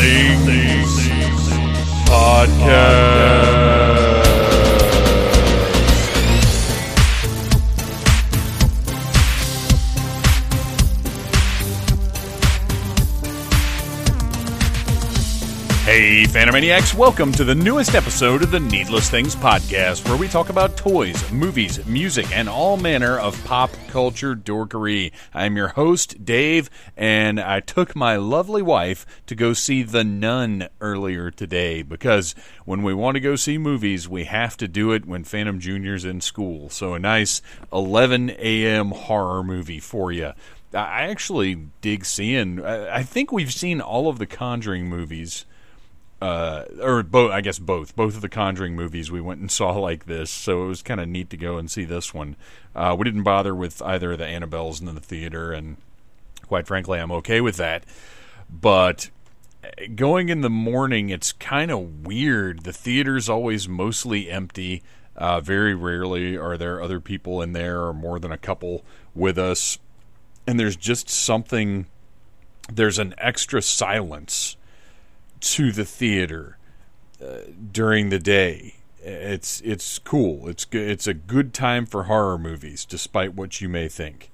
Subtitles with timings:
[0.00, 1.08] Things
[2.06, 2.97] Podcast.
[16.38, 20.76] Phantomaniacs, welcome to the newest episode of the Needless Things Podcast, where we talk about
[20.76, 25.10] toys, movies, music, and all manner of pop culture dorkery.
[25.34, 30.68] I'm your host, Dave, and I took my lovely wife to go see The Nun
[30.80, 35.06] earlier today because when we want to go see movies, we have to do it
[35.06, 36.70] when Phantom Jr.'s in school.
[36.70, 38.90] So a nice 11 a.m.
[38.90, 40.34] horror movie for you.
[40.72, 42.64] I actually dig seeing.
[42.64, 45.44] I think we've seen all of the Conjuring movies
[46.20, 47.30] uh, or both.
[47.30, 47.94] I guess both.
[47.94, 51.00] Both of the Conjuring movies we went and saw like this, so it was kind
[51.00, 52.36] of neat to go and see this one.
[52.74, 55.76] Uh, we didn't bother with either of the Annabelles in the theater, and
[56.46, 57.84] quite frankly, I'm okay with that.
[58.50, 59.10] But
[59.62, 62.64] uh, going in the morning, it's kind of weird.
[62.64, 64.82] The theater's always mostly empty.
[65.16, 69.38] Uh, very rarely are there other people in there, or more than a couple with
[69.38, 69.78] us.
[70.46, 71.86] And there's just something.
[72.72, 74.56] There's an extra silence
[75.40, 76.58] to the theater
[77.22, 77.38] uh,
[77.72, 78.76] during the day.
[79.00, 80.48] It's it's cool.
[80.48, 80.66] It's.
[80.72, 84.30] It's a good time for horror movies, despite what you may think.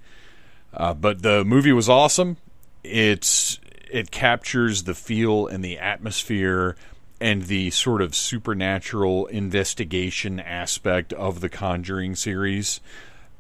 [0.73, 2.39] Uh, but the movie was awesome.
[2.83, 6.77] It's it captures the feel and the atmosphere
[7.21, 12.81] and the sort of supernatural investigation aspect of the Conjuring series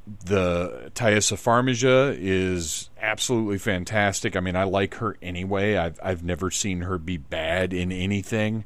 [0.07, 4.37] the Taissa Farmiga is absolutely fantastic.
[4.37, 5.77] I mean, I like her anyway.
[5.77, 8.65] I've I've never seen her be bad in anything.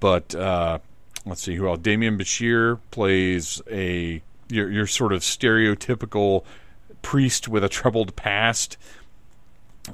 [0.00, 0.78] But uh,
[1.26, 1.80] let's see who else.
[1.80, 6.44] Demián Bichir plays a your your sort of stereotypical
[7.02, 8.78] priest with a troubled past,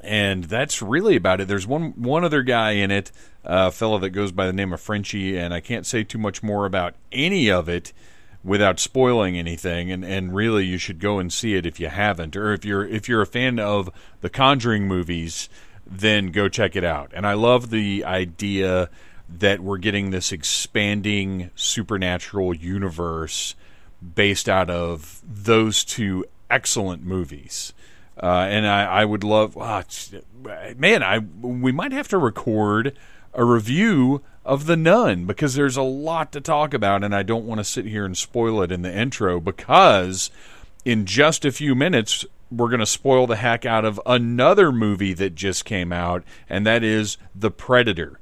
[0.04, 1.48] and that's really about it.
[1.48, 3.10] There's one one other guy in it,
[3.42, 6.44] a fellow that goes by the name of Frenchie, and I can't say too much
[6.44, 7.92] more about any of it
[8.44, 12.36] without spoiling anything and, and really you should go and see it if you haven't.
[12.36, 13.90] Or if you're if you're a fan of
[14.20, 15.48] the conjuring movies
[15.86, 17.10] then go check it out.
[17.14, 18.90] And i love the idea
[19.28, 23.54] that we're getting this expanding supernatural universe
[24.14, 27.72] based out of those two excellent movies.
[28.22, 29.82] Uh, and I, I would love oh,
[30.76, 32.96] man i we might have to record
[33.34, 37.46] a review of The Nun because there's a lot to talk about, and I don't
[37.46, 40.30] want to sit here and spoil it in the intro because
[40.84, 45.14] in just a few minutes, we're going to spoil the heck out of another movie
[45.14, 48.20] that just came out, and that is The Predator.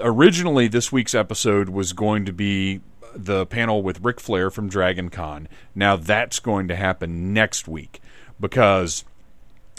[0.00, 2.80] Originally, this week's episode was going to be
[3.14, 5.48] the panel with Ric Flair from Dragon Con.
[5.74, 8.00] Now, that's going to happen next week
[8.38, 9.04] because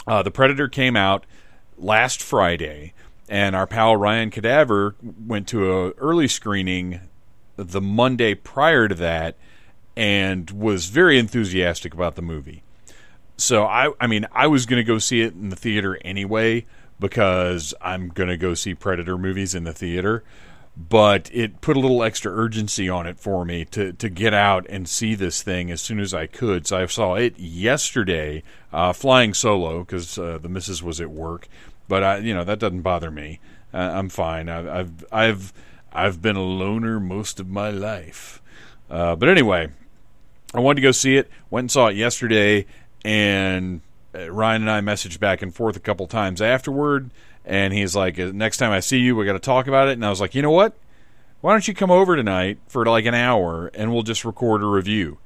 [0.06, 1.24] uh, The Predator came out
[1.78, 2.92] last Friday
[3.30, 7.00] and our pal Ryan Cadaver went to a early screening
[7.56, 9.36] the Monday prior to that
[9.96, 12.64] and was very enthusiastic about the movie.
[13.36, 16.66] So I I mean I was going to go see it in the theater anyway
[16.98, 20.22] because I'm going to go see Predator movies in the theater,
[20.76, 24.66] but it put a little extra urgency on it for me to to get out
[24.68, 26.66] and see this thing as soon as I could.
[26.66, 28.42] So I saw it yesterday,
[28.72, 31.46] uh, flying solo because uh, the missus was at work,
[31.90, 33.40] but I, you know, that doesn't bother me.
[33.74, 34.48] Uh, I'm fine.
[34.48, 35.52] I've, I've, I've,
[35.92, 38.40] I've been a loner most of my life.
[38.88, 39.68] Uh, but anyway,
[40.54, 41.28] I wanted to go see it.
[41.50, 42.66] Went and saw it yesterday,
[43.04, 43.80] and
[44.14, 47.10] uh, Ryan and I messaged back and forth a couple times afterward.
[47.44, 49.92] And he's like, uh, "Next time I see you, we got to talk about it."
[49.92, 50.74] And I was like, "You know what?
[51.40, 54.66] Why don't you come over tonight for like an hour, and we'll just record a
[54.66, 55.18] review."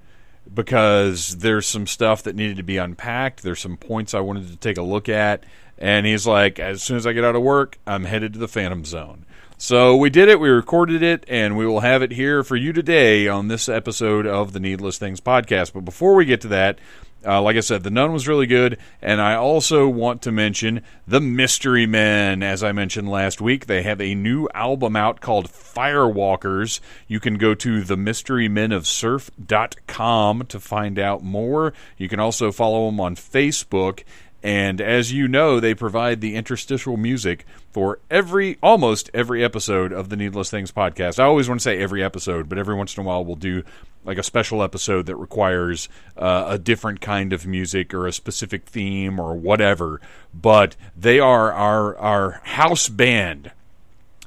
[0.53, 3.43] Because there's some stuff that needed to be unpacked.
[3.43, 5.45] There's some points I wanted to take a look at
[5.79, 8.49] and he's like, as soon as I get out of work, I'm headed to the
[8.49, 9.27] Phantom Zone.
[9.57, 12.73] So we did it, we recorded it, and we will have it here for you
[12.73, 15.73] today on this episode of the Needless Things podcast.
[15.73, 16.79] But before we get to that,
[17.27, 20.83] uh, like I said, The Nun was really good, and I also want to mention
[21.07, 22.43] The Mystery Men.
[22.43, 26.81] As I mentioned last week, they have a new album out called Firewalkers.
[27.09, 31.73] You can go to themysterymenofsurf.com to find out more.
[31.97, 34.05] You can also follow them on Facebook
[34.45, 40.11] and as you know, they provide the interstitial music for every, almost every episode of
[40.11, 41.19] the Needless Things podcast.
[41.19, 43.63] I always want to say every episode, but every once in a while we'll do
[44.05, 45.89] like a special episode that requires
[46.19, 49.99] uh, a different kind of music or a specific theme or whatever.
[50.35, 53.51] But they are our our house band,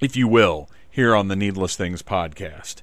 [0.01, 2.81] if you will, here on the Needless Things podcast.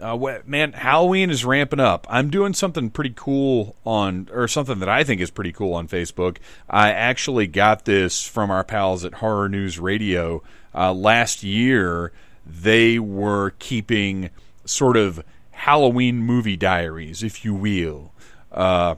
[0.00, 2.06] Uh, man, Halloween is ramping up.
[2.10, 5.88] I'm doing something pretty cool on, or something that I think is pretty cool on
[5.88, 6.38] Facebook.
[6.68, 10.42] I actually got this from our pals at Horror News Radio
[10.74, 12.12] uh, last year.
[12.44, 14.30] They were keeping
[14.64, 18.12] sort of Halloween movie diaries, if you will,
[18.52, 18.96] uh,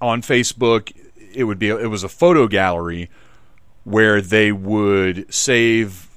[0.00, 0.92] on Facebook.
[1.32, 3.10] It would be it was a photo gallery
[3.84, 6.07] where they would save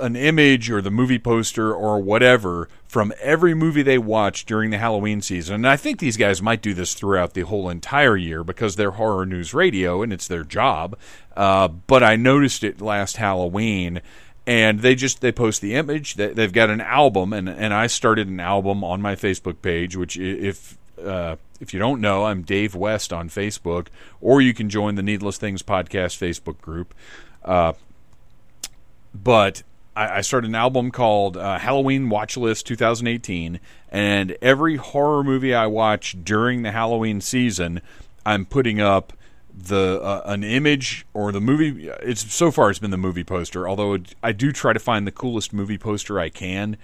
[0.00, 4.78] an image or the movie poster or whatever from every movie they watch during the
[4.78, 5.56] Halloween season.
[5.56, 8.92] And I think these guys might do this throughout the whole entire year because they're
[8.92, 10.96] horror news radio and it's their job.
[11.36, 14.00] Uh, but I noticed it last Halloween
[14.46, 18.28] and they just they post the image they've got an album and and I started
[18.28, 22.74] an album on my Facebook page which if uh, if you don't know I'm Dave
[22.74, 23.86] West on Facebook
[24.20, 26.94] or you can join the Needless Things podcast Facebook group
[27.44, 27.72] uh,
[29.14, 29.62] but
[29.96, 33.60] I, I started an album called uh, Halloween Watch List 2018,
[33.90, 37.80] and every horror movie I watch during the Halloween season,
[38.26, 39.12] I'm putting up
[39.56, 41.88] the uh, an image or the movie.
[41.88, 45.12] It's so far it's been the movie poster, although I do try to find the
[45.12, 46.76] coolest movie poster I can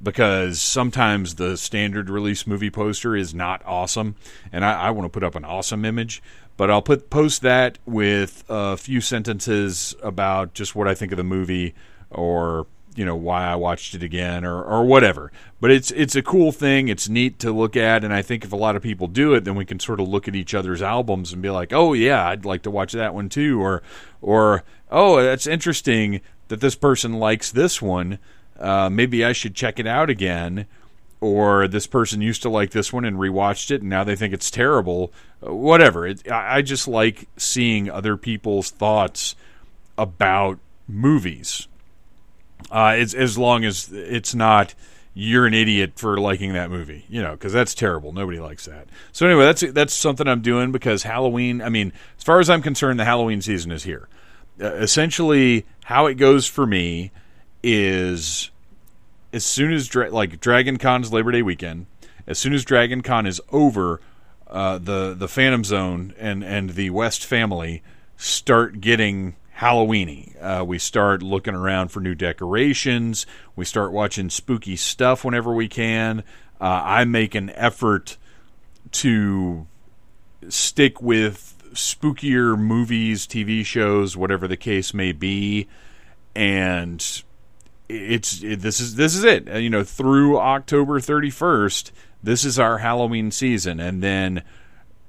[0.00, 4.14] because sometimes the standard release movie poster is not awesome,
[4.52, 6.22] and I, I want to put up an awesome image.
[6.56, 11.16] But I'll put post that with a few sentences about just what I think of
[11.16, 11.72] the movie,
[12.10, 12.66] or
[12.98, 15.30] you know why I watched it again or or whatever.
[15.60, 16.88] But it's it's a cool thing.
[16.88, 19.44] It's neat to look at, and I think if a lot of people do it,
[19.44, 22.26] then we can sort of look at each other's albums and be like, oh yeah,
[22.26, 23.84] I'd like to watch that one too, or
[24.20, 28.18] or oh that's interesting that this person likes this one.
[28.58, 30.66] Uh, maybe I should check it out again.
[31.20, 34.32] Or this person used to like this one and rewatched it, and now they think
[34.32, 35.12] it's terrible.
[35.40, 36.06] Whatever.
[36.06, 39.34] It, I just like seeing other people's thoughts
[39.96, 41.66] about movies
[42.70, 44.74] uh, it's as long as it's not
[45.20, 48.12] you're an idiot for liking that movie, you know, because that's terrible.
[48.12, 48.86] Nobody likes that.
[49.10, 51.60] So anyway, that's that's something I'm doing because Halloween.
[51.60, 54.08] I mean, as far as I'm concerned, the Halloween season is here.
[54.60, 57.10] Uh, essentially, how it goes for me
[57.64, 58.50] is
[59.32, 61.86] as soon as Dra- like Dragon Con's Labor Day weekend,
[62.28, 64.00] as soon as Dragon Con is over,
[64.46, 67.82] uh, the the Phantom Zone and and the West family
[68.16, 70.36] start getting Halloweeny.
[70.40, 73.26] Uh, we start looking around for new decorations.
[73.56, 76.20] We start watching spooky stuff whenever we can.
[76.60, 78.16] Uh, I make an effort
[78.92, 79.66] to
[80.48, 85.66] stick with spookier movies, TV shows, whatever the case may be,
[86.36, 87.04] and
[87.88, 89.48] it's it, this is this is it.
[89.48, 91.90] Uh, you know, through October thirty first,
[92.22, 94.42] this is our Halloween season, and then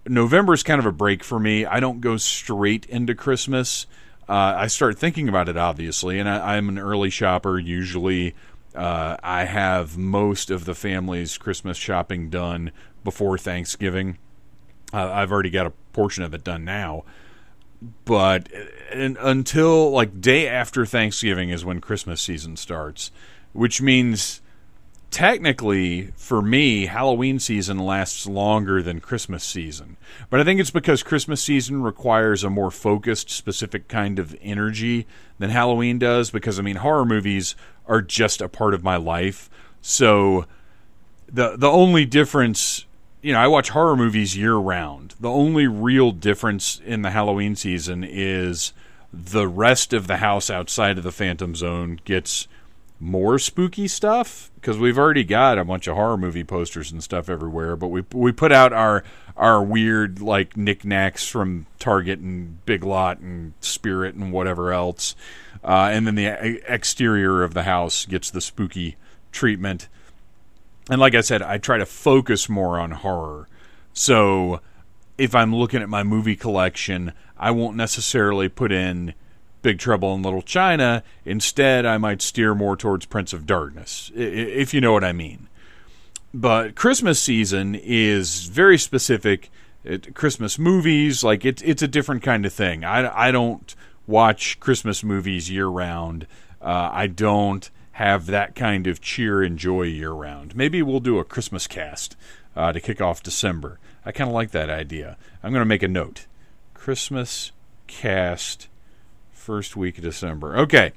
[0.07, 1.66] November is kind of a break for me.
[1.66, 3.86] I don't go straight into Christmas
[4.29, 7.57] uh, I start thinking about it, obviously, and I, am an early shopper.
[7.57, 8.35] Usually,
[8.75, 12.71] uh, I have most of the family's Christmas shopping done
[13.03, 14.19] before Thanksgiving.
[14.93, 17.05] Uh, I've already got a portion of it done now,
[18.05, 18.49] but
[18.91, 23.09] and, until like day after Thanksgiving is when Christmas season starts,
[23.53, 24.41] which means
[25.11, 29.97] technically, for me, Halloween season lasts longer than Christmas season.
[30.29, 35.07] But I think it's because Christmas season requires a more focused, specific kind of energy
[35.38, 36.31] than Halloween does.
[36.31, 37.55] Because, I mean, horror movies
[37.88, 39.50] are just a part of my life.
[39.81, 40.45] So
[41.31, 42.86] the the only difference
[43.22, 45.15] you know, I watch horror movies year round.
[45.19, 48.74] The only real difference in the Halloween season is
[49.12, 52.48] the rest of the house outside of the Phantom Zone gets
[53.00, 57.29] more spooky stuff because we've already got a bunch of horror movie posters and stuff
[57.29, 57.75] everywhere.
[57.75, 59.03] But we we put out our
[59.38, 65.15] our weird like knickknacks from Target and Big Lot and Spirit and whatever else,
[65.63, 68.98] uh, and then the exterior of the house gets the spooky
[69.32, 69.88] treatment.
[70.89, 73.48] And like I said, I try to focus more on horror.
[73.94, 74.60] So
[75.18, 79.13] if I'm looking at my movie collection, I won't necessarily put in
[79.62, 81.04] Big Trouble in Little China.
[81.25, 85.48] Instead, I might steer more towards Prince of Darkness, if you know what I mean.
[86.34, 89.50] But Christmas season is very specific.
[89.84, 92.84] It, Christmas movies, like it's it's a different kind of thing.
[92.84, 93.74] I, I don't
[94.06, 96.28] watch Christmas movies year round.
[96.62, 100.56] Uh, I don't have that kind of cheer and joy year round.
[100.56, 102.16] Maybe we'll do a Christmas cast
[102.56, 103.78] uh, to kick off December.
[104.06, 105.18] I kind of like that idea.
[105.44, 106.25] I'm going to make a note.
[106.74, 107.51] Christmas
[107.88, 108.68] cast
[109.39, 110.58] first week of December.
[110.58, 110.91] Okay,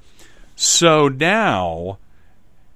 [0.55, 1.97] so now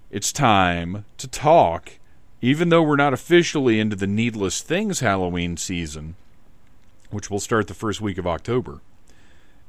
[0.09, 1.99] it's time to talk,
[2.41, 6.15] even though we're not officially into the Needless Things Halloween season,
[7.11, 8.79] which will start the first week of October.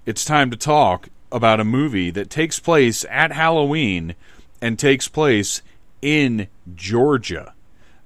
[0.07, 4.15] It's time to talk about a movie that takes place at Halloween
[4.63, 5.61] and takes place
[6.01, 7.53] in Georgia.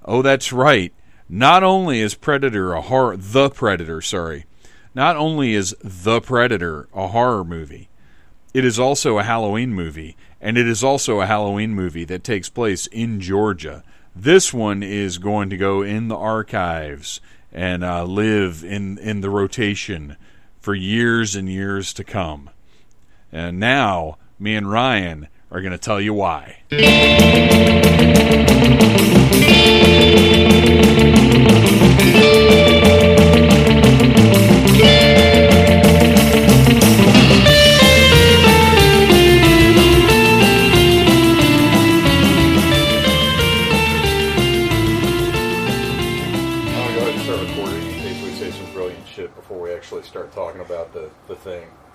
[0.04, 0.92] Oh, that's right.
[1.28, 4.44] Not only is Predator a horror, the Predator, sorry,
[4.94, 7.88] not only is The Predator a horror movie,
[8.54, 12.50] it is also a Halloween movie, and it is also a Halloween movie that takes
[12.50, 13.82] place in Georgia.
[14.14, 17.20] This one is going to go in the archives
[17.50, 20.16] and uh, live in in the rotation
[20.60, 22.50] for years and years to come.
[23.30, 26.62] And now, me and Ryan are going to tell you why.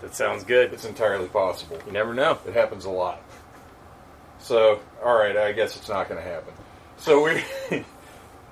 [0.08, 0.72] That sounds good.
[0.74, 1.78] It's entirely possible.
[1.86, 2.40] You never know.
[2.48, 3.22] It happens a lot.
[4.40, 6.54] So, alright, I guess it's not gonna happen.
[6.96, 7.44] So we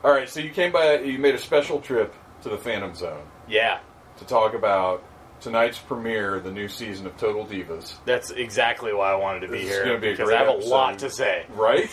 [0.04, 3.80] Alright, so you came by you made a special trip to the Phantom Zone Yeah,
[4.18, 5.02] to talk about
[5.40, 7.94] tonight's premiere, the new season of Total Divas.
[8.04, 10.36] that's exactly why I wanted to be This is here gonna be a because great
[10.36, 10.70] I have a episode.
[10.70, 11.46] lot to say.
[11.54, 11.90] Right?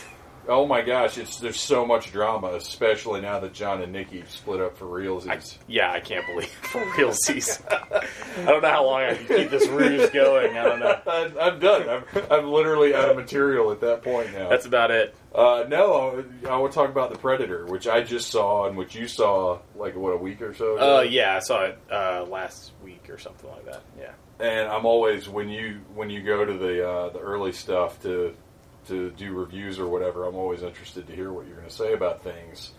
[0.49, 4.61] Oh my gosh, it's there's so much drama, especially now that John and Nikki split
[4.61, 5.27] up for reals.
[5.29, 7.65] I, yeah, I can't believe for real season.
[7.71, 10.57] I don't know how long I can keep this ruse going.
[10.57, 11.01] I don't know.
[11.07, 11.89] I'm, I'm done.
[11.89, 14.49] I'm, I'm literally out of material at that point now.
[14.49, 15.15] That's about it.
[15.35, 18.77] uh, no, I, I want to talk about the Predator, which I just saw and
[18.77, 20.77] which you saw like what a week or so.
[20.77, 20.99] ago.
[20.99, 23.83] Uh, yeah, I saw it uh, last week or something like that.
[23.99, 24.13] Yeah.
[24.41, 28.35] And I'm always when you when you go to the uh, the early stuff to
[28.89, 31.93] to do reviews or whatever, I'm always interested to hear what you're going to say
[31.93, 32.73] about things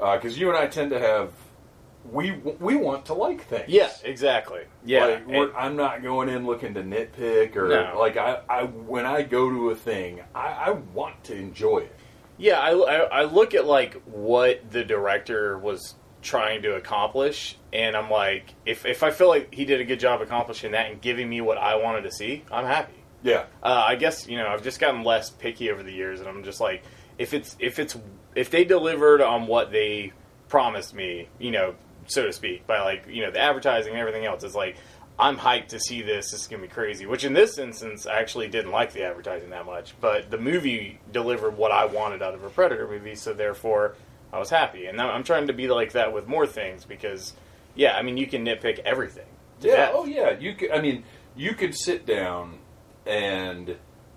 [0.00, 1.32] uh, because you and I tend to have
[2.12, 3.68] we we want to like things.
[3.68, 4.62] Yeah, exactly.
[4.84, 5.06] Yeah.
[5.06, 7.98] Like, we're, I'm not going in looking to nitpick or No.
[7.98, 11.96] like I, I when I go to a thing, I, I want to enjoy it.
[12.38, 17.96] Yeah, I, I, I look at like what the director was trying to accomplish, and
[17.96, 21.00] I'm like, if if I feel like he did a good job accomplishing that and
[21.00, 22.94] giving me what I wanted to see, I'm happy.
[23.26, 26.28] Yeah, Uh, I guess you know I've just gotten less picky over the years, and
[26.28, 26.82] I'm just like,
[27.18, 27.96] if it's if it's
[28.34, 30.12] if they delivered on what they
[30.48, 31.74] promised me, you know,
[32.06, 34.76] so to speak, by like you know the advertising and everything else, it's like
[35.18, 36.30] I'm hyped to see this.
[36.30, 37.04] This is gonna be crazy.
[37.06, 41.00] Which in this instance, I actually didn't like the advertising that much, but the movie
[41.12, 43.96] delivered what I wanted out of a Predator movie, so therefore
[44.32, 44.86] I was happy.
[44.86, 47.32] And I'm I'm trying to be like that with more things because,
[47.74, 49.26] yeah, I mean you can nitpick everything.
[49.60, 49.76] yeah.
[49.76, 49.92] death.
[49.94, 50.38] Oh yeah.
[50.38, 50.70] You could.
[50.70, 51.02] I mean,
[51.34, 52.58] you could sit down
[53.06, 53.76] and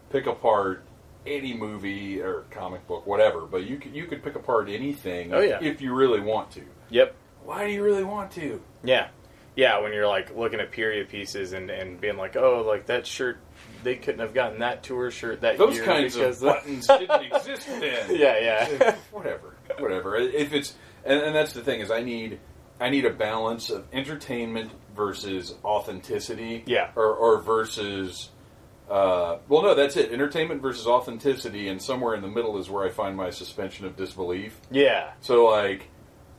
[0.10, 0.84] pick apart
[1.25, 3.41] any movie or comic book, whatever.
[3.41, 5.34] But you could you could pick apart anything.
[5.34, 5.60] Oh, yeah.
[5.62, 6.63] if you really want to.
[6.89, 7.15] Yep.
[7.43, 8.62] Why do you really want to?
[8.84, 9.10] Yeah.
[9.55, 13.05] Yeah, when you're like looking at period pieces and, and being like, oh, like that
[13.05, 13.39] shirt,
[13.84, 16.88] they couldn't have gotten that tour shirt that Those year kinds of because the- buttons
[16.88, 18.15] didn't exist then.
[18.15, 18.96] Yeah, yeah.
[19.12, 20.15] whatever, whatever.
[20.15, 22.39] If it's and, and that's the thing is I need
[22.79, 26.63] I need a balance of entertainment versus authenticity.
[26.65, 26.91] Yeah.
[26.96, 28.29] Or or versus.
[28.89, 30.12] Uh, well, no, that's it.
[30.12, 33.96] Entertainment versus authenticity, and somewhere in the middle is where I find my suspension of
[33.96, 34.60] disbelief.
[34.72, 35.89] yeah, So, like,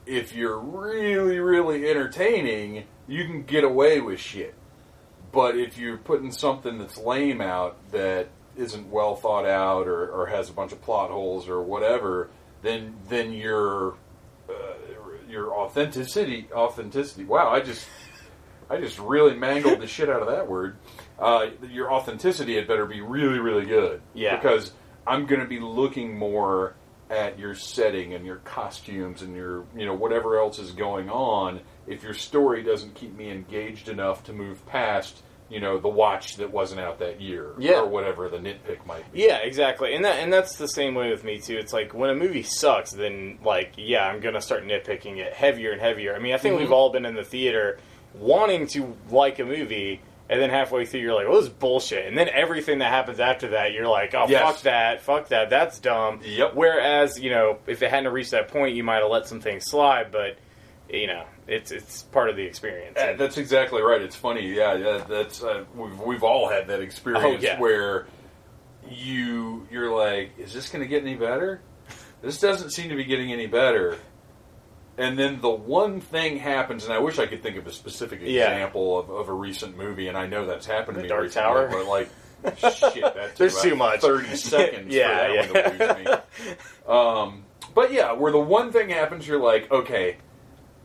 [0.05, 4.53] if you're really, really entertaining, you can get away with shit.
[5.31, 8.27] But if you're putting something that's lame out that
[8.57, 12.29] isn't well thought out or, or has a bunch of plot holes or whatever,
[12.63, 13.93] then then your
[14.49, 14.73] uh,
[15.29, 17.23] your authenticity authenticity.
[17.23, 17.87] Wow, I just
[18.69, 20.75] I just really mangled the shit out of that word.
[21.21, 24.01] Uh, your authenticity had better be really, really good.
[24.13, 24.35] Yeah.
[24.37, 24.71] Because
[25.05, 26.75] I'm going to be looking more
[27.09, 31.59] at your setting and your costumes and your, you know, whatever else is going on.
[31.85, 36.37] If your story doesn't keep me engaged enough to move past, you know, the watch
[36.37, 37.81] that wasn't out that year Yeah.
[37.81, 39.23] or whatever the nitpick might be.
[39.23, 39.93] yeah, exactly.
[39.93, 41.57] And that and that's the same way with me too.
[41.57, 45.73] It's like when a movie sucks, then like yeah, I'm gonna start nitpicking it heavier
[45.73, 46.15] and heavier.
[46.15, 46.63] I mean, I think Mm-hmm.
[46.63, 47.77] we've all been in the theater
[48.13, 49.99] wanting to like a movie.
[50.31, 53.19] And then halfway through, you're like, "Well, this is bullshit." And then everything that happens
[53.19, 54.41] after that, you're like, "Oh, Yes.
[54.41, 56.55] fuck that, fuck that, that's dumb." Yep.
[56.55, 59.65] Whereas, you know, if it hadn't reached that point, you might have let some things
[59.65, 60.09] slide.
[60.11, 60.37] But
[60.89, 62.97] you know, it's it's part of the experience.
[62.97, 64.01] Uh, that's exactly right.
[64.01, 64.47] It's funny.
[64.53, 67.59] Yeah, yeah that's uh, we've we've all had that experience Oh, yeah.
[67.59, 68.07] where
[68.89, 71.61] you you're like, is this going to get any better?
[72.21, 73.97] This doesn't seem to be getting any better.
[75.01, 78.19] And then the one thing happens, and I wish I could think of a specific
[78.21, 78.43] Yeah.
[78.51, 81.09] example of, of a recent movie, and I know that's happened to The me.
[81.09, 81.67] Dark recently, Tower?
[81.69, 82.09] but like,
[82.57, 84.01] shit, that took There's about too much.
[84.01, 86.93] Thirty seconds Yeah, for that one to lose me.
[86.93, 87.43] Um,
[87.73, 90.17] but yeah, where the one thing happens, you're like, okay,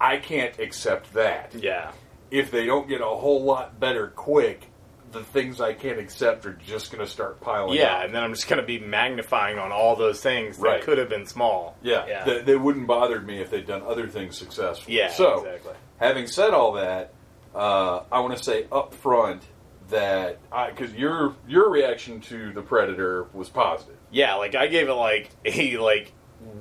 [0.01, 1.93] I can't accept that yeah,
[2.31, 4.67] if they don't get a whole lot better quick,
[5.13, 8.05] the things I can't accept are just going to start piling Yeah, up.
[8.07, 11.09] and then I'm just going to be magnifying on all those things that could have
[11.09, 11.77] been small.
[11.83, 14.97] Yeah, yeah, They, they wouldn't bothered me if they'd done other things successfully.
[14.97, 15.75] Yeah, So, exactly.
[15.99, 17.13] having said all that,
[17.55, 19.43] uh, I want to say up front
[19.89, 20.39] that
[20.75, 23.97] because your your reaction to the Predator was positive.
[24.11, 24.35] yeah.
[24.35, 26.13] Like I gave it like a like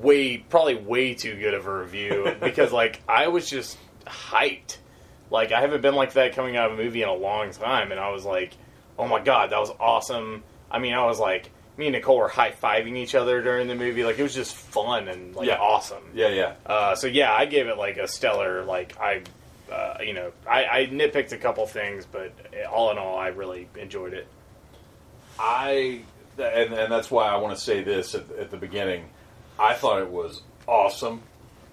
[0.01, 4.77] way probably way too good of a review because like I was just hyped.
[5.31, 7.91] Like I haven't been like that coming out of a movie in a long time,
[7.91, 8.53] and I was like,
[8.97, 10.43] oh my god, that was awesome.
[10.69, 11.51] I mean, I was like.
[11.77, 14.05] Me and Nicole were high fiving each other during the movie.
[14.05, 15.57] Like it was just fun and like Yeah.
[15.57, 16.03] awesome.
[16.13, 16.53] Yeah, yeah.
[16.65, 18.63] Uh, so yeah, I gave it like a stellar.
[18.63, 19.23] Like I,
[19.69, 22.31] uh, you know, I, I nitpicked a couple things, but
[22.71, 24.25] all in all, I really enjoyed it.
[25.37, 26.03] I
[26.37, 29.09] and and that's why I want to say this at, at the beginning.
[29.59, 31.23] I thought it was awesome.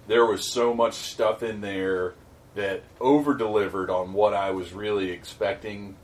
[0.07, 2.13] There was so much stuff in there
[2.55, 5.95] that over delivered on what I was really expecting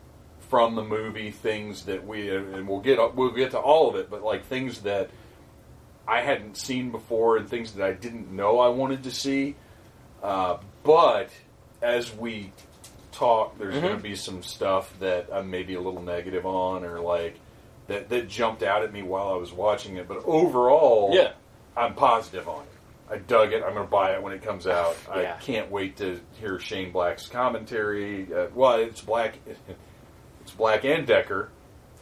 [0.50, 1.32] from the movie.
[1.32, 4.82] Things that we and we'll get we'll get to all of it, but like things
[4.82, 5.10] that
[6.08, 9.56] I hadn't seen before and things that I didn't know I wanted to see.
[10.24, 11.30] Uh, but
[11.82, 12.52] as we
[13.12, 17.00] talk, there's going to be some stuff that I'm maybe a little negative on, or
[17.00, 17.40] like
[17.88, 20.08] that that jumped out at me while I was watching it.
[20.08, 21.34] But overall, Yeah.
[21.78, 22.70] I'm positive on it.
[23.12, 23.64] I dug it.
[23.64, 24.96] I'm going to buy it when it comes out.
[25.08, 25.36] Yeah.
[25.38, 28.32] I can't wait to hear Shane Black's commentary.
[28.34, 29.36] Uh, well, it's Black.
[30.42, 31.50] It's Black and Decker.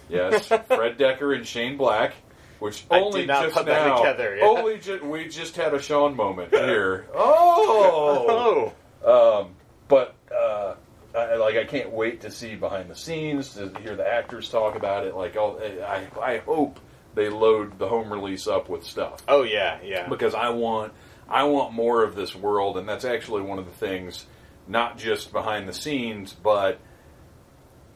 [0.09, 2.13] Yes, Fred Dekker and Shane Black.
[2.59, 4.45] Which I only just put that now, together, yeah.
[4.45, 7.05] only ju- we just had a Sean moment here.
[7.13, 8.73] Oh,
[9.03, 9.51] Oh, um,
[9.87, 10.73] but uh,
[11.15, 14.75] I, like I can't wait to see behind the scenes to hear the actors talk
[14.75, 15.15] about it.
[15.15, 16.79] Like, oh, I, I hope
[17.17, 20.07] they load the home release up with stuff oh yeah, yeah.
[20.07, 20.93] because I want
[21.29, 24.25] I want more of this world, and that's actually one of the things,
[24.67, 26.79] not just behind the scenes, but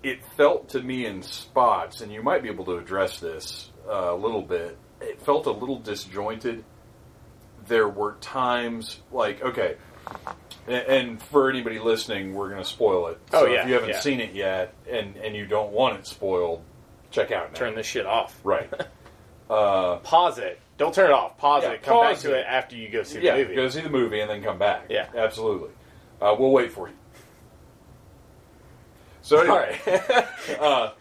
[0.04, 4.14] it felt to me in spots, and you might be able to address this uh,
[4.14, 4.78] a little bit.
[5.00, 6.66] It felt a little disjointed.
[7.68, 9.78] There were times like okay,
[10.68, 13.20] and, for anybody listening, we're going to spoil it.
[13.32, 14.00] Oh, yeah, if you haven't yeah.
[14.00, 16.64] seen it yet, and and you don't want it spoiled,
[17.12, 17.60] check out now.
[17.60, 18.38] Turn this shit off.
[18.44, 18.70] right.
[19.52, 20.60] Uh, Pause it.
[20.78, 21.38] Don't turn it off.
[21.38, 21.84] Pause Yeah, it.
[21.84, 22.40] Come back to it.
[22.40, 23.56] it after you go see yeah, the movie.
[23.56, 24.86] go see the movie and then come back.
[24.90, 25.08] Yeah.
[25.16, 25.70] absolutely.
[26.22, 26.94] Uh, we'll wait for you.
[29.22, 29.80] So anyway,
[30.60, 30.92] uh,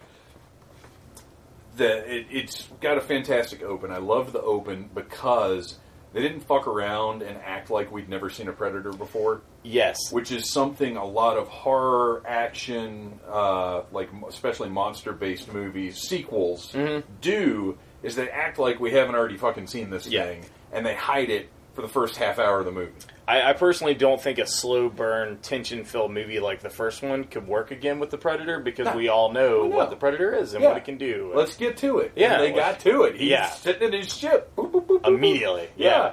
[1.77, 3.91] the it, it's got a fantastic open.
[3.91, 5.79] I love the open because
[6.13, 9.97] they didn't fuck around and act like we'd never seen a predator before, yes.
[10.13, 17.09] which is something a lot of horror action, uh, like especially monster-based movies sequels Mm-hmm.
[17.21, 17.79] do.
[18.03, 20.25] Is they act like we haven't already fucking seen this Yeah.
[20.25, 22.93] thing, and they hide it for the first half hour of the movie.
[23.29, 27.25] I, I personally don't think a slow burn, tension filled movie like the first one
[27.25, 28.97] could work again with the Predator because No.
[28.97, 29.77] we all know No.
[29.77, 30.71] what the Predator is and Yeah.
[30.71, 31.31] what it can do.
[31.35, 32.13] Let's get to it.
[32.17, 33.17] Yeah, And they got to it.
[33.17, 33.51] He's yeah.
[33.51, 34.51] sitting in his ship.
[34.57, 35.07] Boop, boop, boop.
[35.07, 35.69] Immediately.
[35.77, 36.13] Yeah.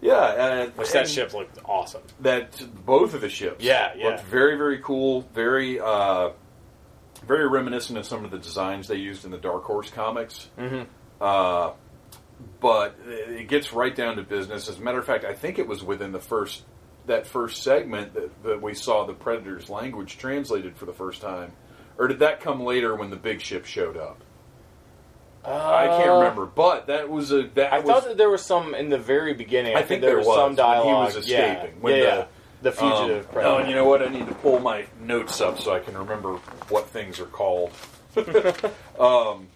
[0.00, 0.06] Yeah.
[0.36, 0.60] Yeah.
[0.62, 2.02] And, Which that ship looked awesome.
[2.20, 3.64] That both of the ships.
[3.64, 4.08] Yeah, yeah.
[4.10, 5.22] Looked very, very cool.
[5.34, 6.30] Very, uh,
[7.26, 10.48] very reminiscent of some of the designs they used in the Dark Horse comics.
[10.58, 10.86] Mhm.
[11.22, 11.72] Uh,
[12.60, 14.68] but it gets right down to business.
[14.68, 16.62] As a matter of fact, I think it was within the first
[17.06, 21.52] that first segment that, that we saw the Predator's language translated for the first time.
[21.98, 24.20] Or did that come later when the big ship showed up?
[25.44, 28.42] I can't remember, but that was a that Uh, I was thought that there was
[28.42, 29.76] some in the very beginning.
[29.76, 31.14] I, I think there, there was, was some when he dialogue.
[31.16, 31.52] was Yeah.
[31.54, 32.24] escaping, when yeah, the- yeah.
[32.62, 33.54] the fugitive Um, predator.
[33.54, 34.02] Oh, and you know what?
[34.02, 36.34] I need to pull my notes up so I can remember
[36.68, 37.72] what things are called.
[39.00, 39.48] um,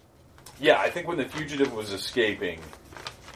[0.59, 2.59] yeah, I think when the fugitive was escaping,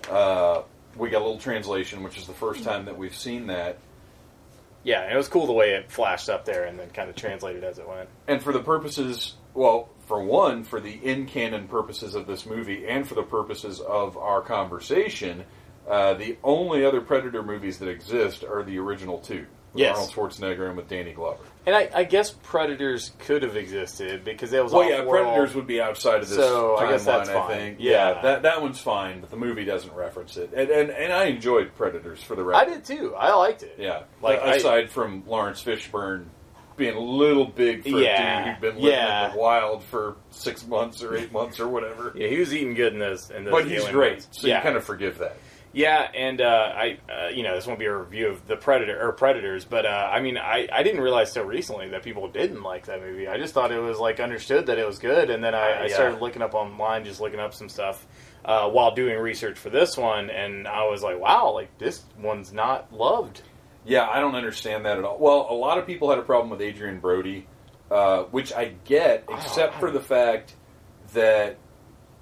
[0.10, 0.64] uh,
[0.96, 3.78] we got a little translation, which is the first time that we've seen that.
[4.84, 7.16] Yeah, and it was cool the way it flashed up there and then kind of
[7.16, 8.10] translated as it went.
[8.28, 12.88] And for the purposes, well, for one, for the in canon purposes of this movie,
[12.88, 15.44] and for the purposes of our conversation,
[15.88, 19.46] uh, the only other Predator movies that exist are the original two.
[19.74, 19.96] With Yes.
[19.96, 21.44] Arnold Schwarzenegger and with Danny Glover.
[21.66, 25.26] And I, I guess Predators could have existed because it was Well, yeah, world.
[25.28, 26.90] Predators would be outside of this So, I timeline.
[26.90, 27.48] guess that's I fine.
[27.58, 27.78] think.
[27.80, 28.22] Yeah, Yeah.
[28.24, 30.52] that that one's fine, but the movie doesn't reference it.
[30.56, 32.68] And and, and I enjoyed Predators for the record.
[32.68, 33.14] I did too.
[33.16, 33.76] I liked it.
[33.78, 36.26] Yeah, Like, like I- aside from Laurence Fishburne
[36.78, 39.26] being a little big for Yeah, a dude who'd been living yeah.
[39.28, 42.12] in the wild for six months or eight months or whatever.
[42.16, 43.30] Yeah, he was eating good in those.
[43.30, 44.28] In those But he's great, ones.
[44.32, 45.38] so yeah, you kind of forgive that.
[45.74, 49.02] Yeah, and uh, I, uh, you know, this won't be a review of the Predator
[49.02, 52.62] or Predators, but uh, I mean, I, I didn't realize so recently that people didn't
[52.62, 53.28] like that movie.
[53.28, 55.84] I just thought it was like understood that it was good, and then I, Uh,
[55.84, 55.94] I yeah.
[55.94, 58.06] started looking up online, just looking up some stuff
[58.44, 62.52] uh, while doing research for this one, and I was like, wow, like this one's
[62.52, 63.42] not loved.
[63.86, 65.18] Yeah, I don't understand that at all.
[65.20, 67.48] Well, a lot of people had a problem with Adrien Brody
[67.90, 70.56] uh, which I get, Oh, except I for the fact
[71.14, 71.58] that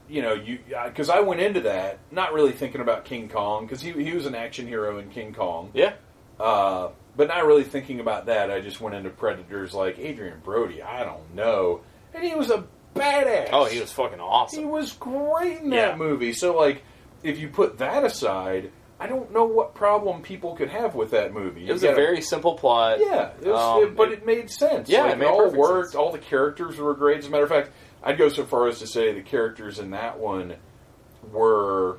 [0.09, 3.81] you know you because I went into that not really thinking about King Kong because
[3.81, 5.93] he he was an action hero in King Kong, Yeah.
[6.39, 8.49] uh, but not really thinking about that.
[8.51, 10.81] I just went into Predators like Adrien Brody.
[10.81, 11.81] I don't know,
[12.13, 13.49] and he was a badass.
[13.51, 14.59] Oh, he was fucking awesome.
[14.59, 15.87] he was great in Yeah.
[15.89, 16.33] that movie.
[16.33, 16.83] So like,
[17.23, 21.33] if you put that aside, I don't know what problem people could have with that
[21.33, 21.69] movie.
[21.69, 22.99] It was a very simple plot.
[22.99, 24.89] yeah, it was, Um, it- but it- it, made sense.
[24.89, 25.91] Yeah, Like, it made all worked.
[25.91, 25.95] sense.
[25.95, 27.19] All the characters were great.
[27.19, 27.69] As a matter of fact,
[28.03, 30.55] I'd go so far as to say the characters in that one
[31.31, 31.97] were.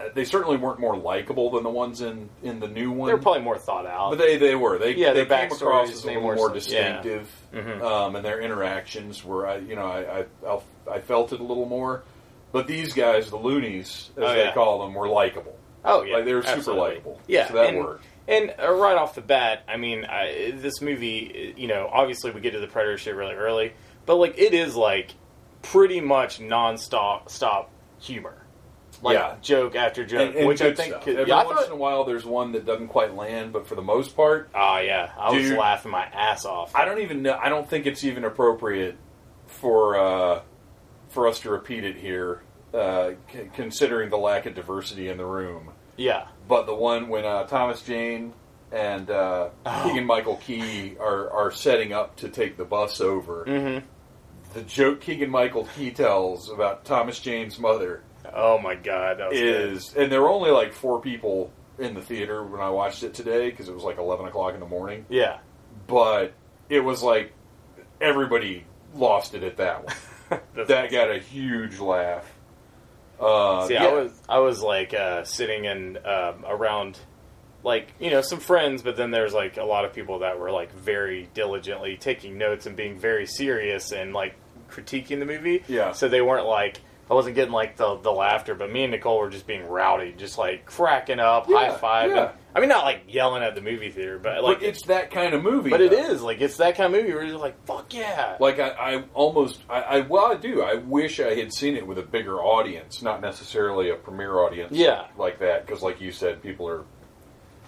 [0.00, 3.08] uh, They certainly weren't more likable than the ones in, in the new one.
[3.08, 4.10] They were probably more thought out.
[4.10, 4.78] But they, they were.
[4.78, 6.70] They, Yeah, they came across as a little more more sense.
[6.72, 7.00] Yeah.
[7.02, 7.82] distinctive, Mhm.
[7.82, 10.58] um, and their interactions were, I, you know, I, I,
[10.90, 12.02] I felt it a little more.
[12.54, 14.54] But these guys, the loonies, as Oh, they yeah.
[14.54, 15.58] call them, were likable.
[15.84, 16.88] oh yeah, Like they were super absolutely.
[16.94, 17.20] likable.
[17.26, 18.04] Yeah, so that and, worked.
[18.28, 22.40] And uh, right off the bat, I mean, I, this movie, you know, obviously we
[22.40, 23.72] get to the predator shit really early,
[24.06, 25.10] but like it is like
[25.62, 28.36] pretty much non-stop stop humor,
[29.02, 29.34] like Yeah.
[29.42, 31.72] joke after joke, And, and which I think, could, Every yeah, I once thought, in
[31.72, 35.10] a while, there's one that doesn't quite land, but for the most part, oh yeah,
[35.18, 36.70] I was laughing my ass off.
[36.72, 37.36] I don't even know.
[37.36, 38.96] I don't think it's even appropriate
[39.48, 40.40] for uh,
[41.14, 42.42] for us to repeat it here,
[42.74, 45.70] uh, c- considering the lack of diversity in the room.
[45.96, 48.32] yeah, But the one when uh, Thomas Jane
[48.72, 49.82] and uh, Oh.
[49.84, 53.44] Keegan Michael Key are are setting up to take the bus over.
[53.46, 53.86] mm-hmm.
[54.54, 58.02] The joke Keegan Michael Key tells about Thomas Jane's mother
[58.34, 59.72] Oh my god, that was good.
[59.72, 63.14] is, and there were only like four people in the theater when I watched it
[63.14, 65.06] today because it was like eleven o'clock in the morning.
[65.08, 65.38] yeah.
[65.86, 66.32] But
[66.68, 67.32] it was like
[68.00, 69.94] everybody lost it at that one.
[70.54, 72.30] That got a huge laugh.
[73.20, 73.84] Uh, See, yeah.
[73.84, 76.98] I was I was like uh, sitting in um, around
[77.62, 80.50] like you know some friends, but then there's like a lot of people that were
[80.50, 84.34] like very diligently taking notes and being very serious and like
[84.70, 85.62] critiquing the movie.
[85.68, 85.92] Yeah.
[85.92, 86.80] So they weren't like
[87.10, 90.14] I wasn't getting like the the laughter, but me and Nicole were just being rowdy,
[90.16, 92.10] just like cracking up, Yeah, high five.
[92.10, 92.32] yeah.
[92.56, 95.34] I mean, not like yelling at the movie theater, but like but it's that kind
[95.34, 95.70] of movie.
[95.70, 95.96] but it though.
[96.10, 98.36] is like it's that kind of movie where you're like fuck yeah.
[98.40, 100.62] Like I, I almost, I, I well, I do.
[100.62, 104.72] I wish I had seen it with a bigger audience, not necessarily a premiere audience.
[104.72, 105.06] Yeah.
[105.18, 106.84] like that, because like you said, people are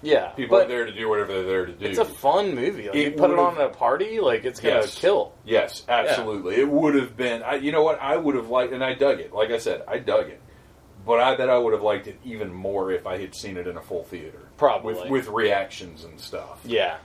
[0.01, 0.27] yeah.
[0.29, 1.85] people but are there to do whatever they're there to do.
[1.85, 2.87] it's a fun movie.
[2.87, 4.97] Like, It you put it would've- on at a party, like it's gonna Yes.
[4.99, 5.33] kill.
[5.45, 6.55] yes, absolutely.
[6.55, 7.43] It would have been.
[7.43, 7.99] I, you know what?
[8.01, 9.33] I would have liked, and I dug it.
[9.33, 10.41] Like I said, I dug it.
[11.05, 13.65] But I bet I would have liked it even more if I had seen it
[13.65, 14.93] in a full theater, Probably.
[14.95, 16.59] with with reactions and stuff.
[16.65, 16.97] Yeah.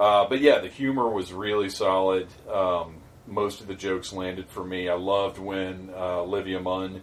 [0.00, 2.26] Uh, but yeah, the humor was really solid.
[2.52, 4.88] Um, most of the jokes landed for me.
[4.88, 7.02] I loved when uh, Olivia Munn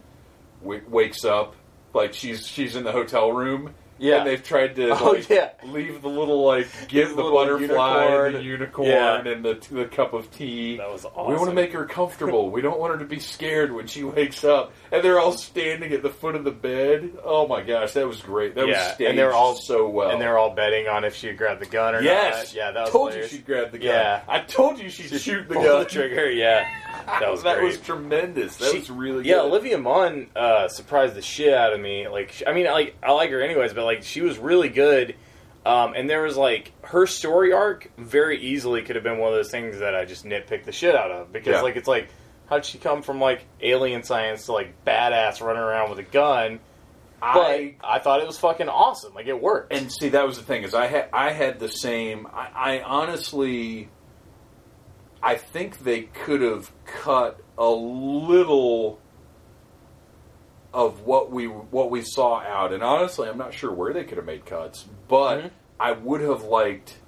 [0.62, 1.54] w- wakes up,
[1.94, 3.74] like she's she's in the hotel room.
[3.98, 4.18] Yeah.
[4.18, 5.50] and they've tried to Oh, like, yeah.
[5.64, 8.32] leave the little like give The the, butterfly unicorn.
[8.34, 9.16] the unicorn Yeah.
[9.26, 10.76] and the the cup of tea.
[10.76, 11.30] That was awesome.
[11.32, 12.50] We want to make her comfortable.
[12.50, 14.72] we don't want her to be scared when she wakes up.
[14.92, 17.12] And they're all standing at the foot of the bed.
[17.24, 18.54] Oh my gosh, that was great.
[18.54, 20.10] That was Yeah, staged and they were all- so well.
[20.10, 22.54] And they're all betting on if she'd grab the gun or Yes.
[22.54, 22.54] not.
[22.54, 23.32] Yeah, that was told hilarious.
[23.32, 23.88] you she'd grab the gun.
[23.88, 24.20] Yeah.
[24.28, 25.78] I told you she'd shoot the Pull gun.
[25.80, 26.30] the trigger.
[26.30, 26.66] Yeah,
[27.06, 27.66] that was that great.
[27.66, 28.56] was tremendous.
[28.56, 29.44] That She- was really yeah, good.
[29.46, 32.08] Olivia Munn uh, surprised the shit out of me.
[32.08, 34.68] Like, she- I mean, I like I like her anyways, but like she was really
[34.68, 35.14] good.
[35.64, 39.36] Um, and there was like her story arc very easily could have been one of
[39.36, 41.60] those things that I just nitpicked the shit out of because Yeah.
[41.62, 42.08] like it's like
[42.48, 46.60] how'd she come from like alien science to like badass running around with a gun?
[47.20, 49.12] But I I thought it was fucking awesome.
[49.14, 49.72] Like it worked.
[49.72, 52.28] and see that was the thing is I had I had the same.
[52.32, 53.88] I, I honestly,
[55.22, 59.00] I think they could have cut a little
[60.76, 64.18] of what we what we saw out, and honestly, I'm not sure where they could
[64.18, 65.50] have made cuts, but Mhm.
[65.80, 66.98] I would have liked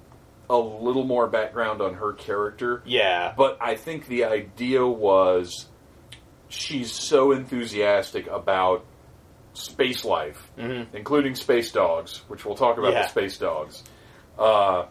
[0.49, 2.81] a little more background on her character.
[2.83, 5.67] yeah, But I think the idea was
[6.47, 8.83] she's so enthusiastic about
[9.53, 10.87] space life, Mhm.
[10.93, 13.03] including space dogs, which we'll talk about Yeah.
[13.03, 13.83] the space dogs.
[14.39, 14.85] Uh,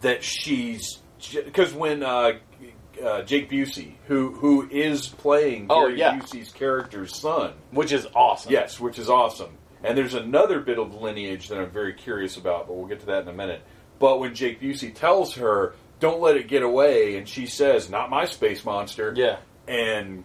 [0.00, 1.00] that she's
[1.44, 2.32] because when uh,
[3.02, 6.18] uh, Jake Busey, who who is playing Oh, Gary yeah.
[6.18, 8.52] Busey's character's son, which is awesome.
[8.52, 9.58] Yes, which is awesome.
[9.84, 13.06] And there's another bit of lineage that I'm very curious about, but we'll get to
[13.06, 13.62] that in a minute.
[13.98, 18.08] But when Jake Busey tells her, "Don't let it get away," and she says, "Not
[18.10, 20.24] my space monster," yeah, and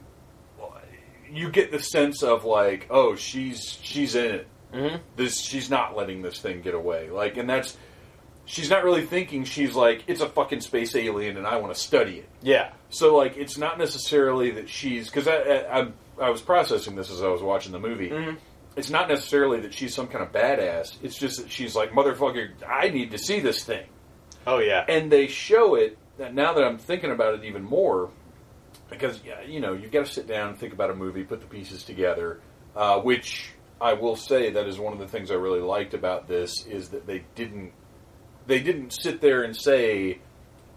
[1.30, 4.48] you get the sense of like, "Oh, she's she's in it.
[4.74, 7.78] hmm This she's not letting this thing get away." Like, and that's
[8.48, 9.44] she's not really thinking.
[9.44, 13.16] She's like, "It's a fucking space alien, and I want to study it." yeah, So
[13.16, 15.88] like, it's not necessarily that she's because I, I I
[16.20, 18.10] I was processing this as I was watching the movie.
[18.10, 18.38] Mhm.
[18.76, 20.98] It's not necessarily that she's some kind of badass.
[21.04, 23.86] It's just that she's like, motherfucker, I need to see this thing,
[24.48, 28.10] oh yeah, and they show it that now that I'm thinking about it even more,
[28.90, 31.42] because yeah, you know you've got to sit down and think about a movie, put
[31.42, 32.40] the pieces together.
[32.76, 33.50] Uh, which
[33.82, 36.90] I will say that is one of the things I really liked about this is
[36.90, 37.72] that they didn't
[38.48, 40.20] they didn't sit there and say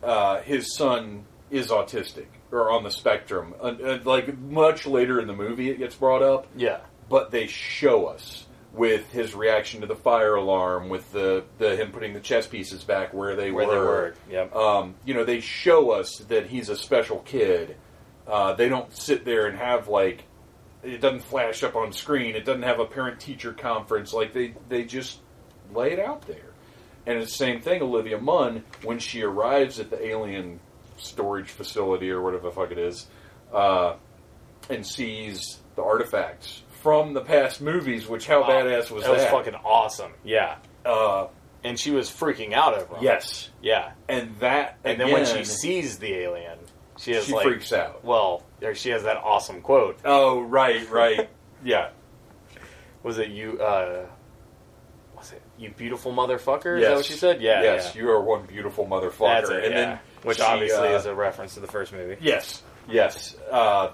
[0.02, 3.54] uh, his son is autistic or on the spectrum.
[3.60, 6.80] Uh, uh, like much later in the movie, it gets brought up, Yeah.
[7.08, 11.90] but they show us with his reaction to the fire alarm, with the, the him
[11.90, 13.72] putting the chess pieces back where they Where were.
[13.74, 14.14] they were.
[14.30, 14.54] Yep.
[14.54, 17.76] Um, you know, they show us that he's a special kid.
[18.28, 20.22] Uh, they don't sit there and have like
[20.84, 22.36] it doesn't flash up on screen.
[22.36, 24.12] It doesn't have a parent teacher conference.
[24.12, 25.18] Like they they just
[25.74, 26.49] lay it out there.
[27.10, 27.82] And it's the same thing.
[27.82, 30.60] Olivia Munn when she arrives at the alien
[30.96, 33.06] storage facility or whatever the fuck it is,
[33.52, 33.94] uh,
[34.68, 38.06] and sees the artifacts from the past movies.
[38.06, 39.10] Which how badass was that?
[39.10, 39.12] that?
[39.12, 40.12] was fucking awesome.
[40.22, 40.56] Yeah.
[40.86, 41.26] uh,
[41.64, 43.02] And she was freaking out over him.
[43.02, 43.90] yes, Yeah.
[44.08, 46.58] and that And then when she again, sees the alien,
[46.96, 48.04] she is she like, freaks out.
[48.04, 49.98] well, there she has that awesome quote.
[50.04, 51.28] Oh, right, right.
[51.64, 51.90] yeah.
[53.02, 53.58] Was it you?
[53.60, 54.06] uh
[55.20, 56.78] Was it you beautiful motherfucker?
[56.78, 57.40] Is that what she said?
[57.40, 57.62] Yeah.
[57.62, 58.02] Yes, yeah.
[58.02, 59.40] you are one beautiful motherfucker.
[59.40, 59.64] That's it.
[59.64, 59.80] and yeah.
[59.80, 62.16] then which she, obviously uh, is a reference to the first movie.
[62.20, 63.36] yes, yes.
[63.50, 63.90] Uh,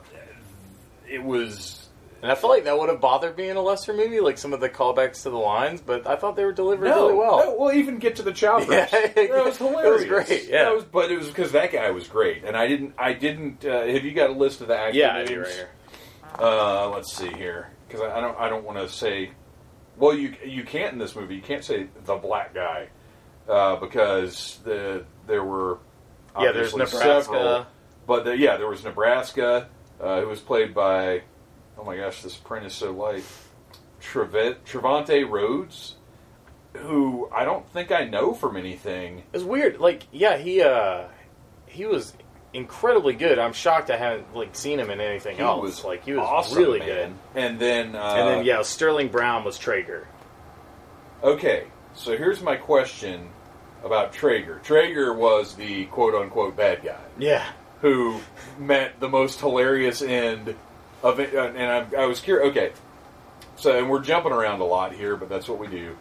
[1.08, 1.88] it was
[2.22, 4.52] And I feel like that would have bothered me in a lesser movie, like some
[4.52, 7.38] of the callbacks to the lines, but I thought they were delivered no, really well.
[7.38, 8.68] no, we'll even get to the choppers.
[8.70, 8.86] Yeah.
[8.86, 10.02] that was hilarious.
[10.02, 10.64] It was great, yeah.
[10.64, 12.94] That was, but it was because that guy was great, and I didn't.
[12.98, 13.64] I didn't.
[13.64, 14.96] Uh, have you got a list of the actors?
[14.96, 15.70] Yeah, I do right here.
[16.38, 18.38] Uh, let's see here, because I, I don't.
[18.40, 19.30] I don't want to say.
[19.98, 21.36] Well, you you can't in this movie.
[21.36, 22.88] You can't say the black guy
[23.48, 25.78] uh, because the there were
[26.38, 27.00] Yeah, there's Nebraska.
[27.22, 27.66] several,
[28.06, 29.68] but the, yeah, there was Nebraska,
[30.00, 31.22] uh, who was played by.
[31.78, 33.24] Oh my gosh, this print is so light.
[34.00, 35.96] Trevante Rhodes,
[36.74, 39.18] who I don't think I know from anything.
[39.18, 39.78] It was weird.
[39.80, 41.04] Like, yeah, he uh
[41.66, 42.12] he was
[42.54, 43.38] incredibly good.
[43.38, 45.60] I'm shocked I haven't like seen him in anything He else.
[45.62, 46.88] was like he was awesome, really man.
[46.88, 47.12] good.
[47.42, 50.06] And then, uh, And then yeah, Sterling Brown was Traeger.
[51.22, 53.28] Okay, so here's my question
[53.84, 54.60] about Traeger.
[54.64, 57.44] Traeger was the quote unquote bad guy Yeah.
[57.80, 58.20] who
[58.58, 60.54] met the most hilarious end
[61.02, 61.34] of it.
[61.34, 61.58] And
[61.96, 62.50] I, I was curious.
[62.50, 62.72] Okay,
[63.56, 65.96] so and we're jumping around a lot here, but that's what we do.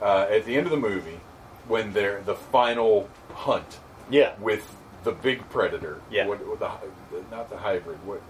[0.00, 1.20] Uh, at the end of the movie,
[1.68, 4.32] when they're the final hunt Yeah.
[4.40, 6.26] with the big predator, Yeah.
[6.26, 6.70] what, what the,
[7.30, 8.20] not the hybrid, what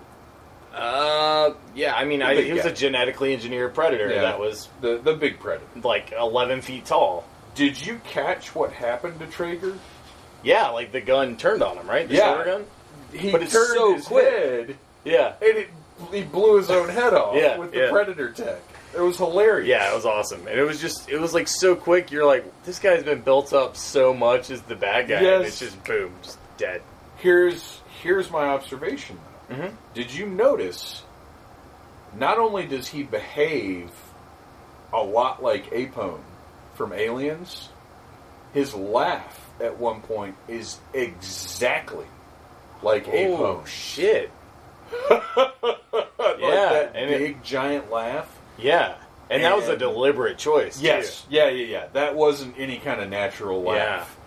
[0.75, 2.69] Uh yeah, I mean I, he was guy.
[2.69, 4.23] a genetically engineered predator Yeah.
[4.23, 5.67] that was the the big predator.
[5.83, 7.25] like eleven feet tall.
[7.57, 9.77] Did you catch what happened to Traeger?
[10.45, 12.09] Yeah, like the gun turned on him, right?
[12.09, 12.45] The Yeah.
[12.45, 12.65] gun?
[13.13, 14.25] He But turned so his quick.
[14.33, 15.33] head Yeah.
[15.43, 15.69] and it,
[16.13, 17.91] he blew his own head off Yeah, with the yeah.
[17.91, 18.61] predator tech.
[18.95, 19.69] It was hilarious.
[19.69, 20.47] Yeah, it was awesome.
[20.47, 23.53] And it was just it was like so quick, you're like, this guy's been built
[23.53, 25.47] up so much as the bad guy, and Yes.
[25.49, 26.83] it's just boom, just dead.
[27.17, 29.19] Here's here's my observation.
[29.49, 29.57] though.
[29.57, 29.73] Mhm.
[29.95, 31.03] Did you notice?
[32.17, 33.91] Not only does he behave
[34.93, 36.21] a lot like Apone
[36.75, 37.69] from Aliens,
[38.55, 42.07] his laugh at one point is exactly
[42.83, 43.13] like Oh
[43.63, 43.67] Apone.
[43.67, 44.31] shit.
[45.11, 45.23] like
[46.39, 48.29] Yeah, that and it- big giant laugh.
[48.59, 48.95] Yeah.
[49.29, 50.81] And, that was a deliberate choice.
[50.83, 51.29] Yes, too.
[51.37, 51.87] yeah, yeah, yeah.
[51.93, 53.77] That wasn't any kind of natural laugh.
[54.19, 54.20] Yeah.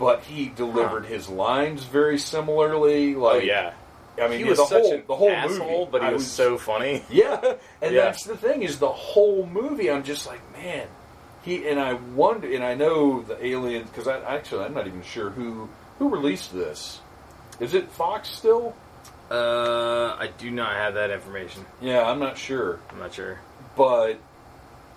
[0.00, 3.14] But he delivered his lines very similarly.
[3.14, 3.74] Oh Like, yeah.
[4.20, 6.12] I mean, he was the such whole an the whole asshole, movie, but he I
[6.14, 7.04] was, so funny.
[7.10, 7.54] yeah.
[7.80, 8.04] And Yeah.
[8.06, 9.90] that's the thing is the whole movie.
[9.90, 10.88] I'm just like, man,
[11.44, 15.02] he and I wonder, and I know the aliens because I actually I'm not even
[15.02, 17.00] sure who who released this.
[17.60, 18.74] Is it Fox still?
[19.30, 21.64] Uh, I do not have that information.
[21.80, 22.80] Yeah, I'm not sure.
[22.90, 23.38] I'm not sure.
[23.76, 24.18] but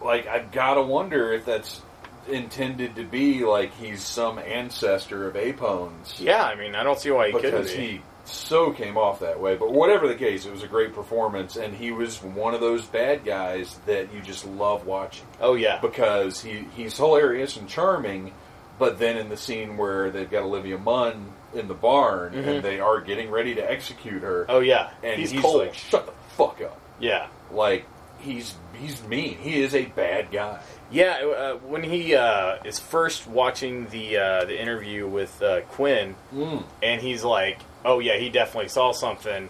[0.02, 1.82] like I've gotta wonder if that's
[2.29, 7.12] intended to be like he's some ancestor of Apone's Yeah, I mean, I don't see
[7.12, 7.77] why he couldn't because be.
[7.88, 9.55] he so came off that way.
[9.57, 12.86] But whatever the case, it was a great performance, and he was one of those
[12.86, 15.79] bad guys that you just love watching oh yeah.
[15.81, 18.33] because he he's hilarious and charming.
[18.79, 22.47] But then in the scene where they've got Olivia Munn in the barn Mhm.
[22.47, 24.89] and they are getting ready to execute her, oh yeah.
[25.03, 25.57] and he's, he's, cold.
[25.62, 27.27] like, "Shut the fuck up!" yeah.
[27.51, 27.86] Like
[28.19, 29.38] he's he's mean.
[29.38, 30.59] He is a bad guy.
[30.93, 36.15] Yeah, uh, when he uh, is first watching the uh, the interview with uh, Quinn,
[36.34, 36.63] Mm.
[36.84, 39.49] and he's like, "Oh yeah, he definitely saw something."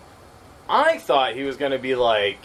[0.70, 2.40] I thought he was going to be like,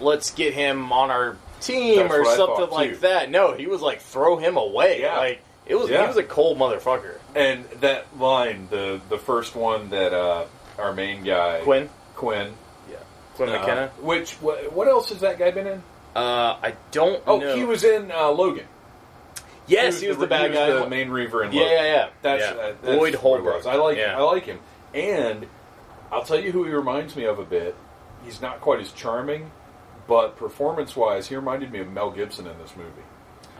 [0.00, 2.96] "Let's get him on our team" That's or something like too.
[2.98, 3.30] that.
[3.30, 5.18] No, he was like, "Throw him away!" Yeah.
[5.18, 5.90] Like it was.
[5.90, 6.02] Yeah.
[6.02, 7.18] He was a cold motherfucker.
[7.34, 10.44] And that line, the the first one that uh,
[10.78, 12.52] our main guy Quinn, Quinn,
[12.88, 12.96] yeah,
[13.34, 13.90] Quinn uh, McKenna.
[14.00, 15.82] which what, what else has that guy been in?
[16.14, 17.56] Uh, I don't Oh, know.
[17.56, 18.66] he was in uh, Logan.
[19.66, 20.70] Yes, he was the bad guy.
[20.70, 21.76] the main reaver in Yeah, Logan.
[21.76, 22.08] yeah, yeah.
[22.22, 22.50] That's, Yeah.
[22.62, 23.66] uh, that's Boyd Holbrook.
[23.66, 24.18] I like Yeah.
[24.18, 24.60] I like him,
[24.92, 25.46] and
[26.12, 27.74] I'll tell you who he reminds me of a bit.
[28.24, 29.50] He's not quite as charming,
[30.06, 32.90] but performance-wise, he reminded me of Mel Gibson in this movie.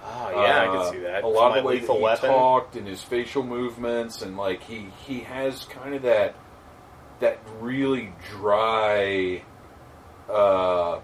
[0.07, 1.25] Oh yeah, I Uh, can see that.
[1.25, 2.29] A lot From, of the way that he Weapon.
[2.31, 6.35] talked and his facial movements, and like he he has kind of that
[7.21, 9.43] that really dry,
[10.29, 11.01] uh, uh,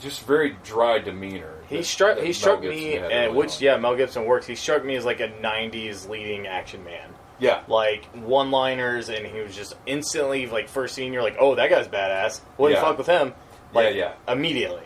[0.00, 1.54] just very dry demeanor.
[1.68, 2.16] He that- struck.
[2.16, 3.62] that He struck me, and which on.
[3.62, 4.46] yeah, Mel Gibson works.
[4.46, 9.40] He struck me as like a '90s leading action man, yeah, like one-liners, and he
[9.40, 11.12] was just instantly like first scene.
[11.12, 12.40] You're like, oh, that guy's badass.
[12.58, 12.84] Wouldn't Yeah.
[12.86, 13.34] fuck with him.
[13.72, 14.84] Like, Yeah, Immediately.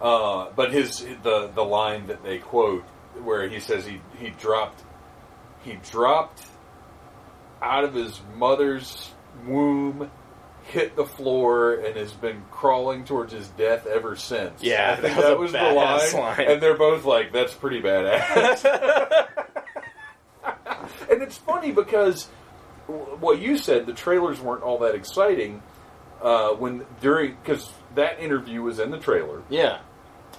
[0.00, 2.82] Uh, but his the the line that they quote
[3.22, 4.82] where he says he he dropped
[5.62, 6.42] he dropped
[7.62, 9.10] out of his mother's
[9.46, 10.10] womb,
[10.70, 14.62] hit the floor, and has been crawling towards his death ever since.
[14.62, 16.50] Yeah, I think that that was was, the line, line.
[16.50, 18.64] and they're both like, "That's pretty badass."
[21.10, 22.26] and it's funny because
[22.86, 25.62] what you said, the trailers weren't all that exciting.
[26.22, 29.78] Uh, when during because that interview was in the trailer, Yeah.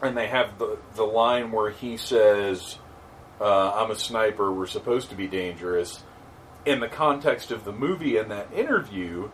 [0.03, 2.77] and they have the the line where he says,
[3.39, 4.51] uh, "I'm a sniper.
[4.51, 6.03] We're supposed to be dangerous."
[6.63, 9.31] In the context of the movie and that interview,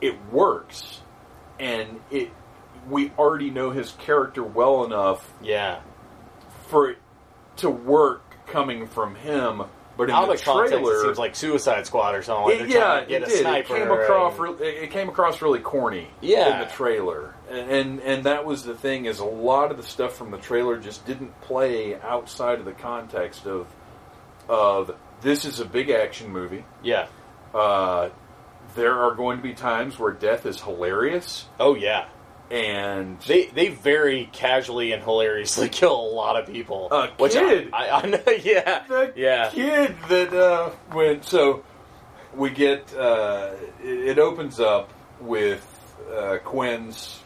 [0.00, 1.00] it works,
[1.58, 2.30] and it
[2.88, 5.80] we already know his character well enough Yeah.
[6.68, 6.98] for it
[7.56, 9.62] to work coming from him.
[9.96, 12.44] But in Out the of context, it trailer, seems like Suicide Squad or something.
[12.60, 13.40] Like it, yeah, to get it a did.
[13.40, 13.76] sniper.
[13.76, 14.38] It came across.
[14.38, 16.08] and- it came across really corny.
[16.20, 16.60] Yeah.
[16.60, 19.82] in the trailer, and, and and that was the thing is a lot of the
[19.82, 23.66] stuff from the trailer just didn't play outside of the context of
[24.50, 26.64] of this is a big action movie.
[26.82, 27.06] yeah.
[27.54, 28.10] Uh,
[28.76, 32.06] there are going to be times where death is hilarious, Oh yeah.
[32.50, 36.88] and They they very casually and hilariously kill a lot of people.
[36.92, 37.70] A which I- kid.
[37.72, 38.20] I, I know.
[38.42, 38.84] Yeah.
[38.88, 39.50] the Yeah.
[39.50, 41.24] kid that uh, went.
[41.24, 41.64] So
[42.34, 43.50] we get uh,
[43.82, 45.64] it, it opens up with
[46.14, 47.20] uh, Quinn's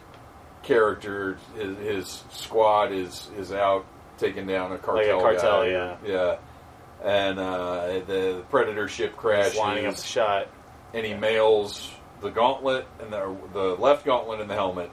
[0.63, 1.37] character.
[1.55, 3.85] His, his squad is is out
[4.17, 5.19] taking down a cartel.
[5.19, 5.67] cartel, guy.
[5.69, 5.97] yeah.
[6.05, 6.37] yeah.
[7.03, 10.47] And uh, the predator ship crashes, Just lining up the shot.
[10.93, 14.91] And he mails the gauntlet and the the left gauntlet and the helmet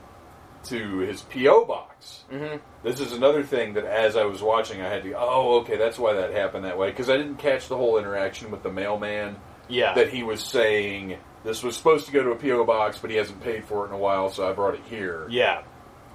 [0.64, 2.24] to his PO box.
[2.32, 2.56] Mm-hmm.
[2.82, 5.14] This is another thing that as I was watching, I had to.
[5.16, 8.50] Oh, okay, that's why that happened that way because I didn't catch the whole interaction
[8.50, 9.36] with the mailman.
[9.68, 9.94] Yeah.
[9.94, 13.16] That he was saying this was supposed to go to a PO box, but he
[13.16, 15.26] hasn't paid for it in a while, so I brought it here.
[15.30, 15.62] yeah.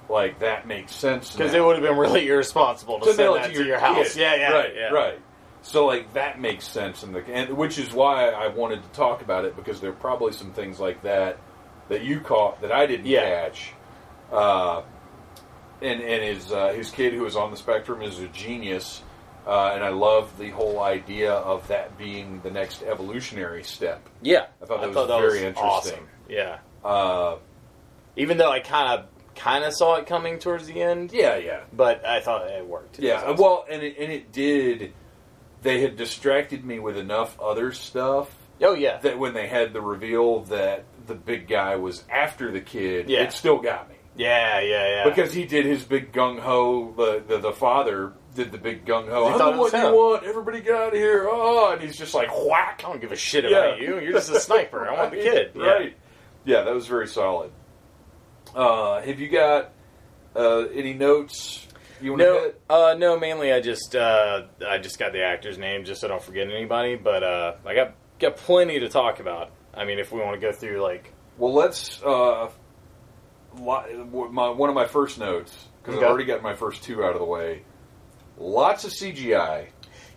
[0.10, 3.34] Like that makes sense Because it would have been really irresponsible to, to send mail
[3.36, 4.14] that it to your, house.
[4.16, 4.20] kid.
[4.22, 4.90] Yeah, yeah, right, yeah.
[4.90, 5.20] right.
[5.64, 9.22] So like that makes sense, in the and which is why I wanted to talk
[9.22, 11.38] about it because there are probably some things like that
[11.90, 13.22] that you caught that I didn't Yeah.
[13.48, 13.74] catch.
[14.32, 14.82] Uh,
[15.82, 19.02] and and his uh, his kid who is on the spectrum is a genius,
[19.48, 24.08] uh, and I love the whole idea of that being the next evolutionary step.
[24.22, 24.48] Yeah.
[24.62, 25.60] I thought that was very interesting.
[25.94, 26.08] Awesome.
[26.30, 26.60] Yeah.
[26.84, 27.38] Uh,
[28.18, 31.62] Even though I kind of kind of saw it coming towards the end, yeah, yeah.
[31.74, 33.00] but I thought it worked.
[33.00, 33.38] It Yeah, awesome.
[33.38, 34.94] well, and it, and it did.
[35.64, 38.98] They had distracted me with enough other stuff oh yeah.
[39.00, 43.24] that when they had the reveal that the big guy was after the kid, Yeah.
[43.24, 45.10] it still got me yeah, yeah, yeah.
[45.10, 46.94] because he did his big gung ho.
[46.96, 49.36] The, the the father did the big gung ho.
[49.38, 50.24] Thought the one you want.
[50.24, 51.28] Everybody get out of here!
[51.28, 52.84] Oh, and he's just like whack.
[52.86, 53.58] I don't give a shit Yeah.
[53.58, 54.00] about you.
[54.00, 54.88] You're just a sniper.
[54.88, 55.52] I want the kid.
[55.56, 55.64] Yeah.
[55.66, 55.98] Right.
[56.46, 57.52] Yeah, that was very solid.
[58.56, 59.72] Uh, have you got
[60.36, 61.68] uh, any notes
[62.04, 62.62] you want No, hit?
[62.70, 63.18] uh, no.
[63.20, 66.48] Mainly, I just uh, I just got the actor's name just so I don't forget
[66.48, 66.96] anybody.
[66.96, 69.52] But uh, I got got plenty to talk about.
[69.74, 72.02] I mean, if we want to go through like Well, let's.
[72.04, 72.50] Uh,
[73.56, 76.06] my, one of my first notes because Okay.
[76.06, 77.64] I've already got my first two out of the way.
[78.38, 79.68] Lots of CGI.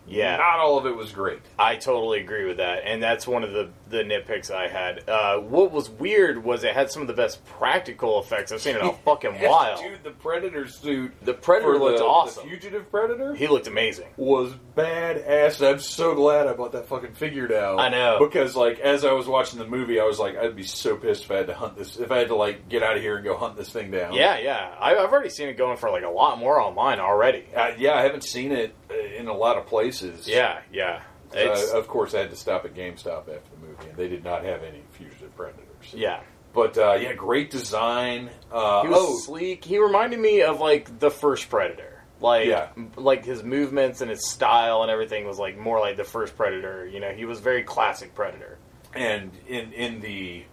[0.07, 1.39] yeah, Not all of it was great.
[1.59, 5.07] I totally agree with that, and that's one of the the nitpicks I had.
[5.09, 8.75] Uh, what was weird was it had some of the best practical effects I've seen
[8.75, 9.81] in a fucking while.
[9.81, 11.13] Dude, the Predator suit.
[11.23, 12.43] The Predator looked the, awesome.
[12.43, 14.07] The fugitive Predator He looked amazing.
[14.17, 15.65] was badass.
[15.67, 17.77] I'm so glad I bought that fucking figure now.
[17.77, 18.17] I know.
[18.19, 21.23] because like as I was watching the movie, I was like, I'd be so pissed
[21.25, 21.97] if I had to hunt this.
[21.97, 24.13] If I had to like get out of here and go hunt this thing down.
[24.13, 24.73] Yeah, yeah.
[24.79, 27.45] I, I've already seen it going for like a lot more online already.
[27.55, 30.27] Uh, yeah, I haven't seen it uh, in a lot of places.
[30.27, 31.01] Yeah, yeah.
[31.35, 34.23] Uh, of course, I had to stop at GameStop after the movie, and they did
[34.23, 35.65] not have any fugitive predators.
[35.93, 36.21] yeah.
[36.53, 38.29] But uh, yeah, great design.
[38.51, 39.63] Uh, He was oh, sleek.
[39.63, 42.01] He reminded me of like the first Predator.
[42.19, 42.69] Like, Yeah.
[42.95, 46.87] like his movements and his style and everything was like more like the first Predator.
[46.87, 48.57] You know, he was very classic Predator.
[48.95, 50.45] and in in the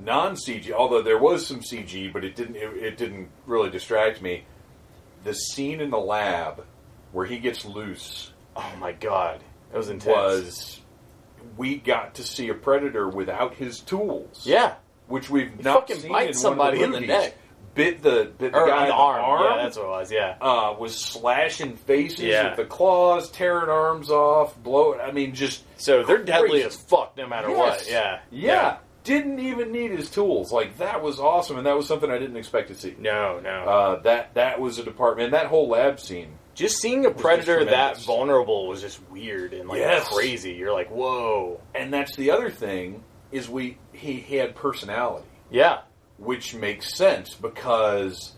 [0.00, 4.20] non CG, although there was some CG, but it didn't it, it didn't really distract
[4.20, 4.44] me.
[5.22, 6.64] The scene in the lab
[7.12, 10.06] where he gets loose Oh my god, it was intense.
[10.16, 10.80] was
[11.56, 14.42] we got to see a predator without his tools.
[14.44, 14.74] yeah,
[15.08, 17.38] which we've He not fucking seen bites in somebody one in of the the neck.
[17.74, 19.24] Bit the bit the or guy in the arm.
[19.24, 19.56] arm.
[19.58, 20.12] Yeah, that's what it was.
[20.12, 22.48] Yeah, uh, was slashing faces Yeah.
[22.48, 25.00] with the claws, tearing arms off, blowing.
[25.00, 26.64] I mean, just so they're deadly crazy.
[26.66, 27.56] as fuck no matter Yes.
[27.58, 27.90] what.
[27.90, 30.52] Yeah, yeah, Didn't even need his tools.
[30.52, 32.94] Like that was awesome, and that was something I didn't expect to see.
[32.98, 33.50] No, no.
[33.50, 35.24] Uh, that that was a department.
[35.26, 36.38] And that whole lab scene.
[36.54, 40.08] Just seeing a predator that vulnerable was just weird and like Yes.
[40.08, 40.52] crazy.
[40.52, 41.60] You're like, whoa.
[41.74, 45.26] And that's the other thing is we he, he had personality.
[45.50, 45.80] Yeah,
[46.18, 48.32] which makes sense because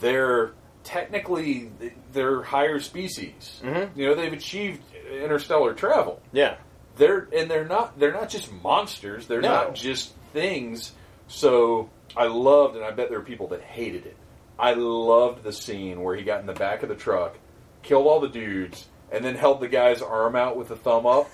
[0.00, 0.52] they're
[0.84, 1.70] technically
[2.12, 3.60] they're higher species.
[3.62, 3.90] Mhm.
[3.96, 4.82] You know, they've achieved
[5.12, 6.20] interstellar travel.
[6.32, 6.56] yeah.
[6.96, 9.26] They're and they're not they're not just monsters.
[9.26, 9.48] They're No.
[9.48, 10.92] not just things.
[11.28, 14.16] So I loved, and I bet there were people that hated it.
[14.58, 17.38] I loved the scene where he got in the back of the truck,
[17.82, 21.28] killed all the dudes, and then held the guy's arm out with a thumb up.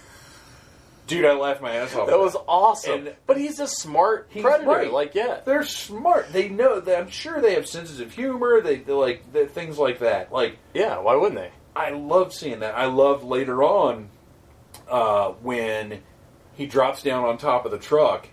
[1.07, 2.09] Dude, I laughed my ass off.
[2.09, 3.07] That was awesome.
[3.07, 4.69] And- but he's a smart He's predator.
[4.69, 4.93] right.
[4.93, 5.39] Like, yeah.
[5.45, 6.33] they're smart.
[6.33, 6.81] They know.
[6.81, 8.61] That I'm sure they have senses of humor.
[8.61, 10.33] They, like the, things like that.
[10.33, 11.53] Like Yeah, why wouldn't they?
[11.77, 12.77] I love seeing that.
[12.77, 14.09] I love later on
[14.91, 16.03] uh, when
[16.55, 18.27] he drops down on top of the truck,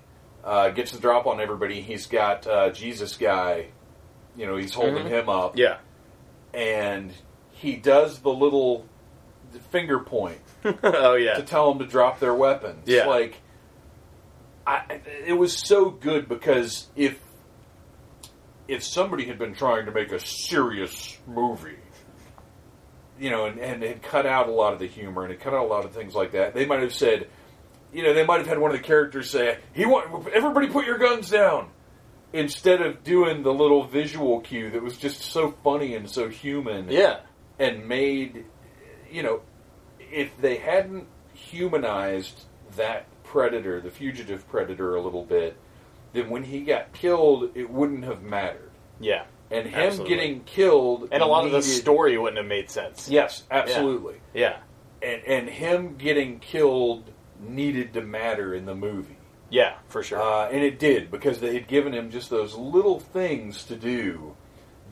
[0.43, 1.79] uh, gets the drop on everybody.
[1.81, 3.67] He's got uh, Jesus guy.
[4.35, 5.09] You know, he's holding Mhm.
[5.09, 5.77] him up, Yeah.
[6.55, 7.13] and
[7.63, 8.85] he does the little
[9.71, 10.39] finger point
[10.83, 11.35] oh, yeah.
[11.35, 12.83] to tell them to drop their weapons.
[12.85, 13.05] Yeah.
[13.05, 13.41] Like,
[14.67, 17.17] I, it was so good because if
[18.67, 21.75] if somebody had been trying to make a serious movie,
[23.19, 25.53] you know, and, and had cut out a lot of the humor and had cut
[25.53, 27.27] out a lot of things like that, they might have said,
[27.93, 30.85] you know, they might have had one of the characters say, "He want everybody put
[30.85, 31.69] your guns down."
[32.33, 36.89] Instead of doing the little visual cue that was just so funny and so human,
[36.89, 37.19] Yeah.
[37.59, 38.45] And made
[39.11, 39.41] you know
[40.11, 42.43] if they hadn't humanized
[42.75, 45.55] that predator the fugitive predator a little bit
[46.13, 49.23] then when he got killed it wouldn't have mattered Yeah.
[49.51, 50.15] and him Absolutely.
[50.15, 53.07] getting killed And a lot of the story wouldn't have made sense.
[53.09, 54.57] yes absolutely Yeah.
[55.01, 59.17] and and him getting killed needed to matter in the movie
[59.49, 60.21] Yeah, for sure.
[60.21, 64.35] uh, and it did because they had given him just those little things to do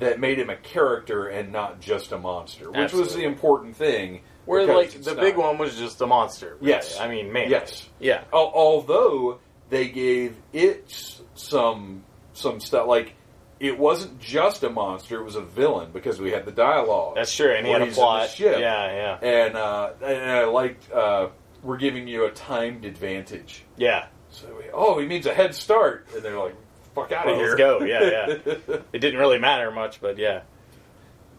[0.01, 3.21] that made him a character and not just a monster, which was Absolutely.
[3.21, 4.21] the important thing.
[4.45, 5.21] Where, because like, it's the not.
[5.21, 6.57] big one was just a monster.
[6.59, 6.73] really.
[6.73, 6.99] Yes.
[6.99, 7.49] I mean, man.
[7.49, 7.87] Yes.
[7.99, 8.23] Yeah.
[8.33, 9.39] Al- although
[9.69, 13.13] they gave it s- some some stuff like
[13.59, 17.15] it wasn't just a monster; it was a villain because we had the dialogue.
[17.15, 17.51] That's true.
[17.53, 18.29] And he when had a he's in the plot.
[18.29, 18.59] ship.
[18.59, 19.29] Yeah, yeah.
[19.45, 21.29] and uh, and I liked uh,
[21.61, 23.63] we're giving you a timed advantage.
[23.77, 24.07] Yeah.
[24.31, 26.55] So we, oh, he means a head start, and they're like,
[26.95, 27.81] "Fuck out of Well, here, let's go.
[27.83, 28.35] Yeah,
[28.69, 28.77] yeah.
[28.93, 30.41] It didn't really matter much, but yeah.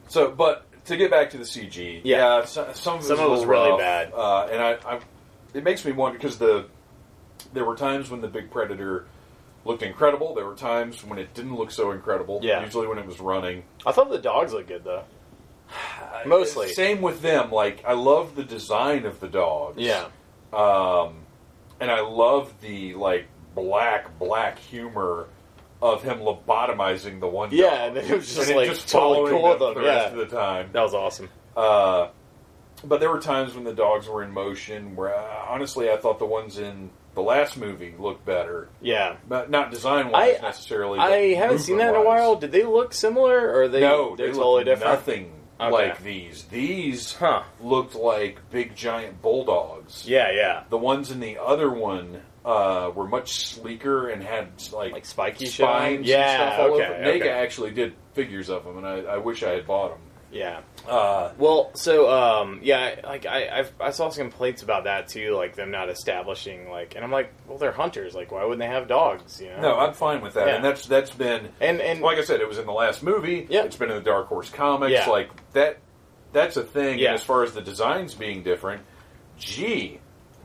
[0.09, 2.44] So, but to get back to the CG, Yeah.
[2.44, 4.12] so, some of it Some was, of it was really rough, bad.
[4.14, 5.00] uh, and I, I,
[5.55, 6.66] it makes me wonder because the
[7.53, 9.07] there were times when the big predator
[9.64, 10.34] looked incredible.
[10.34, 12.40] There were times when it didn't look so incredible.
[12.42, 12.64] Yeah.
[12.64, 13.62] usually when it was running.
[13.86, 15.05] I thought the dogs looked good, though.
[16.26, 16.72] Mostly.
[16.72, 17.50] same with them.
[17.50, 19.78] Like I love the design of the dogs.
[19.78, 20.07] Yeah.
[20.53, 21.14] um,
[21.80, 25.26] and I love the like black black humor
[25.82, 27.50] of him lobotomizing the one.
[27.52, 27.96] Yeah, dog.
[27.96, 29.88] and it was just, And it like, just totally following cool with them them, the
[29.88, 30.20] rest yeah.
[30.22, 30.70] of the time.
[30.72, 31.28] That was awesome.
[31.56, 32.08] Uh,
[32.84, 36.18] but there were times when the dogs were in motion where, uh, honestly, I thought
[36.18, 38.68] the ones in the last movie looked better.
[38.80, 39.16] Yeah.
[39.28, 40.98] but not design wise necessarily.
[40.98, 42.36] I haven't seen that in a while.
[42.36, 43.80] Did they look similar, or are they?
[43.80, 44.92] no, they're they totally looked different.
[44.94, 45.70] Nothing Okay.
[45.70, 46.44] like these.
[46.44, 47.42] These Huh.
[47.60, 50.08] looked like big giant bulldogs.
[50.08, 50.64] Yeah, yeah.
[50.70, 55.47] The ones in the other one uh, were much sleeker and had like Like spiky
[55.47, 55.93] shit on 'em?
[55.95, 56.07] spines.
[56.09, 56.95] Yeah, and stuff all okay, over.
[57.05, 57.28] NECA okay.
[57.30, 60.01] actually did figures of them, and I, I wish I had bought them.
[60.32, 60.61] Yeah.
[60.88, 65.34] Uh, Well, so um, yeah, like I I've, I saw some complaints about that too,
[65.36, 68.14] like them not establishing like, and I'm like, well, they're hunters.
[68.14, 69.40] Like, why wouldn't they have dogs?
[69.43, 69.61] You know?
[69.61, 70.55] no, I'm fine with that, Yeah.
[70.57, 73.47] and that's that's been and and like I said, it was in the last movie.
[73.51, 73.64] Yeah.
[73.64, 74.93] It's been in the Dark Horse comics.
[74.93, 75.07] Yeah.
[75.09, 75.78] Like that.
[76.32, 76.99] That's a thing.
[76.99, 77.09] Yeah.
[77.09, 78.80] And as far as the designs being different,
[79.38, 80.01] gee,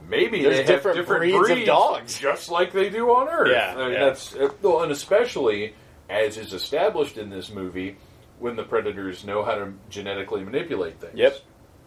[0.08, 2.18] maybe There's they different have different breeds of dogs.
[2.18, 3.48] just like they do on Earth.
[3.50, 4.04] Yeah, I mean, yeah.
[4.06, 5.74] that's uh, well, and especially
[6.08, 7.96] as is established in this movie,
[8.38, 11.14] when the predators know how to genetically manipulate things.
[11.14, 11.38] Yep.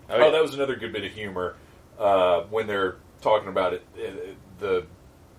[0.09, 0.29] Oh, yeah.
[0.29, 1.55] that was another good bit of humor
[1.97, 3.85] uh, when they're talking about it.
[3.97, 4.85] uh, The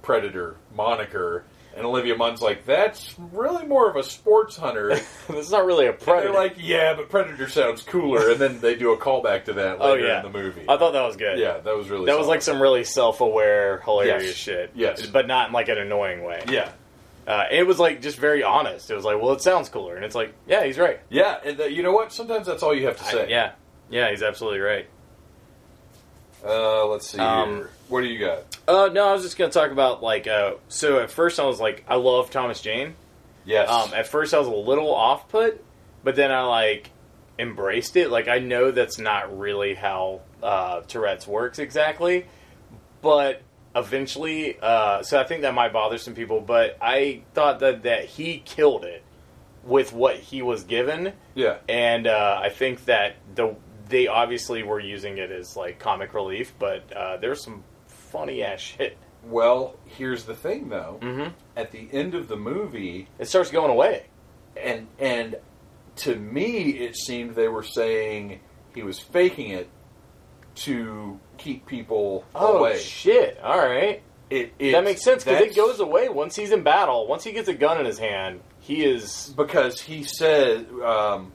[0.03, 1.45] predator moniker.
[1.75, 4.89] And Olivia Munn's like, that's really more of a sports hunter.
[5.29, 6.33] this is not really a And predator.
[6.33, 9.79] they're like, yeah, but Predator sounds cooler, and then they do a callback to that
[9.81, 10.67] oh later yeah, in the movie.
[10.69, 11.39] I thought that was good.
[11.39, 14.35] yeah, that was really that was like some really self-aware, hilarious Yes.
[14.37, 14.71] shit.
[14.75, 15.07] Yes.
[15.07, 16.45] but not in like an annoying way.
[16.49, 16.73] yeah,
[17.27, 18.91] uh, it was like just very honest.
[18.91, 21.01] It was like, well, it sounds cooler, and it's like, yeah, he's right.
[21.09, 22.13] yeah, and uh, you know what?
[22.13, 23.31] Sometimes that's all you have to I- say.
[23.31, 23.53] yeah,
[23.89, 24.87] Yeah, he's absolutely right.
[26.45, 27.69] Uh, let's see Um.
[27.93, 28.59] What do you got?
[28.67, 30.27] Uh, no, I was just gonna talk about like.
[30.27, 32.95] Uh, so at first I was like, I love Thomas Jane.
[33.45, 33.69] Yes.
[33.69, 35.63] Um, at first I was a little off put,
[36.03, 36.89] but then I like
[37.39, 38.11] embraced it.
[38.11, 42.25] Like I know that's not really how uh, Tourette's works exactly,
[43.03, 43.43] but
[43.77, 46.41] eventually, uh, so I think that might bother some people.
[46.41, 49.03] But I thought that that he killed it
[49.65, 51.59] with what he was given, yeah.
[51.69, 53.55] and uh, I think that the
[53.91, 57.63] they obviously were using it as like comic relief, but uh, there's some
[58.13, 58.97] funny ass shit.
[59.25, 60.99] Well, here's the thing, though.
[61.01, 61.31] Mm-hmm.
[61.57, 64.07] At the end of the movie, It starts going away.
[64.57, 65.37] and and
[65.97, 68.41] to me, it seemed they were saying
[68.75, 69.69] he was faking it
[70.55, 72.79] to keep people Oh away.
[72.79, 73.39] shit!
[73.43, 74.03] All right.
[74.31, 77.07] It, it that makes sense because it goes away once he's in battle.
[77.07, 79.33] Once he gets a gun in his hand, he is.
[79.37, 81.33] because he said um,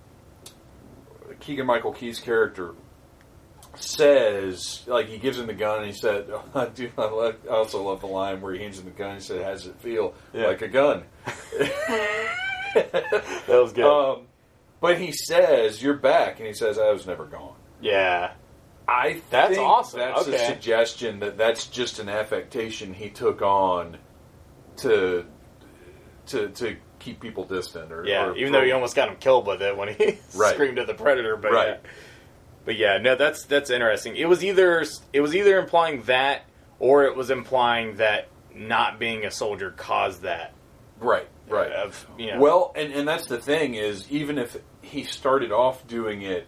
[1.40, 2.74] Keegan Michael Key's character
[3.82, 7.36] says like he gives him the gun and he said oh, I do I, love,
[7.50, 9.52] I also love the line where he hands him the gun and he said how
[9.52, 10.48] does it feel Yeah.
[10.48, 11.04] like a gun
[12.76, 13.86] That was good.
[13.86, 14.24] um,
[14.80, 18.32] but he says you're back and he says I was never gone yeah.
[18.88, 20.00] I That's awesome.
[20.00, 23.98] That's a suggestion that that's just an affectation he took on
[24.78, 25.26] to
[26.28, 28.28] to to keep people distant or Yeah.
[28.28, 30.54] or Even though he almost got him killed with it when he Right.
[30.54, 31.68] screamed at the predator, but Right.
[31.84, 31.90] yeah.
[32.68, 34.18] But yeah, no, that's that's interesting.
[34.18, 36.42] It was either it was either implying that
[36.80, 40.54] or it was implying that not being a soldier caused that.
[41.00, 42.40] right right Of you know.
[42.42, 46.46] Well, and, and that's the thing is, even if he started off doing it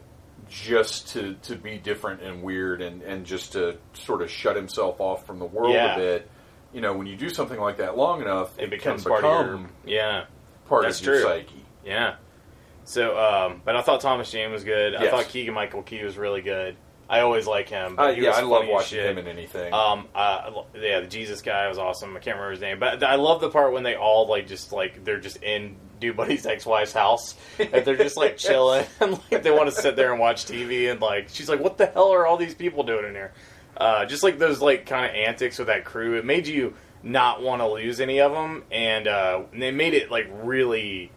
[0.49, 4.99] just to, to be different and weird and, and just to sort of shut himself
[4.99, 5.93] off from the world Yeah.
[5.95, 6.29] a bit,
[6.73, 9.45] you know, when you do something like that long enough, it it, becomes part of
[9.45, 10.25] your yeah.
[10.67, 11.23] part That's of your true.
[11.23, 11.65] psyche.
[11.85, 12.15] Yeah.
[12.89, 14.95] So, um, but I thought Thomas Jane was good.
[14.95, 16.75] I thought Keegan Michael Key was really good.
[17.07, 17.99] I always like him.
[17.99, 19.05] Uh, yeah, I love watching shit.
[19.05, 19.71] him in anything.
[19.71, 22.17] Um, uh, yeah, the Jesus guy was awesome.
[22.17, 24.71] I can't remember his name, but I love the part when they all like just
[24.71, 29.43] like they're just in Dude Buddy's ex-wife's house and they're just like chilling and like
[29.43, 32.11] they want to sit there and watch TV and like she's like, "What the hell
[32.11, 33.33] are all these people doing in here?"
[33.77, 36.73] Uh, just like those like kind of antics with that crew, it made you
[37.03, 41.11] not want to lose any of them, and uh, they made it like really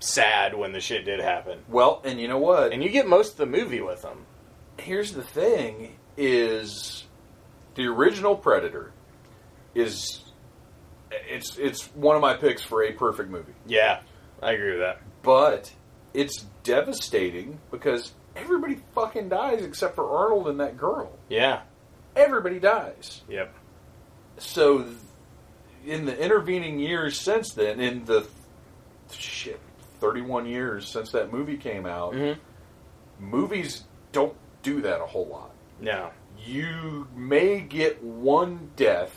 [0.00, 1.60] sad when the shit did happen.
[1.68, 2.72] well, and you know what?
[2.72, 4.24] And you get most of the movie with them.
[4.78, 7.04] Here's the thing: is
[7.74, 8.92] the original Predator
[9.74, 10.22] is
[11.10, 13.52] it's it's one of my picks for a perfect movie.
[13.66, 14.00] Yeah,
[14.42, 15.00] I agree with that.
[15.22, 15.72] but
[16.14, 21.12] it's devastating because everybody fucking dies except for Arnold and that girl.
[21.28, 21.62] Yeah.
[22.16, 23.22] Everybody dies.
[23.28, 23.54] Yep.
[24.38, 24.96] So, th-
[25.86, 28.26] in the intervening years since then, in the
[29.12, 29.60] shit,
[30.00, 32.40] thirty-one years since that movie came out, Mm-hmm.
[33.24, 35.50] movies don't do that a whole lot.
[35.80, 36.10] No.
[36.44, 39.16] You may get one death.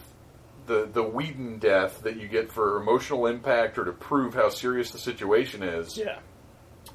[0.68, 4.92] The, the Whedon death that you get for emotional impact or to prove how serious
[4.92, 5.98] the situation is.
[5.98, 6.20] Yeah.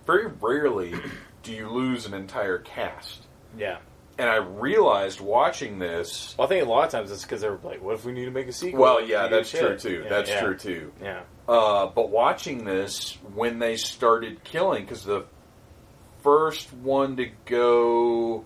[0.07, 0.95] very rarely
[1.43, 3.27] do you lose an entire cast.
[3.59, 3.79] Yeah.
[4.19, 6.35] And I realized watching this.
[6.39, 8.25] Well, I think a lot of times it's because they're like, "What if we need
[8.25, 9.61] to make a sequel?" Well, yeah, You do that's shit.
[9.61, 10.03] true too.
[10.05, 10.41] Yeah, that's yeah.
[10.41, 10.93] true too.
[11.03, 11.21] Yeah.
[11.47, 15.27] Uh, but watching this when they started killing, because the
[16.23, 18.45] first one to go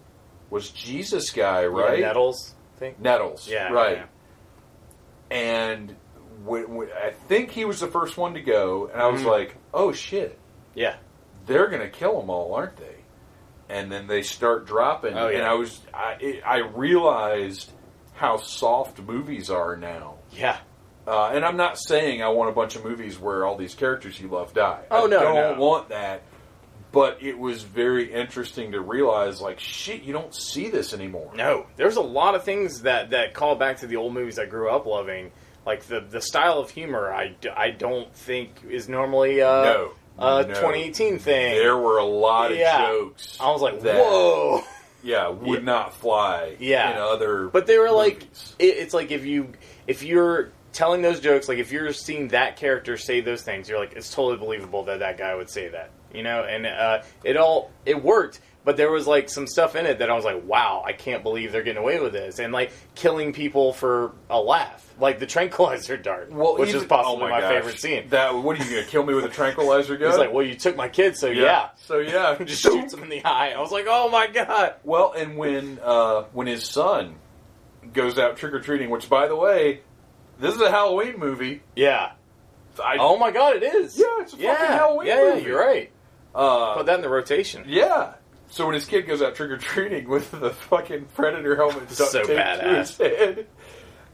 [0.50, 2.00] was Jesus guy, right?
[2.00, 2.98] Yeah, Nettles, I think.
[3.00, 3.72] Nettles, Yeah.
[3.72, 3.98] right.
[3.98, 4.04] yeah.
[5.30, 5.94] And
[6.44, 9.26] when, when, I think he was the first one to go, and I was Mhm.
[9.26, 10.38] like, "Oh shit,
[10.74, 10.96] Yeah.
[11.46, 12.96] they're going to kill them all, aren't they?
[13.70, 15.38] And then they start dropping, Oh, yeah.
[15.38, 17.70] and I was I, it, I realized
[18.14, 20.16] how soft movies are now.
[20.32, 20.58] Yeah.
[21.06, 24.20] Uh, and I'm not saying I want a bunch of movies where all these characters
[24.20, 24.82] you love die.
[24.90, 25.18] Oh, no.
[25.18, 25.64] I no, don't no.
[25.64, 26.22] want that.
[26.92, 31.30] But it was very interesting to realize, like, shit, you don't see this anymore.
[31.36, 34.46] No, there's a lot of things that that call back to the old movies I
[34.46, 35.30] grew up loving.
[35.64, 39.92] Like the the style of humor, I, I don't think is normally uh, No.
[40.20, 40.54] A No.
[40.54, 41.56] 2018 thing.
[41.56, 42.86] There were a lot of Yeah.
[42.86, 43.36] jokes.
[43.40, 44.62] I was like, that, whoa.
[45.02, 45.64] Yeah, would Yeah.
[45.64, 46.56] not fly.
[46.58, 46.92] Yeah.
[46.92, 47.46] in other.
[47.46, 48.22] But they were like,
[48.58, 49.52] it, it's like if you
[49.86, 53.78] if you're telling those jokes, like if you're seeing that character say those things, you're
[53.80, 56.44] like, it's totally believable that that guy would say that, you know.
[56.44, 58.40] And uh, it all it worked,
[58.70, 61.24] but there was like some stuff in it that I was like, wow, I can't
[61.24, 65.26] believe they're getting away with this, and like killing people for a laugh, like the
[65.26, 67.52] tranquilizer dart, Well, which even- is possibly oh my, gosh.
[67.52, 68.08] favorite scene.
[68.10, 70.10] That what are you going to kill me with a tranquilizer gun?
[70.10, 71.70] He's like, well, you took my kid, so yeah.
[71.86, 73.50] So yeah, Just shoots him in the eye.
[73.56, 74.74] I was like, oh my god.
[74.84, 77.16] Well, and when uh, when his son
[77.92, 79.80] goes out trick or treating, which by the way,
[80.38, 81.62] this is a Halloween movie.
[81.74, 82.12] Yeah.
[82.80, 83.98] I, Oh my god, it is.
[83.98, 84.48] Yeah, it's a fucking.
[84.54, 85.90] Halloween Yeah, yeah, you're right.
[86.36, 87.64] uh, Put that in the rotation.
[87.66, 88.12] yeah.
[88.50, 91.94] So when his kid goes out trick or treating with the fucking predator helmet duct
[92.10, 92.76] So taped to badass.
[92.78, 93.46] his head,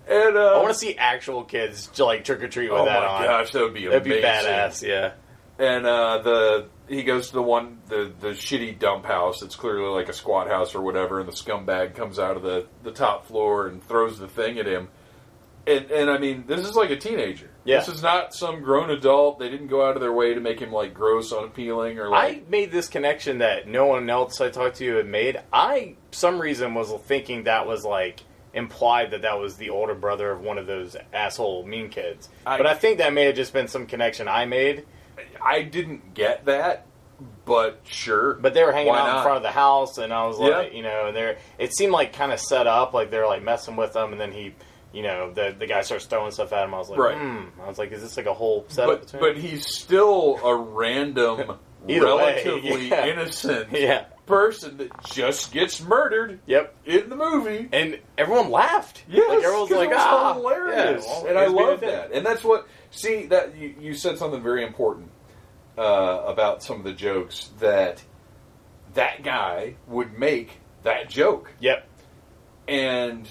[0.09, 3.03] and uh, I want to see actual kids like trick or treat with oh that
[3.03, 3.23] my on.
[3.25, 4.51] gosh, that would be That'd be amazing.
[4.51, 4.83] badass.
[4.87, 5.13] Yeah.
[5.59, 9.41] And uh, the he goes to the one the the shitty dump house.
[9.43, 12.67] It's clearly like a squat house or whatever, and the scumbag comes out of the
[12.83, 14.89] the top floor and throws the thing at him.
[15.67, 17.51] And and I mean, this is like a teenager.
[17.65, 17.79] Yeah.
[17.81, 19.41] This is not some grown adult.
[19.41, 22.37] They didn't go out of their way to make him like gross, unappealing, or like.
[22.37, 25.41] I made this connection that no one else I talked to you had made.
[25.53, 28.21] I, some reason, was thinking that was like
[28.55, 32.29] implied that that was the older brother of one of those asshole mean kids.
[32.47, 34.85] I- but I think that may have just been some connection I made.
[35.45, 36.87] I didn't get that,
[37.45, 38.35] but sure.
[38.35, 39.17] But they were hanging out not?
[39.19, 40.47] in front of the house, and I was Yeah.
[40.59, 43.43] like, you know, and they're it seemed like kind of set up, like they're like
[43.43, 44.55] messing with them, and then he.
[44.97, 46.73] You know, the the guy starts throwing stuff at him.
[46.75, 47.19] I was like, Right.
[47.19, 47.61] hmm.
[47.61, 49.11] I was like, is this like a whole setup?
[49.13, 53.05] but but he's still a random, relatively yeah.
[53.07, 56.75] innocent yeah, person that just gets murdered yep.
[56.87, 57.69] in the movie.
[57.73, 59.05] And everyone laughed.
[59.07, 62.13] Yes, like everyone's 'cause like, was ah, hilarious, yeah, well, and I love that.
[62.13, 62.67] And that's what.
[62.91, 65.11] See that you, you said something very important
[65.77, 68.03] uh, about some of the jokes that
[68.95, 71.87] that guy would make that joke, Yep.
[72.67, 73.29] and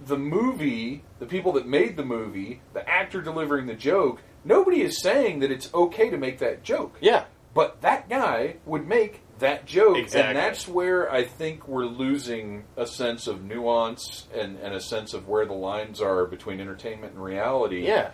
[0.00, 5.00] the movie, the people that made the movie, the actor delivering the joke, nobody is
[5.00, 6.96] saying that it's okay to make that joke.
[7.00, 7.24] Yeah.
[7.54, 10.28] But that guy would make that joke, Exactly.
[10.28, 15.14] and that's where I think we're losing a sense of nuance and, and a sense
[15.14, 17.86] of where the lines are between entertainment and reality.
[17.86, 18.10] Yeah.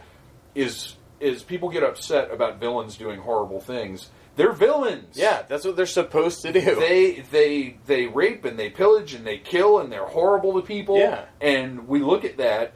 [0.55, 4.11] is is people get upset about villains doing horrible things.
[4.37, 5.17] They're villains.
[5.17, 5.43] Yeah.
[5.49, 6.61] That's what they're supposed to do.
[6.81, 10.99] They they they rape and they pillage and they kill and they're horrible to people.
[10.99, 11.25] Yeah.
[11.41, 12.73] And we look at that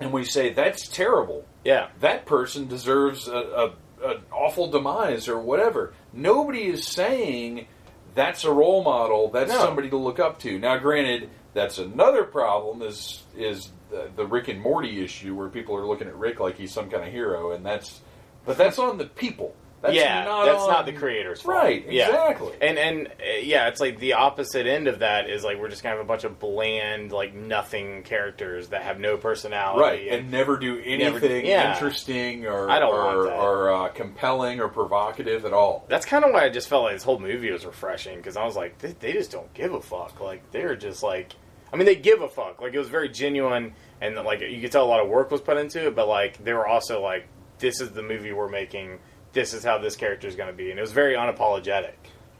[0.00, 1.88] and we say that's terrible yeah.
[2.00, 3.66] that person deserves a, a,
[4.10, 5.92] an awful demise or whatever.
[6.12, 7.66] Nobody is saying
[8.14, 9.30] that's a role model.
[9.30, 9.58] That's No.
[9.58, 10.58] somebody to look up to.
[10.58, 12.82] Now, granted, that's another problem.
[12.82, 16.56] Is is the, the Rick and Morty issue where people are looking at Rick like
[16.56, 18.00] he's some kind of hero, and that's
[18.44, 19.54] but that's on the people.
[19.80, 21.56] That's yeah, not that's on- not the creator's fault.
[21.56, 22.08] Right, Yeah.
[22.08, 22.52] exactly.
[22.60, 23.10] And and uh,
[23.42, 26.04] yeah, it's like the opposite end of that is like we're just kind of a
[26.04, 29.80] bunch of bland, like nothing characters that have no personality.
[29.80, 31.72] Right, and never do Never- anything yeah.
[31.74, 35.84] interesting or I don't or, or uh, compelling or provocative at all.
[35.88, 38.44] that's kind of why I just felt like this whole movie was refreshing because I
[38.44, 40.20] was like, they, they just don't give a fuck.
[40.20, 41.34] Like they're just like,
[41.72, 42.60] I mean, they give a fuck.
[42.60, 45.40] Like it was very genuine, and like you could tell a lot of work was
[45.40, 45.94] put into it.
[45.94, 48.98] But like they were also like, this is the movie we're making.
[49.38, 51.92] This is how this character is going to be, and it was very unapologetic.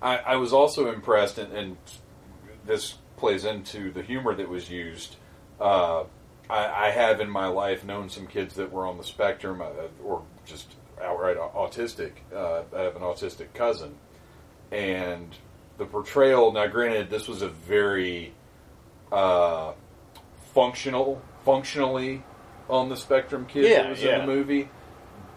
[0.03, 1.77] I, I was also impressed, and, and
[2.67, 5.15] this plays into the humor that was used.
[5.61, 6.07] Uh,
[6.51, 9.67] I, I have in my life known some kids that were on the spectrum, uh,
[10.05, 12.15] or just outright autistic.
[12.35, 13.95] Uh, I have an autistic cousin,
[14.73, 15.33] and
[15.77, 16.51] the portrayal.
[16.51, 18.35] Now, granted, this was a very
[19.13, 19.75] uh,
[20.53, 22.25] functional, functionally
[22.69, 24.19] on the spectrum kid Yeah, that was yeah.
[24.19, 24.69] in the movie,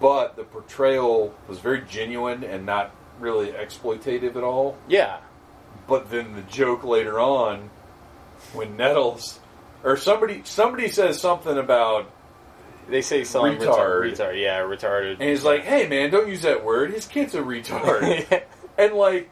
[0.02, 4.76] but the portrayal was very genuine and not really exploitative at all.
[4.88, 5.20] Yeah,
[5.88, 7.70] But then the joke later on,
[8.54, 9.40] when Nettles
[9.84, 12.12] or somebody somebody says something about,
[12.90, 13.60] they say some Retard.
[13.60, 16.92] retard, retard, yeah, retarded, and he's like, "Hey man, don't use that word.
[16.92, 18.44] His kid's a retard."
[18.78, 19.30] and like,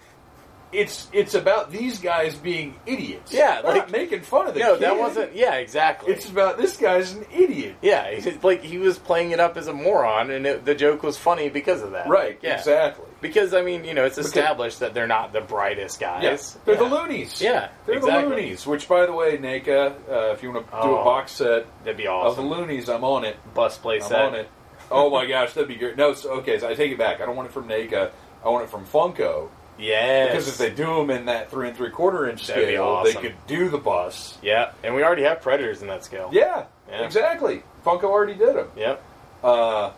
[0.71, 3.33] it's it's about these guys being idiots.
[3.33, 4.81] Yeah, We're like- not making fun of the no, kid.
[4.83, 5.35] that wasn't.
[5.35, 6.13] Yeah, exactly.
[6.13, 7.75] It's about this guy's an idiot.
[7.81, 11.01] yeah, it's like he was playing it up as a moron, and it, the joke
[11.03, 12.07] was funny because of that.
[12.07, 12.37] Right.
[12.41, 12.57] Yeah.
[12.57, 13.05] Exactly.
[13.21, 16.23] Because I mean, you know, it's established that they're not the brightest guys.
[16.23, 16.87] Yes, they're Yeah.
[16.87, 17.41] the loonies.
[17.41, 18.23] Yeah, they're exactly.
[18.29, 18.65] the loonies.
[18.67, 21.65] Which, by the way, NECA, uh, if you want to do a Oh, box set
[21.83, 22.47] That'd be of awesome.
[22.47, 23.35] the loonies, I'm on it.
[23.53, 24.21] Bus play I'm set.
[24.21, 24.49] on it.
[24.91, 25.97] Oh my gosh, that'd be great.
[25.97, 27.19] No, so, okay, so I take it back.
[27.21, 28.11] I don't want it from NECA.
[28.43, 29.49] I want it from Funko
[29.79, 30.29] Yes.
[30.31, 33.13] because if they do them in that three and three quarter inch That'd scale, awesome.
[33.13, 34.37] they could do the bus.
[34.41, 36.29] yeah, and we already have predators in that scale.
[36.33, 37.03] Yeah, Yeah.
[37.05, 37.63] exactly.
[37.85, 38.67] Funko already did them.
[38.75, 39.03] Yep.
[39.43, 39.91] Uh,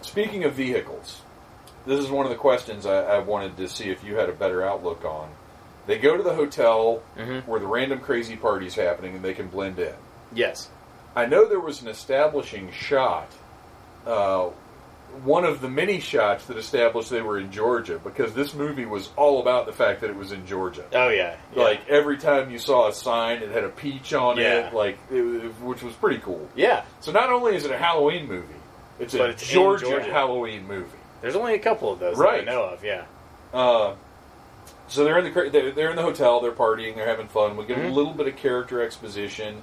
[0.00, 1.20] speaking of vehicles,
[1.86, 4.32] this is one of the questions I, I wanted to see if you had a
[4.32, 5.28] better outlook on.
[5.86, 7.46] They go to the hotel Mhm.
[7.46, 9.94] where the random crazy party's happening, and they can blend in.
[10.32, 10.68] Yes.
[11.14, 13.28] I know there was an establishing shot,
[14.06, 14.48] uh,
[15.24, 19.10] one of the many shots that established they were in Georgia, because this movie was
[19.16, 20.84] all about the fact that it was in Georgia.
[20.92, 21.36] Oh yeah.
[21.54, 21.62] yeah.
[21.62, 24.68] Like every time you saw a sign, it had a peach on Yeah.
[24.68, 25.20] it, like it,
[25.62, 26.48] which was pretty cool.
[26.54, 26.84] yeah.
[27.00, 28.46] So not only is it a Halloween movie,
[28.98, 30.10] it's But a it's Georgia, Georgia.
[30.12, 30.88] Halloween movie.
[31.20, 32.44] There's only a couple of those Right.
[32.44, 32.84] that I know of.
[32.84, 33.04] Yeah.
[33.54, 33.94] Uh,
[34.88, 37.56] so they're in the they're, in the hotel, they're partying, they're having fun.
[37.56, 37.90] We get Mhm.
[37.90, 39.62] a little bit of character exposition.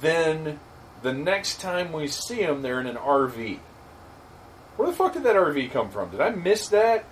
[0.00, 0.58] Then
[1.02, 3.58] the next time we see them, they're in an RV.
[4.78, 6.10] Where the fuck did that RV come from?
[6.10, 7.04] Did I miss that?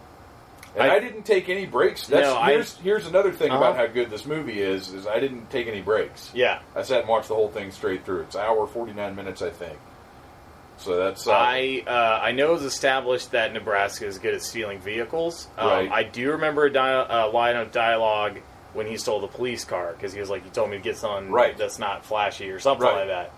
[0.76, 2.06] And I, I- didn't take any breaks.
[2.06, 3.58] That's, No, I- here's here's another thing Uh-huh.
[3.58, 6.30] about how good this movie is: is I didn't take any breaks.
[6.32, 6.60] Yeah.
[6.74, 8.22] I sat and watched the whole thing straight through.
[8.22, 9.78] It's hour forty nine minutes, I think.
[10.78, 14.78] So that's uh, I uh, I know it's established that Nebraska is good at stealing
[14.78, 15.48] vehicles.
[15.58, 15.90] Um, Right.
[15.90, 18.38] I do remember a dia- uh, line of dialogue
[18.74, 20.98] when he stole the police car because he was like, "You told me to get
[20.98, 21.56] something Right.
[21.56, 23.08] that's not flashy or something Right.
[23.08, 23.30] like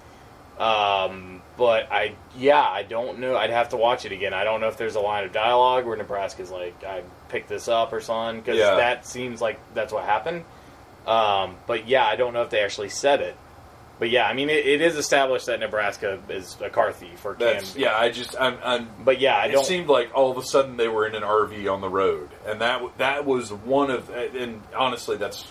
[0.58, 3.36] that." Um, but I yeah I don't know.
[3.36, 4.32] I'd have to watch it again.
[4.32, 7.68] I don't know if there's a line of dialogue where Nebraska's like, "I picked this
[7.68, 8.76] up" or something because Yeah.
[8.76, 10.44] that seems like that's what happened.
[11.06, 13.36] Um, but yeah, I don't know if they actually said it.
[13.98, 17.34] But yeah, I mean, it, it is established that Nebraska is a car thief or
[17.34, 17.64] can.
[17.74, 17.96] yeah.
[17.98, 19.66] I just I'm, I'm But yeah, I it don't.
[19.66, 22.60] seemed like all of a sudden they were in an RV on the road, and
[22.60, 24.08] that that was one of.
[24.10, 25.50] And honestly, that's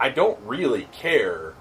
[0.00, 1.54] I don't really care,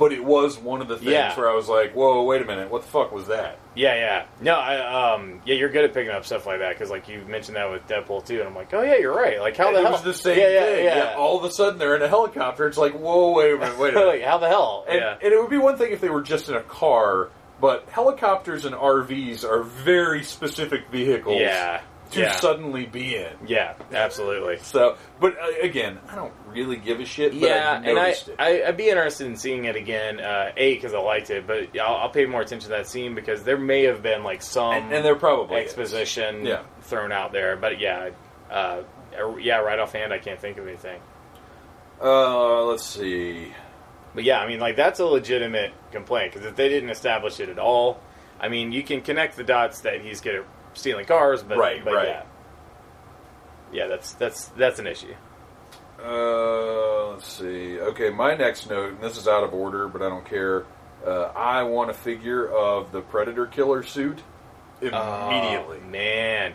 [0.00, 1.36] but it was one of the things Yeah.
[1.38, 4.24] where I was like, "Whoa, wait a minute, what the fuck was that?" Yeah, yeah.
[4.40, 7.20] No, I um yeah, you're good at picking up stuff like that because like you
[7.28, 9.38] mentioned that with Deadpool too, and I'm like, oh yeah, you're right.
[9.38, 9.92] Like how the it hell?
[9.92, 10.84] was the same yeah, yeah, thing.
[10.86, 12.66] Yeah, All of a sudden they're in a helicopter.
[12.66, 14.08] It's like, whoa, wait a minute, wait a minute.
[14.08, 14.84] like how the hell?
[14.88, 17.28] and, yeah, and it would be one thing if they were just in a car,
[17.60, 23.32] but helicopters and RVs are very specific vehicles yeah, to yeah, suddenly be in.
[23.46, 24.58] yeah, absolutely.
[24.58, 27.32] So, but uh, again, I don't really give a shit.
[27.34, 28.28] Yeah, and I, it.
[28.38, 30.20] I, I'd be interested in seeing it again.
[30.20, 33.14] Uh, a because I liked it, but I'll, I'll pay more attention to that scene
[33.14, 36.62] because there may have been like some and, and there probably exposition Yeah.
[36.82, 37.56] thrown out there.
[37.56, 38.10] But yeah,
[38.50, 38.82] uh,
[39.38, 41.00] yeah, right offhand, I can't think of anything.
[42.02, 43.52] Uh, let's see.
[44.14, 47.48] But yeah, I mean, like that's a legitimate complaint because if they didn't establish it
[47.48, 48.00] at all,
[48.40, 50.44] I mean, you can connect the dots that he's good at
[50.74, 52.06] stealing cars, but Right, but right.
[52.08, 52.22] yeah,
[53.72, 55.14] yeah, that's that's that's an issue.
[56.02, 57.78] Uh, let's see.
[57.78, 60.64] Okay, my next note, and this is out of order, but I don't care.
[61.06, 64.22] Uh, I want a figure of the Predator killer suit
[64.80, 65.78] immediately.
[65.82, 66.54] Oh, man,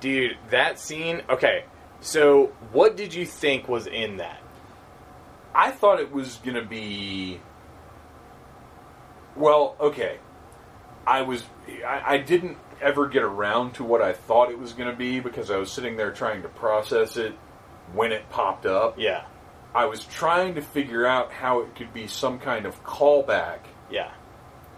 [0.00, 1.22] dude, that scene.
[1.28, 1.64] Okay,
[2.00, 4.40] so what did you think was in that?
[5.54, 7.40] I thought it was going to be.
[9.34, 10.18] Well, okay.
[11.06, 11.44] I was.
[11.86, 15.20] I, I didn't ever get around to what I thought it was going to be
[15.20, 17.32] because I was sitting there trying to process it
[17.94, 18.98] when it popped up.
[18.98, 19.24] Yeah,
[19.74, 23.58] I was trying to figure out how it could be some kind of callback.
[23.90, 24.10] yeah.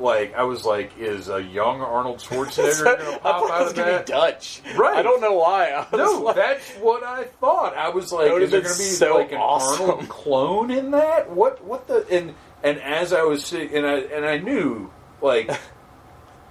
[0.01, 4.07] Like, I was like, is a young Arnold Schwarzenegger going to pop out of that?
[4.07, 4.63] be Dutch.
[4.77, 4.97] Right.
[4.99, 5.89] I don't know why.
[5.93, 7.77] No, like- that's what I thought.
[7.77, 9.91] I was like, is there going to be so like an awesome.
[9.91, 11.31] Arnold clone in that?
[11.33, 11.65] What?
[11.65, 12.07] What the?
[12.13, 14.89] And and as I was sitting, and I and I knew
[15.21, 15.51] like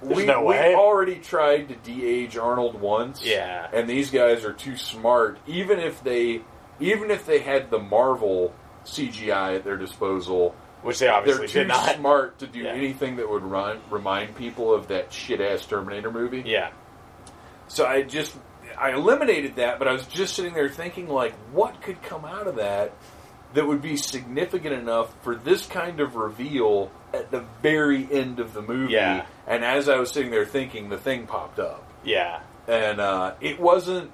[0.02, 0.74] we no we way.
[0.74, 3.24] already tried to de-age Arnold once.
[3.24, 3.68] Yeah.
[3.72, 5.38] and these guys are too smart.
[5.46, 6.42] Even if they,
[6.80, 10.54] even if they had the Marvel CGI at their disposal.
[10.82, 11.96] which they They're obviously too did not.
[11.96, 12.70] smart to do Yeah.
[12.72, 16.42] anything that would run, remind people of that shit ass Terminator movie.
[16.46, 16.70] Yeah,
[17.66, 18.34] So I just
[18.78, 22.46] I eliminated that, but I was just sitting there thinking like, what could come out
[22.46, 22.92] of that
[23.54, 28.54] that would be significant enough for this kind of reveal at the very end of
[28.54, 28.92] the movie?
[28.92, 29.26] Yeah.
[29.48, 32.40] And as I was sitting there thinking, the thing popped up, yeah.
[32.66, 34.12] and uh, it wasn't.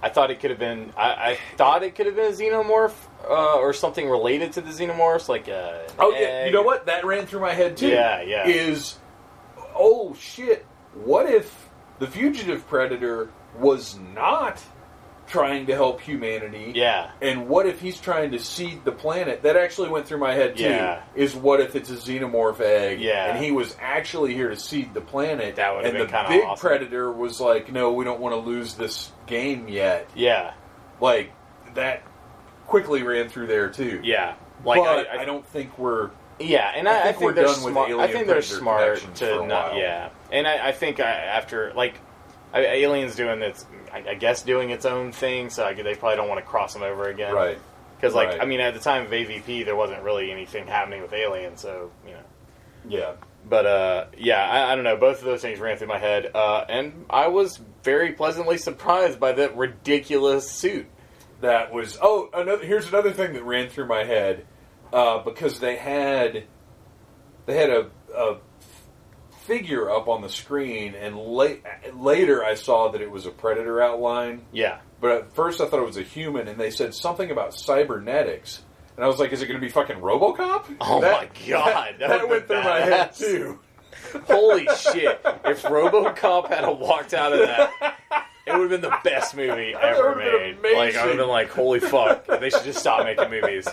[0.00, 0.92] I thought it could have been.
[0.96, 2.94] I, I thought it could have been a xenomorph
[3.28, 5.88] uh, or something related to the xenomorphs, like a.
[5.98, 6.86] Oh yeah, you know what?
[6.86, 7.88] That ran through my head too.
[7.88, 8.46] Yeah, yeah.
[8.46, 8.96] Is
[9.74, 10.64] oh shit!
[10.94, 11.68] What if
[11.98, 13.28] the fugitive predator
[13.58, 14.62] was not
[15.26, 16.72] trying to help humanity?
[16.74, 19.42] Yeah, And what if he's trying to seed the planet?
[19.42, 20.64] That actually went through my head too.
[20.64, 21.02] Yeah.
[21.14, 23.00] Is what if it's a xenomorph egg?
[23.00, 23.34] Yeah.
[23.34, 25.56] And he was actually here to seed the planet.
[25.56, 26.68] That would've And been the kinda big awesome.
[26.68, 30.52] predator was like, "No, we don't want to lose this game yet." yeah,
[31.00, 31.32] Like
[31.74, 32.02] that
[32.66, 34.00] quickly ran through there too.
[34.02, 34.34] yeah.
[34.64, 36.10] Like but I, I, don't think we're.
[36.38, 37.88] Yeah, and I I, I think think, we're done with smart.
[37.88, 39.76] I Alien think they're smart to not.
[39.76, 42.00] Yeah, and I, I think I, after like
[42.52, 46.16] I, Aliens doing its, I, I guess doing its own thing, so I, they probably
[46.16, 47.58] don't want to cross them over again, Right.
[47.96, 48.42] Because like Right.
[48.42, 51.90] I mean, at the time of AVP, there wasn't really anything happening with Alien, so
[52.06, 52.20] you know.
[52.88, 53.12] Yeah.
[53.48, 54.96] But uh, yeah, I, I don't know.
[54.96, 59.20] Both of those things ran through my head, uh, and I was very pleasantly surprised
[59.20, 60.86] by that ridiculous suit.
[61.40, 62.64] That was oh another.
[62.64, 64.46] Here's another thing that ran through my head
[64.92, 66.44] uh, because they had
[67.46, 68.38] they had a, a
[69.46, 71.48] figure up on the screen, and la-
[71.94, 74.42] later I saw that it was a predator outline.
[74.52, 77.54] Yeah, But at first I thought it was a human, and they said something about
[77.54, 78.62] cybernetics,
[78.96, 81.98] and I was like, "Is it going to be fucking RoboCop?" Oh my God, that,
[81.98, 83.58] that that went through my head too.
[84.26, 85.20] Holy shit!
[85.44, 87.70] If RoboCop had walked out of that,
[88.46, 90.56] it would have been the best movie ever made.
[90.62, 93.66] Like I would have been like, "Holy fuck!" They should just stop making movies.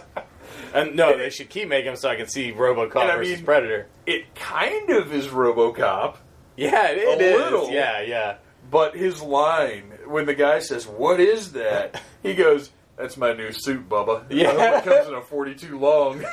[0.74, 3.36] And no, they should keep making them so I can see RoboCop And I versus
[3.38, 3.88] mean- Predator.
[4.05, 6.17] It kind of is RoboCop.
[6.57, 7.39] Yeah, it, it A is.
[7.41, 7.69] little.
[7.71, 8.36] Yeah, yeah.
[8.69, 13.51] But his line when the guy says, "What is that?" he goes, "That's my new
[13.51, 14.26] suit, Bubba.
[14.30, 14.49] Yeah.
[14.51, 16.19] I hope it comes in a forty-two long."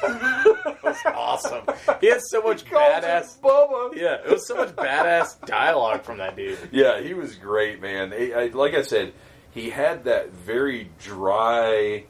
[0.82, 1.64] That's awesome.
[2.00, 3.40] He had so much Calls badass.
[3.40, 3.94] Bubba.
[3.96, 6.58] Yeah, it was so much badass dialogue from that dude.
[6.72, 8.12] Yeah, he was great, man.
[8.12, 9.12] I- like I said,
[9.50, 12.04] he had that very dry.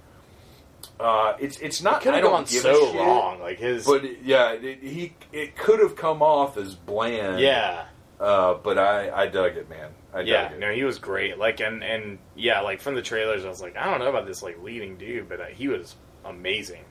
[0.99, 2.01] Uh, it's it's not.
[2.03, 3.41] Could I have don't gone so wrong.
[3.41, 3.85] Like his.
[3.87, 7.41] But yeah, it, he it could have come off as bland.
[7.41, 7.85] yeah.
[8.19, 9.91] Uh, but I I dug it, man.
[10.13, 10.59] I Yeah, dug it.
[10.61, 11.39] no, he was great.
[11.39, 14.27] Like, and and yeah, like from the trailers, I was like, I don't know about
[14.27, 16.85] this like leading dude, but uh, he was amazing.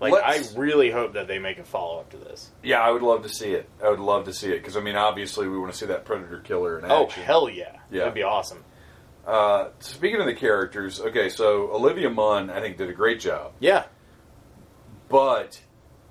[0.00, 2.50] Like, Let's- I really hope that they make a follow up to this.
[2.62, 3.68] Yeah, I would love to see it.
[3.84, 6.04] I would love to see it because I mean, obviously, we want to see that
[6.04, 8.00] predator killer in Oh hell yeah, Yeah.
[8.00, 8.64] that'd be awesome.
[9.26, 13.52] Uh, speaking of the characters, okay, so Olivia Munn, I think, did a great job.
[13.60, 13.84] Yeah,
[15.08, 15.60] but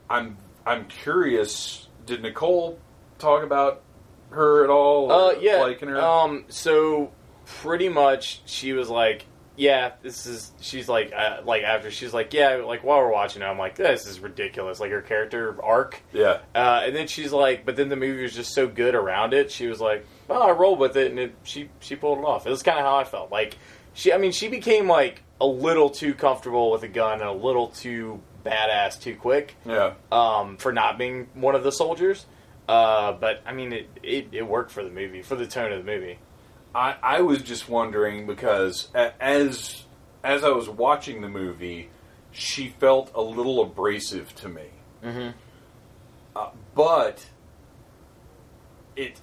[0.10, 1.88] I'm I'm curious.
[2.06, 2.80] Did Nicole
[3.20, 3.82] talk about
[4.32, 5.12] her at all?
[5.12, 5.58] uh, yeah.
[5.62, 6.02] liking her.
[6.02, 7.12] Um, so
[7.46, 9.26] pretty much, she was like,
[9.58, 10.52] yeah, this is.
[10.62, 13.76] She's like, uh, like after she's like, yeah, like while we're watching it, I'm like,
[13.76, 14.80] this is ridiculous.
[14.80, 16.02] Like her character arc.
[16.14, 19.34] yeah, Uh, and then she's like, but then the movie was just so good around
[19.34, 19.52] it.
[19.52, 22.48] She was like, well, I rolled with it, and it, she she pulled it off.
[22.48, 23.32] It was kind of how I felt.
[23.32, 23.58] Like
[23.94, 27.34] she, I mean, she became like a little too comfortable with a gun and a
[27.34, 29.94] little too badass too quick yeah.
[30.12, 32.26] um, for not being one of the soldiers.
[32.68, 35.86] Uh, but I mean, it, it it worked for the movie, for the tone of
[35.86, 36.18] the movie.
[36.74, 39.84] I I was just wondering because as
[40.24, 41.90] as I was watching the movie,
[42.32, 44.68] she felt a little abrasive to me.
[45.04, 45.30] Mm-hmm.
[46.38, 47.26] Uh, but
[48.96, 49.20] it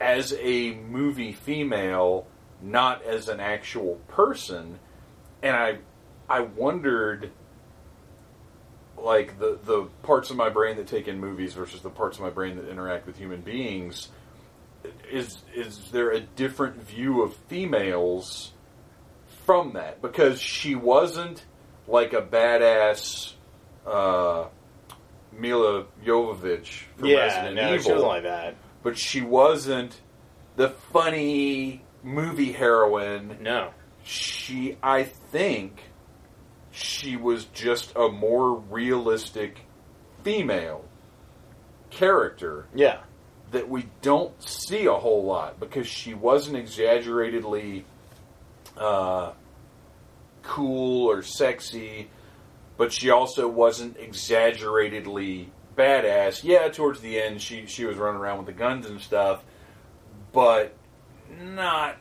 [0.00, 2.26] as a movie female,
[2.62, 4.78] not as an actual person,
[5.42, 5.78] and I
[6.28, 7.30] I wondered
[8.96, 12.22] like the the parts of my brain that take in movies versus the parts of
[12.22, 14.08] my brain that interact with human beings.
[15.10, 18.52] Is is there a different view of females
[19.44, 20.00] from that?
[20.00, 21.44] Because she wasn't
[21.86, 23.34] like a badass
[23.86, 24.46] uh,
[25.32, 27.82] Milla Jovovich from Yeah, Resident no, Evil.
[27.84, 28.54] she wasn't like that.
[28.82, 30.00] But she wasn't
[30.56, 33.38] the funny movie heroine.
[33.40, 33.70] No,
[34.02, 35.82] She, I think,
[36.70, 39.60] she was just a more realistic
[40.22, 40.84] female
[41.90, 43.00] character yeah,
[43.50, 47.84] that we don't see a whole lot because she wasn't exaggeratedly
[48.76, 49.32] uh,
[50.42, 52.08] cool or sexy,
[52.76, 55.50] but she also wasn't exaggeratedly
[55.80, 56.44] badass.
[56.44, 59.42] Yeah, towards the end, she she was running around with the guns and stuff,
[60.32, 60.76] but
[61.40, 61.96] not.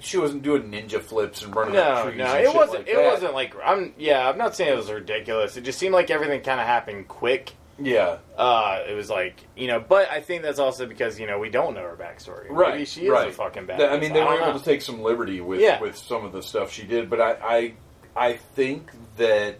[0.00, 2.18] She wasn't doing ninja flips and running no, trees.
[2.18, 2.24] no.
[2.26, 2.78] and It wasn't.
[2.80, 3.04] like it that.
[3.12, 3.94] wasn't like I'm.
[3.98, 5.56] Yeah, I'm not saying it was ridiculous.
[5.56, 7.52] It just seemed like everything kind of happened quick.
[7.80, 11.38] Yeah, Uh, it was like you know, but I think that's also because you know
[11.38, 12.46] we don't know her backstory.
[12.50, 12.72] right.
[12.74, 13.28] Maybe she is right.
[13.28, 13.92] a fucking badass.
[13.92, 14.58] I mean, they were able know.
[14.58, 15.80] to take some liberty with Yeah.
[15.80, 17.74] with some of the stuff she did, but I, I
[18.16, 19.58] I think that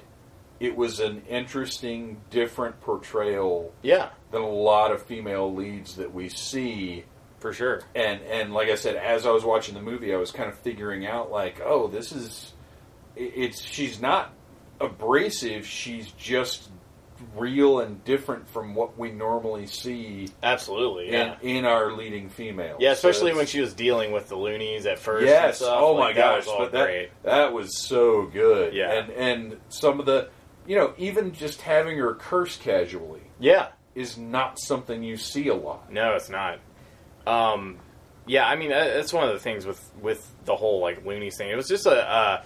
[0.60, 6.28] it was an interesting, different portrayal Yeah, than a lot of female leads that we
[6.28, 7.04] see.
[7.38, 7.82] for sure.
[7.94, 10.58] And and like I said, as I was watching the movie, I was kind of
[10.58, 12.52] figuring out like, oh, this is
[13.16, 14.32] it's she's not
[14.80, 15.66] abrasive.
[15.66, 16.68] She's just
[17.34, 21.10] real and different from what we normally see Absolutely.
[21.10, 21.34] Yeah.
[21.42, 22.76] in, in our leading females.
[22.80, 25.26] yeah, especially So when she was dealing with the loonies at first.
[25.26, 25.60] Yes.
[25.60, 26.54] Oh Like, my that gosh.
[26.58, 28.72] but that that was so good.
[28.72, 28.92] Yeah.
[28.92, 30.28] And and some of the
[30.68, 33.68] you know even just having her curse casually Yeah.
[33.96, 35.90] is not something you see a lot.
[35.92, 36.60] No, it's not.
[37.26, 37.78] Um,
[38.26, 41.50] yeah, I mean that's one of the things with with the whole like loonies thing.
[41.50, 42.44] It was just a uh,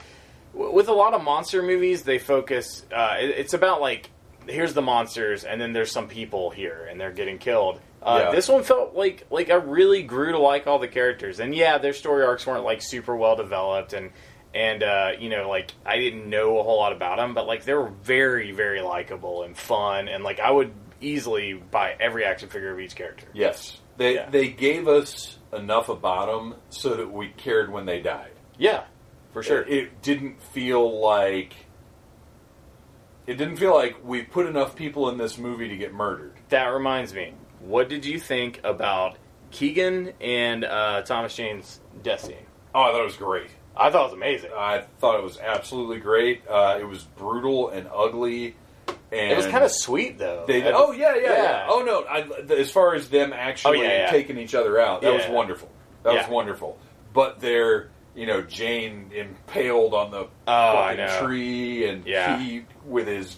[0.54, 2.04] with a lot of monster movies.
[2.04, 2.84] They focus.
[2.94, 4.10] Uh, it, it's about like
[4.48, 7.80] here's the monsters, and then there's some people here, and they're getting killed.
[8.02, 8.30] Uh, Yeah.
[8.32, 11.78] This one felt like like I really grew to like all the characters, and yeah,
[11.78, 14.10] their story arcs weren't like super well developed, and
[14.54, 17.64] and uh, you know like I didn't know a whole lot about them, but like
[17.64, 22.48] they were very very likable and fun, and like I would easily buy every action
[22.48, 23.26] figure of each character.
[23.32, 23.78] Yes.
[23.96, 24.30] They Yeah.
[24.30, 28.30] they gave us enough about them so that we cared when they died.
[28.58, 28.84] Yeah,
[29.32, 29.62] for sure.
[29.62, 31.54] It, it didn't feel like
[33.26, 36.34] it didn't feel like we put enough people in this movie to get murdered.
[36.48, 37.34] that reminds me.
[37.60, 39.16] What did you think about
[39.52, 42.46] Keegan and uh, Thomas Jane's death scene?
[42.74, 43.50] Oh, I thought it was great.
[43.76, 44.50] I thought it was amazing.
[44.56, 46.42] I thought it was absolutely great.
[46.48, 48.54] Uh, it was brutal and ugly.
[49.10, 50.44] And it was kind of sweet though.
[50.46, 51.66] They, oh yeah, yeah, yeah, yeah.
[51.68, 55.12] Oh no, I, as far as them actually Oh, yeah, taking each other out, that
[55.12, 55.70] was wonderful.
[56.02, 56.78] That was wonderful.
[57.12, 62.06] But they're, you know, Jane impaled on the Oh, fucking tree, and
[62.38, 63.36] he with his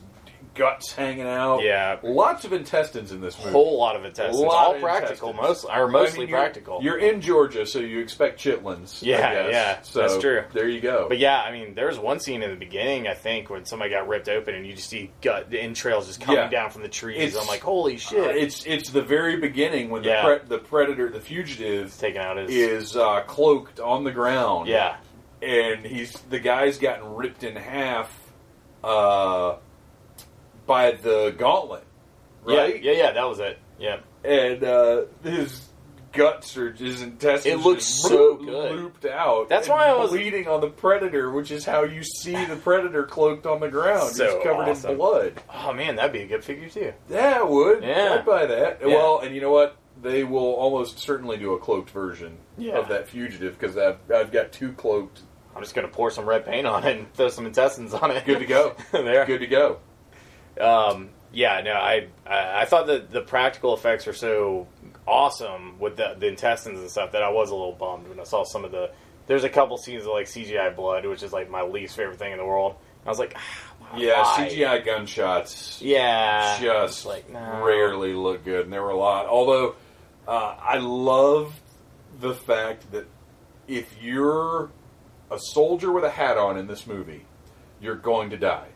[0.55, 1.63] guts hanging out.
[1.63, 1.99] Yeah.
[2.03, 3.51] lots of intestines in this movie.
[3.53, 5.65] whole lot of intestines, Lot all of practical, intestines.
[5.65, 6.83] most or mostly I mean, you're- practical.
[6.83, 9.03] You're in Georgia, so you expect chitlins.
[9.03, 10.45] Yeah, yeah, So that's true.
[10.53, 11.07] There you go.
[11.09, 13.91] But yeah, I mean, there was one scene in the beginning, I think, when somebody
[13.91, 16.49] got ripped open and you just see gut, the entrails just coming Yeah.
[16.49, 17.19] down from the trees.
[17.23, 18.37] It's- I'm like, holy Uh, shit!
[18.37, 20.23] it's it's the very beginning when the Yeah.
[20.25, 24.69] pre- the predator, the fugitive, taken out his is uh, cloaked on the ground.
[24.69, 24.97] yeah,
[25.43, 28.11] and he's the guy's gotten ripped in half
[28.83, 29.57] uh,
[30.67, 31.85] by the gauntlet,
[32.45, 32.83] right?
[32.83, 33.13] yeah, yeah, yeah.
[33.13, 33.59] That was it.
[33.79, 35.69] Yeah, And uh, his
[36.13, 38.09] guts or his intestines It looks so
[38.39, 38.73] loop- good.
[38.77, 39.49] looped out.
[39.49, 43.03] That's why I was- bleeding on the predator, which is how you see the predator
[43.03, 44.15] cloaked on the ground.
[44.15, 44.93] So he's covered awesome.
[44.93, 45.43] in blood.
[45.53, 46.93] Oh man, that'd be a good figure too.
[47.11, 47.83] Yeah, I would.
[47.83, 48.17] Yeah.
[48.19, 48.79] I'd buy that.
[48.81, 48.87] Yeah.
[48.87, 49.77] Well, and you know what?
[50.01, 52.75] They will almost certainly do a cloaked version Yeah.
[52.79, 55.23] of that fugitive because I've, I've got two cloaked.
[55.57, 58.25] I'm just gonna pour some red paint on it and throw some intestines on it.
[58.25, 58.77] Good to go.
[58.93, 59.25] there.
[59.27, 59.79] Good to go.
[60.61, 64.69] Um, yeah, no, I, I I thought that the practical effects were so
[65.07, 68.25] awesome with the, the intestines and stuff that I was a little bummed when I
[68.25, 68.91] saw some of the.
[69.27, 72.33] There's a couple scenes of like CGI blood, which is like my least favorite thing
[72.33, 72.77] in the world.
[73.05, 74.49] I was like, ah, Yeah, why?
[74.49, 77.63] CGI gunshots Yeah, just like no.
[77.65, 79.27] rarely look good, and there were a lot.
[79.27, 79.75] Although
[80.29, 81.55] uh, I love
[82.21, 83.07] the fact that
[83.67, 84.71] if you're
[85.31, 87.25] a soldier with a hat on in this movie,
[87.81, 88.69] you're going to die.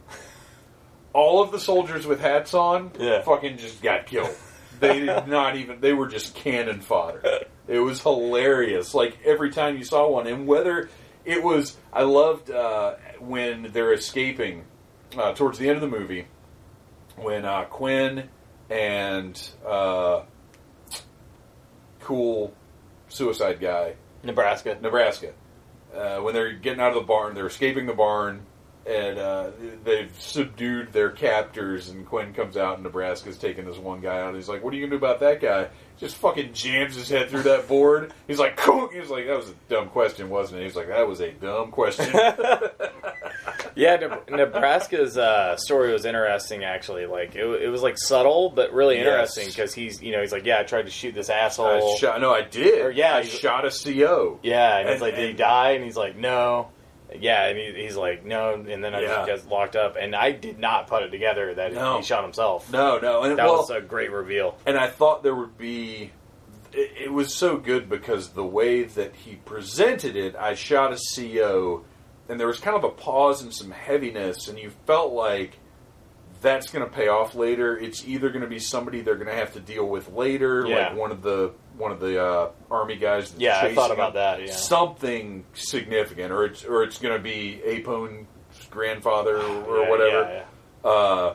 [1.13, 3.23] All of the soldiers with hats on, Yeah.
[3.23, 4.35] fucking just got killed.
[4.81, 5.81] They did not even.
[5.81, 7.23] They were just cannon fodder.
[7.67, 8.95] It was hilarious.
[8.95, 10.89] Like every time you saw one, and whether
[11.25, 14.65] it was, I loved uh, when they're escaping
[15.17, 16.27] uh, towards the end of the movie
[17.17, 18.29] when uh, Quinn
[18.71, 20.23] and uh,
[22.01, 22.55] cool
[23.09, 24.79] suicide guy Nebraska.
[24.81, 25.33] Nebraska
[25.95, 28.43] uh, when they're getting out of the barn, they're escaping the barn.
[28.89, 29.51] And uh,
[29.85, 34.29] they've subdued their captors, and Quinn comes out, and Nebraska's taking this one guy out.
[34.29, 35.69] And He's like, "What are you gonna do about that guy?"
[35.99, 38.15] Just fucking jams his head through that board.
[38.27, 41.07] He's like, "Cool." He's like, "That was a dumb question, wasn't it?" He's like, "That
[41.07, 42.11] was a dumb question."
[43.75, 43.97] Yeah,
[44.29, 46.65] Ne- Nebraska's uh, story was interesting.
[46.65, 50.33] Actually, like it, it was like subtle but really interesting because he's you know he's
[50.33, 51.95] like yeah I tried to shoot this asshole.
[51.95, 52.21] I shot.
[52.21, 52.85] No, I did.
[52.85, 54.41] Or, yeah, I shot a CO.
[54.43, 55.71] Yeah, and, he's And- like, did he die?
[55.73, 56.71] And he's like, no.
[57.19, 58.55] Yeah, and he, he's like, no.
[58.55, 59.25] And then I Yeah.
[59.27, 61.97] just got locked up, and I did not put it together that No.
[61.99, 62.71] he shot himself.
[62.73, 64.57] No, no, and that well, was a great reveal.
[64.67, 66.13] and I thought there would be.
[66.73, 70.99] It, it was so good because the way that he presented it, I shot a
[71.17, 71.85] CO,
[72.29, 75.59] and there was kind of a pause and some heaviness, and you felt like
[76.43, 77.77] that's going to pay off later.
[77.79, 80.89] It's either going to be somebody they're going to have to deal with later, Yeah.
[80.91, 83.31] like one of the one of the uh, army guys.
[83.31, 84.15] That's Yeah, I thought about him.
[84.17, 84.53] that, yeah.
[84.53, 88.27] something significant, or it's or it's going to be Apone's
[88.71, 90.45] grandfather or Yeah, whatever.
[90.85, 90.91] yeah.
[90.91, 91.35] Uh,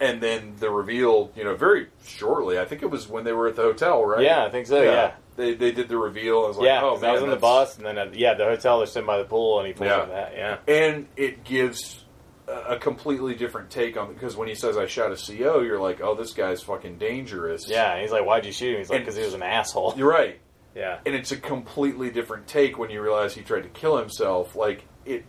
[0.00, 2.58] and then the reveal, you know, very shortly.
[2.58, 4.22] I think it was when they were at the hotel, right?
[4.22, 5.12] Yeah, I think so, yeah.
[5.36, 6.44] They, they did the reveal.
[6.44, 8.32] I was like, yeah, oh man, I was in the bus, and then uh, yeah,
[8.34, 10.04] the hotel they're sitting by the pool, and he pulls Yeah.
[10.06, 10.32] that.
[10.34, 12.04] Yeah, And it gives
[12.48, 16.00] a, completely different take on because when he says I shot a CO, you're like,
[16.00, 17.68] oh, this guy's fucking dangerous.
[17.68, 18.00] yeah.
[18.00, 20.38] He's like, "Why'd you shoot him?" He's like, "Because he was an asshole." you're right.
[20.74, 24.54] Yeah, And it's a completely different take when you realize he tried to kill himself.
[24.54, 25.24] Like it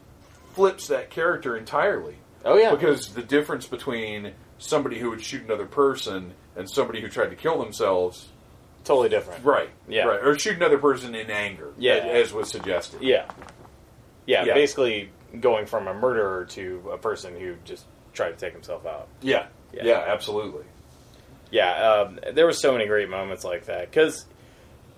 [0.53, 2.15] flips that character entirely.
[2.43, 7.07] oh yeah, Because the difference between somebody who would shoot another person and somebody who
[7.07, 8.27] tried to kill themselves,
[8.83, 9.45] totally different.
[9.45, 9.69] right?
[9.87, 10.03] Yeah.
[10.03, 11.93] right, or shoot another person in anger, Yeah.
[11.93, 13.01] as, as was suggested.
[13.01, 13.25] Yeah.
[14.25, 14.53] yeah, Yeah.
[14.53, 19.07] Basically, going from a murderer to a person who just tried to take himself out.
[19.21, 19.83] yeah, Yeah.
[19.85, 20.63] yeah, absolutely.
[21.51, 24.25] Yeah, um, there were so many great moments like that because,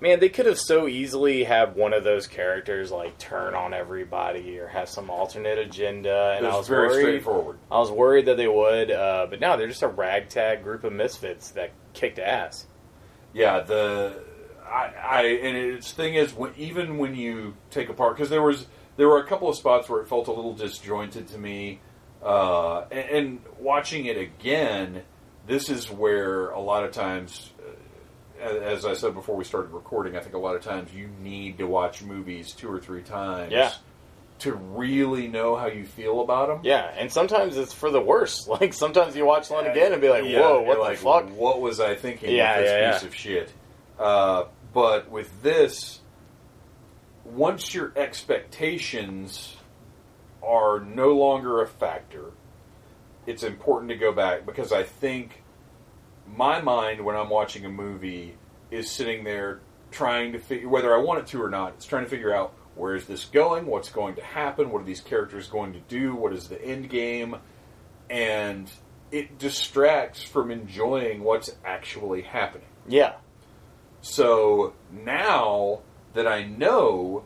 [0.00, 4.58] man, they could have so easily had one of those characters like turn on everybody
[4.58, 7.02] or have some alternate agenda, and It I was was very worried.
[7.02, 7.58] straightforward.
[7.70, 10.92] I was worried that they would, uh, but no, they're just a ragtag group of
[10.92, 12.66] misfits that kicked ass.
[13.32, 14.24] Yeah, the
[14.70, 18.66] I, I and its thing is when, even when you take apart because there was
[18.96, 21.80] there were a couple of spots where it felt a little disjointed to me,
[22.22, 25.02] uh, and, and watching it again,
[25.46, 27.50] this is where a lot of times.
[28.42, 31.08] uh, As I said before we started recording, I think a lot of times you
[31.20, 33.72] need to watch movies two or three times Yeah.
[34.40, 36.60] to really know how you feel about them.
[36.62, 38.46] Yeah, and sometimes it's for the worse.
[38.60, 41.60] Like sometimes you watch one again and be like, "Whoa, what the like, fuck?" What
[41.60, 43.52] was I thinking Yeah, with this yeah, piece of shit?
[43.98, 46.00] Uh, but with this,
[47.24, 49.56] once your expectations
[50.42, 52.32] are no longer a factor,
[53.26, 55.42] it's important to go back because I think
[56.26, 58.36] my mind when I'm watching a movie
[58.70, 59.60] is sitting there
[59.90, 61.74] trying to figure whether I want it to or not.
[61.74, 64.84] It's trying to figure out where is this going, what's going to happen, what are
[64.84, 67.36] these characters going to do, what is the end game,
[68.08, 68.70] and
[69.10, 72.66] it distracts from enjoying what's actually happening.
[72.88, 73.14] Yeah.
[74.02, 75.80] So now
[76.14, 77.24] that I know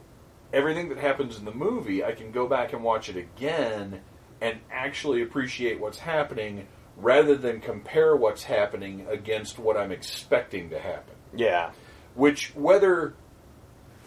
[0.52, 4.00] everything that happens in the movie, I can go back and watch it again
[4.40, 6.66] and actually appreciate what's happening
[6.96, 11.14] rather than compare what's happening against what I'm expecting to happen.
[11.34, 11.72] Yeah.
[12.14, 13.14] Which whether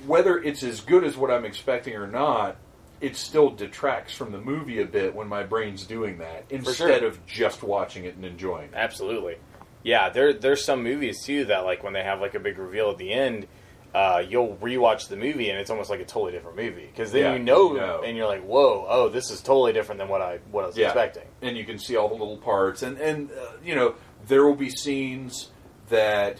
[0.05, 2.57] whether it's as good as what I'm expecting or not,
[3.01, 7.07] it still detracts from the movie a bit when my brain's doing that instead sure.
[7.07, 8.73] of just watching it and enjoying it.
[8.75, 9.37] Absolutely.
[9.83, 12.89] Yeah, there there's some movies too that like when they have like a big reveal
[12.91, 13.47] at the end,
[13.95, 17.23] uh, you'll rewatch the movie and it's almost like a totally different movie because then
[17.23, 18.01] Yeah, you know, you know.
[18.03, 20.77] and you're like, whoa, oh, this is totally different than what I what I was
[20.77, 21.23] expecting.
[21.41, 23.95] and you can see all the little parts, and and uh, you know
[24.27, 25.51] there will be scenes
[25.89, 26.39] that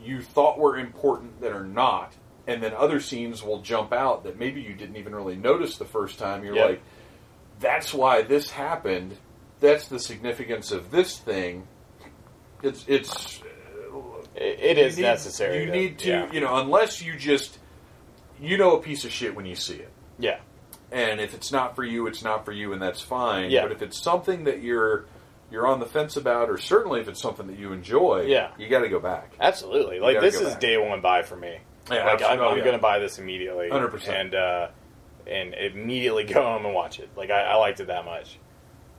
[0.00, 2.12] you thought were important that are not,
[2.46, 5.84] and then other scenes will jump out that maybe you didn't even really notice the
[5.84, 6.44] first time.
[6.44, 6.68] You're Yep.
[6.68, 6.82] like,
[7.58, 9.16] that's why this happened.
[9.58, 11.66] That's the significance of this thing.
[12.62, 13.40] It's it's
[14.34, 15.60] It, it is you need- necessary.
[15.60, 16.32] You to- need to, yeah.
[16.32, 17.58] you know, unless you just
[18.40, 19.90] you know a piece of shit when you see it.
[20.18, 20.38] yeah,
[20.92, 23.50] And if it's not for you, it's not for you, and that's fine.
[23.50, 23.62] Yeah.
[23.62, 25.06] But if it's something that you're
[25.50, 28.50] you're on the fence about, or certainly if it's something that you enjoy, Yeah.
[28.58, 29.32] you got to go back.
[29.40, 29.98] absolutely.
[29.98, 30.60] Like this is back.
[30.60, 31.58] day one buy for me.
[31.90, 32.32] Yeah, like I'm.
[32.32, 32.60] I'm Oh, yeah.
[32.64, 34.08] going to buy this immediately, 100%.
[34.08, 34.68] and uh,
[35.26, 37.08] and immediately go home and watch it.
[37.16, 38.38] Like I, I liked it that much.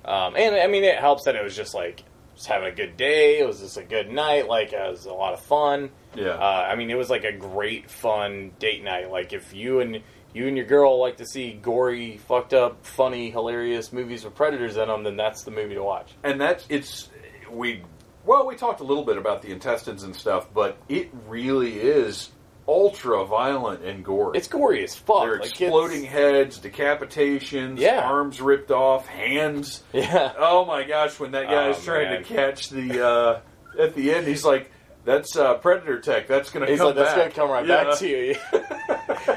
[0.03, 2.03] Um, and I mean, it helps that it was just like
[2.39, 3.39] just having a good day.
[3.39, 4.47] It was just a good night.
[4.47, 5.89] Like it was a lot of fun.
[6.15, 6.29] Yeah.
[6.29, 9.11] Uh, I mean, it was like a great fun date night.
[9.11, 10.01] Like if you and
[10.33, 14.77] you and your girl like to see gory, fucked up, funny, hilarious movies with predators
[14.77, 16.13] in them, then that's the movie to watch.
[16.23, 17.09] And that's it's
[17.51, 17.83] we
[18.25, 22.29] well we talked a little bit about the intestines and stuff, but it really is
[22.69, 24.37] ultra violent and gory.
[24.37, 25.21] It's gory as fuck.
[25.23, 28.01] They're Like, it's- exploding heads, decapitations, Yeah.
[28.07, 29.83] arms ripped off, hands.
[29.93, 30.33] Yeah.
[30.37, 32.23] Oh my gosh, when that guy's Oh, trying man.
[32.23, 33.39] to catch the uh,
[33.79, 34.71] at the end, he's like,
[35.05, 36.27] "That's uh, predator tech.
[36.27, 37.33] That's going to He's come like, that's back.
[37.35, 37.83] gonna come right Yeah.
[37.85, 38.35] back to you.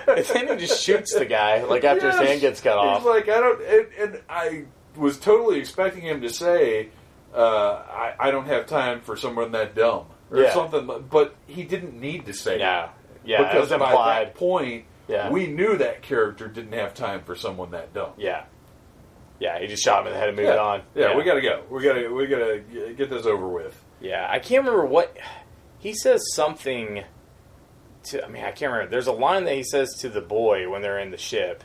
[0.08, 2.98] and then he just shoots the guy, like after his hand gets cut off.
[2.98, 4.64] He's like, I don't, and, and I
[4.96, 6.88] was totally expecting him to say,
[7.34, 10.52] uh, I, "I don't have time for someone that dumb" or Yeah.
[10.54, 12.94] something, but he didn't need to say yeah, that.
[13.24, 14.26] Yeah, because by implied.
[14.28, 15.30] that point, Yeah.
[15.30, 18.12] we knew that character didn't have time for someone that dumb.
[18.16, 18.44] Yeah,
[19.38, 20.56] yeah, he just shot him in the head and moved yeah.
[20.56, 20.82] on.
[20.94, 21.62] Yeah, we got to go.
[21.70, 23.80] We got to we got to get this over with.
[24.00, 25.16] Yeah, I can't remember what
[25.78, 26.22] he says.
[26.34, 27.04] Something
[28.04, 28.24] to.
[28.24, 28.90] I mean, I can't remember.
[28.90, 31.62] There's a line that he says to the boy when they're in the ship,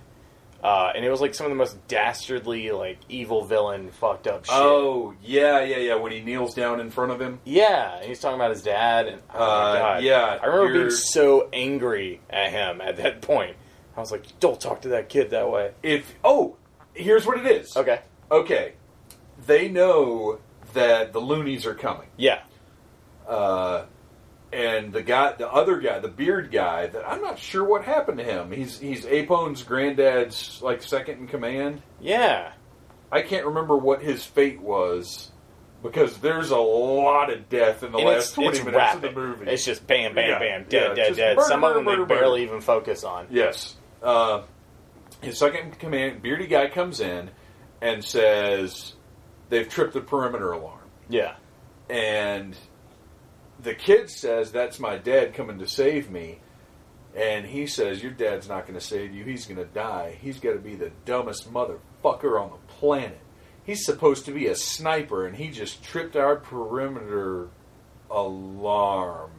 [0.63, 4.45] uh, and it was like some of the most dastardly, like evil villain, fucked up
[4.45, 4.53] shit.
[4.55, 5.95] Oh yeah, yeah, yeah.
[5.95, 7.39] When he kneels down in front of him.
[7.45, 10.73] Yeah, and he's talking about his dad, and oh my Uh, god, yeah, I remember
[10.73, 13.55] you're- being so angry at him at that point.
[13.95, 16.55] I was like, "Don't talk to that kid that way." If oh,
[16.93, 17.75] here's what it is.
[17.77, 17.99] Okay,
[18.31, 18.73] Okay,
[19.45, 20.39] they know
[20.73, 22.07] that the loonies are coming.
[22.17, 22.39] yeah,
[23.27, 23.85] Uh,
[24.51, 28.17] and the guy, the other guy, the beard guy, that I'm not sure what happened
[28.19, 28.51] to him.
[28.51, 31.81] He's he's Apone's granddad's like second in command.
[31.99, 32.51] yeah,
[33.11, 35.31] I can't remember what his fate was
[35.83, 39.03] because there's a lot of death in the and last it's, twenty it's minutes rapid.
[39.05, 39.51] of the movie.
[39.51, 41.37] It's just bam, bam, Yeah, bam, yeah, dead, dead, just dead.
[41.37, 43.27] murder, Some of them murder, they barely even focus on.
[43.29, 43.75] Yes.
[44.01, 44.43] Uh,
[45.21, 47.29] his second in command, beardy guy, comes in
[47.81, 48.93] and says
[49.49, 50.79] they've tripped the perimeter alarm.
[51.09, 51.35] Yeah,
[51.89, 52.55] And
[53.61, 56.39] the kid says, That's my dad coming to save me.
[57.15, 59.23] And he says, Your dad's not going to save you.
[59.23, 60.17] He's going to die.
[60.21, 63.19] He's got to be the dumbest motherfucker on the planet.
[63.63, 67.49] He's supposed to be a sniper, and he just tripped our perimeter
[68.09, 69.31] alarm.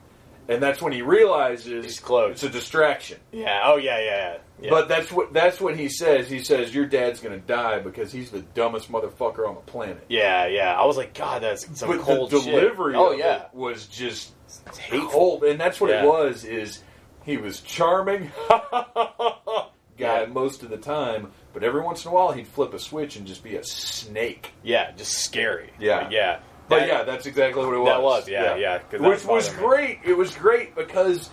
[0.49, 2.33] And that's when he realizes He's close.
[2.33, 3.19] it's a distraction.
[3.33, 3.61] yeah.
[3.65, 4.71] Oh yeah, yeah, yeah.
[4.71, 6.29] But that's what that's what he says.
[6.31, 10.05] He says your dad's going to die because he's the dumbest motherfucker on the planet.
[10.09, 10.75] yeah, yeah.
[10.75, 12.55] I was like, God, that's some but cold the shit.
[12.55, 14.33] delivery Oh of yeah, it was just
[14.67, 15.11] It's hateful.
[15.11, 16.03] cold, and that's what Yeah.
[16.05, 16.45] it was.
[16.45, 16.83] Is
[17.25, 19.67] he was charming guy
[19.99, 20.27] Yeah.
[20.27, 23.27] most of the time, but every once in a while he'd flip a switch and
[23.27, 24.53] just be a snake.
[24.63, 25.73] Yeah, just scary.
[25.79, 26.09] Yeah.
[26.11, 26.39] Yeah.
[26.69, 27.89] But That- yeah, that's exactly what it was.
[27.89, 30.01] That was, yeah, yeah, that Which was great.
[30.05, 31.31] It was great because,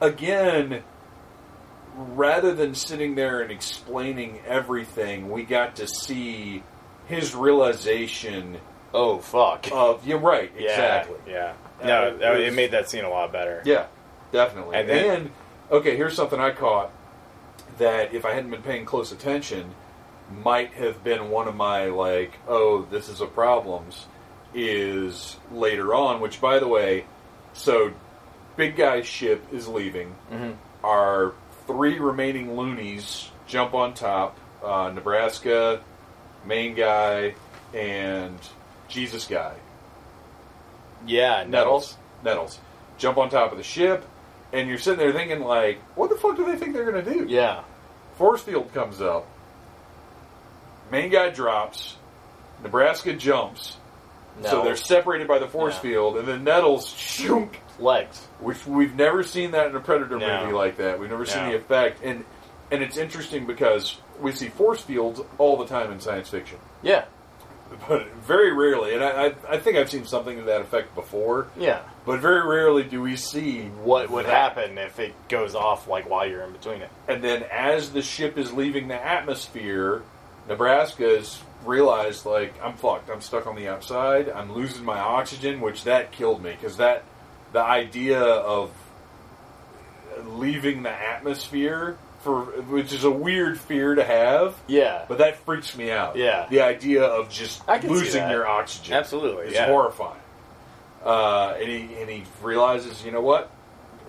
[0.00, 0.82] again,
[1.96, 6.62] rather than sitting there and explaining everything, we got to see
[7.06, 8.58] his realization
[8.92, 9.68] Oh fuck.
[9.72, 10.06] of.
[10.06, 11.16] You're right, yeah, exactly.
[11.28, 11.52] Yeah.
[11.80, 13.62] Uh, No, it that- it made that scene a lot better.
[13.64, 13.86] Yeah,
[14.32, 14.76] definitely.
[14.76, 15.32] And And, then-
[15.70, 16.90] okay, here's something I caught
[17.78, 19.74] that if I hadn't been paying close attention,
[20.44, 24.06] might have been one of my like, oh, this is a problems.
[24.52, 27.04] Is later on, which by the way,
[27.52, 27.92] so
[28.56, 30.14] big guy's ship is leaving.
[30.32, 30.56] Mhm.
[30.82, 31.34] Our
[31.68, 34.36] three remaining loonies jump on top.
[34.62, 35.80] Uh, Nebraska,
[36.44, 37.34] main guy,
[37.72, 38.38] and
[38.88, 39.54] Jesus guy,
[41.06, 42.58] Yeah, Nettles, Nettles,
[42.98, 44.04] jump on top of the ship,
[44.52, 47.24] and you're sitting there thinking like, what the fuck do they think they're gonna do?
[47.28, 47.60] Yeah.
[48.16, 49.26] Force field comes up.
[50.90, 51.96] Main guy drops.
[52.62, 53.76] Nebraska jumps.
[54.44, 55.80] So they're separated by the force Yeah.
[55.80, 58.26] field, and then Nettles shunk, Legs.
[58.40, 60.40] which we've never seen that in a Predator No.
[60.42, 60.98] movie like that.
[60.98, 62.24] We've never seen the effect, and
[62.72, 67.04] and it's interesting because we see force fields all the time in science fiction, Yeah.
[67.88, 68.94] but very rarely.
[68.94, 71.80] And I, I, I think I've seen something to that effect before, Yeah.
[72.06, 74.32] but very rarely do we see What would that.
[74.56, 76.90] happen if it goes off like while you're in between it?
[77.08, 80.02] And then as the ship is leaving the atmosphere,
[80.48, 83.10] Nebraska's realized like I'm fucked.
[83.10, 84.28] I'm stuck on the outside.
[84.28, 87.04] I'm losing my oxygen, which that killed me because that
[87.52, 88.70] the idea of
[90.24, 95.06] leaving the atmosphere for which is a weird fear to have, Yeah.
[95.08, 96.16] but that freaks me out.
[96.16, 96.46] Yeah.
[96.50, 99.66] the idea of just I can see losing your oxygen Absolutely, is yeah.
[99.66, 100.20] horrifying.
[101.02, 103.50] Uh, and he and he realizes, you know what?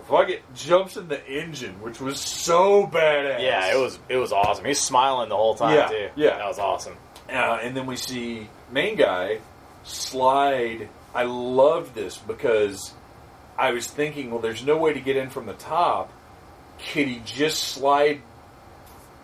[0.08, 3.40] Fuck it, jumps in the engine, which was so badass.
[3.40, 4.66] Yeah, it was it was awesome.
[4.66, 6.08] He's smiling the whole time Yeah, too.
[6.16, 6.36] yeah.
[6.36, 6.96] That was awesome.
[7.32, 9.38] Uh, and then we see main guy
[9.84, 10.88] slide.
[11.14, 12.92] I loved this because
[13.58, 16.12] I was thinking, well, there's no way to get in from the top.
[16.92, 18.20] Could he just slide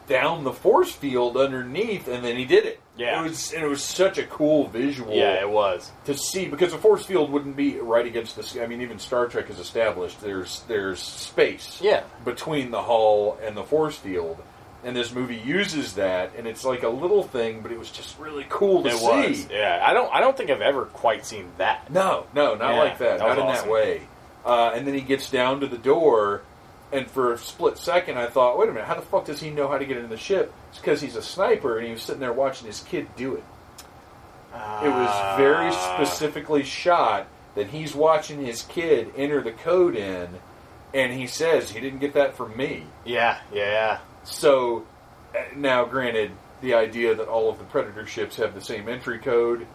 [0.07, 2.09] down the force field underneath?
[2.09, 2.81] And then he did it.
[2.97, 3.21] Yeah.
[3.21, 5.15] it was and it was such a cool visual.
[5.15, 5.93] Yeah, it was.
[6.07, 8.43] to see because the force field wouldn't be right against the.
[8.43, 8.65] sky.
[8.65, 12.03] I mean, even Star Trek has established there's there's space Yeah.
[12.25, 14.39] between the hull and the force field,
[14.85, 18.19] and this movie uses that, and it's like a little thing, but it was just
[18.19, 19.05] really cool to It see.
[19.07, 19.49] was.
[19.51, 19.83] Yeah.
[19.87, 21.91] I don't I don't think I've ever quite seen that.
[21.93, 23.67] No, no, not Yeah, like that, that not in awesome.
[23.67, 24.03] that way.
[24.47, 26.43] Uh, and then he gets down to the door,
[26.93, 29.51] and for a split second, I thought, wait a minute, how the fuck does he
[29.51, 30.53] know how to get into the ship?
[30.71, 33.45] It's because he's a sniper, and he was sitting there watching his kid do it.
[34.55, 35.95] It was very Ah.
[35.97, 40.29] specifically shot that he's watching his kid enter the code in,
[40.95, 42.85] and he says he didn't get that from me.
[43.05, 43.99] Yeah, yeah, yeah.
[44.25, 44.87] So
[45.35, 49.19] uh, now, granted, the idea that all of the Predator ships have the same entry
[49.19, 49.67] code,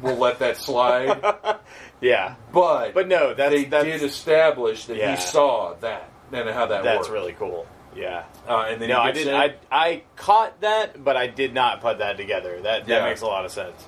[0.00, 1.20] we'll let that slide.
[2.00, 2.34] Yeah.
[2.52, 5.14] But But no, that's they that's did establish that Yeah.
[5.14, 7.10] he saw that and how that that's worked.
[7.12, 7.64] really cool.
[7.94, 8.24] Yeah.
[8.48, 9.28] Uh, and then No, I did.
[9.32, 12.60] I I caught that, but I did not put that together.
[12.62, 13.04] That that Yeah.
[13.04, 13.86] makes a lot of sense.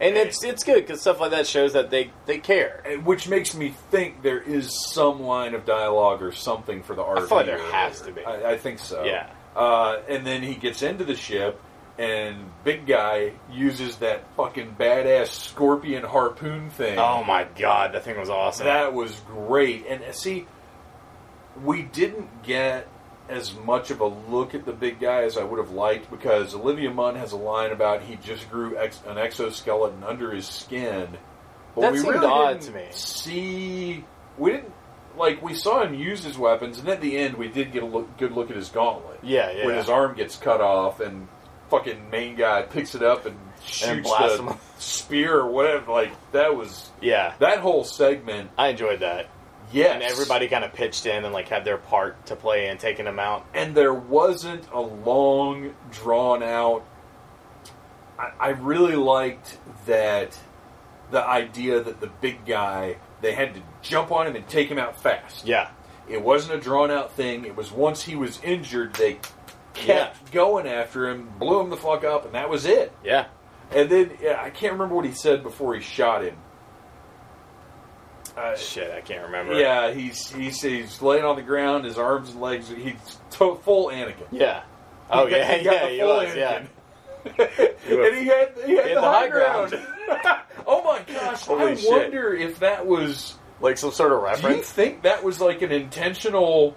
[0.00, 2.82] And it's it's good because stuff like that shows that they they care.
[2.84, 7.02] and- which makes me think there is some line of dialogue or something for the
[7.02, 7.28] RV.
[7.28, 8.24] feel like there has to be.
[8.24, 9.04] I, I think so.
[9.04, 9.30] Yeah.
[9.54, 11.60] Uh, and then he gets into the ship,
[11.96, 16.98] and big guy uses that fucking badass scorpion harpoon thing.
[16.98, 18.66] Oh my god, that thing was awesome.
[18.66, 19.86] That was great.
[19.88, 20.46] And uh, see,
[21.62, 22.88] we didn't get
[23.28, 26.54] as much of a look at the big guy as I would have liked because
[26.54, 31.08] Olivia Munn has a line about he just grew ex- an exoskeleton under his skin.
[31.74, 32.86] But That we seemed really odd didn't to me.
[32.90, 34.04] See,
[34.38, 34.72] we didn't
[35.16, 37.86] like we saw him use his weapons, and at the end we did get a
[37.86, 39.20] look, good look at his gauntlet.
[39.22, 39.66] Yeah, yeah.
[39.66, 41.28] When his arm gets cut off and
[41.70, 44.58] fucking main guy picks it up and shoots blasts the him.
[44.78, 45.90] spear or whatever.
[45.90, 48.50] Like that was yeah, that whole segment.
[48.58, 49.28] I enjoyed that.
[49.74, 52.78] Yes, And everybody kind of pitched in and like had their part to play in
[52.78, 53.44] taking them out.
[53.52, 56.84] and there wasn't a long, drawn out.
[58.18, 60.38] I, I really liked that
[61.10, 64.78] the idea that the big guy they had to jump on him and take him
[64.78, 65.46] out fast.
[65.46, 65.70] Yeah,
[66.08, 67.44] It wasn't a drawn out thing.
[67.44, 69.18] It was once he was injured, they
[69.72, 72.92] kept going after him, blew him the fuck up, and that was it.
[73.02, 73.26] yeah.
[73.72, 76.36] And then yeah, I can't remember what he said before he shot him.
[78.36, 79.54] Uh, Shit, I can't remember.
[79.54, 82.68] yeah, he's he's he's laying on the ground, his arms and legs.
[82.68, 82.94] He's
[83.32, 84.26] to, full Anakin.
[84.32, 84.62] yeah.
[85.10, 85.84] Oh He got- yeah, he got yeah.
[85.86, 86.34] the He full was.
[86.36, 86.58] Yeah.
[86.60, 86.68] Anakin.
[88.08, 89.70] and he had he had, the, high ground.
[89.70, 90.40] ground.
[90.66, 91.42] oh my gosh!
[91.46, 91.90] Holy I shit.
[91.90, 93.36] wonder if that was.
[93.60, 94.70] Like some sort of Do you reference.
[94.70, 96.76] think that was like an intentional,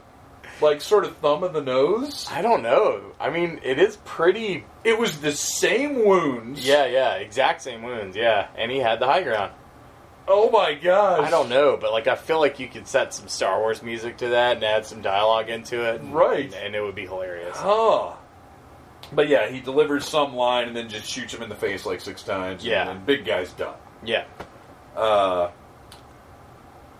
[0.62, 2.28] like sort of thumb of the nose?
[2.32, 3.02] I don't know.
[3.20, 4.64] I mean, it is pretty.
[4.86, 6.66] It was the same wounds.
[6.66, 7.16] Yeah, yeah.
[7.16, 8.16] Exact same wounds.
[8.16, 9.52] Yeah, and he had the high ground.
[10.28, 11.26] Oh my gosh!
[11.26, 14.18] I don't know, but like I feel like you could set some Star Wars music
[14.18, 16.54] to that and add some dialogue into it, and, Right.
[16.54, 17.56] And it would be hilarious.
[17.56, 18.14] Huh.
[19.14, 22.02] But yeah, he delivers some line and then just shoots him in the face like
[22.02, 22.66] six times.
[22.66, 22.82] Yeah.
[22.82, 23.76] and then big guy's done.
[24.04, 24.26] Yeah.
[24.96, 25.52] Uh,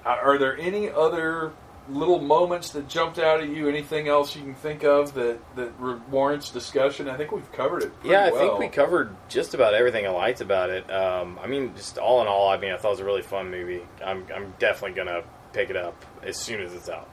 [0.06, 1.52] are there any other
[1.90, 3.68] little moments that jumped out at you?
[3.70, 7.10] Anything else you can think of that that warrants discussion?
[7.10, 7.94] I think we've covered it.
[8.02, 8.40] Pretty Yeah, I well.
[8.48, 10.90] think we covered just about everything I liked about it.
[10.92, 13.22] Um, I mean, just all in all, I mean, I thought it was a really
[13.22, 13.82] fun movie.
[14.04, 15.24] I'm, I'm definitely gonna
[15.54, 17.10] pick it up as soon as it's out.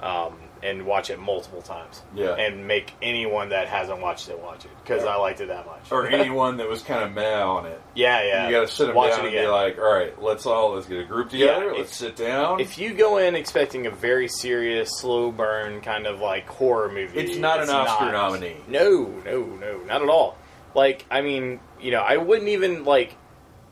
[0.00, 2.02] um, and watch it multiple times.
[2.14, 2.34] Yeah.
[2.34, 5.92] and make anyone that hasn't watched it watch it because I liked it that much.
[5.92, 7.80] or anyone that was kind of mad on it.
[7.94, 8.46] yeah, yeah.
[8.48, 9.44] You got to sit them watch down it and again.
[9.44, 11.66] be like, all right, let's all let's get a group together.
[11.66, 12.60] Yeah, let's if- sit down.
[12.60, 17.18] if you go in expecting a very serious, slow burn kind of like horror movie,
[17.18, 18.56] It's not an Oscar nominee.
[18.66, 20.36] No, no, no, not at all.
[20.74, 23.14] Like, I mean, you know, I wouldn't even like,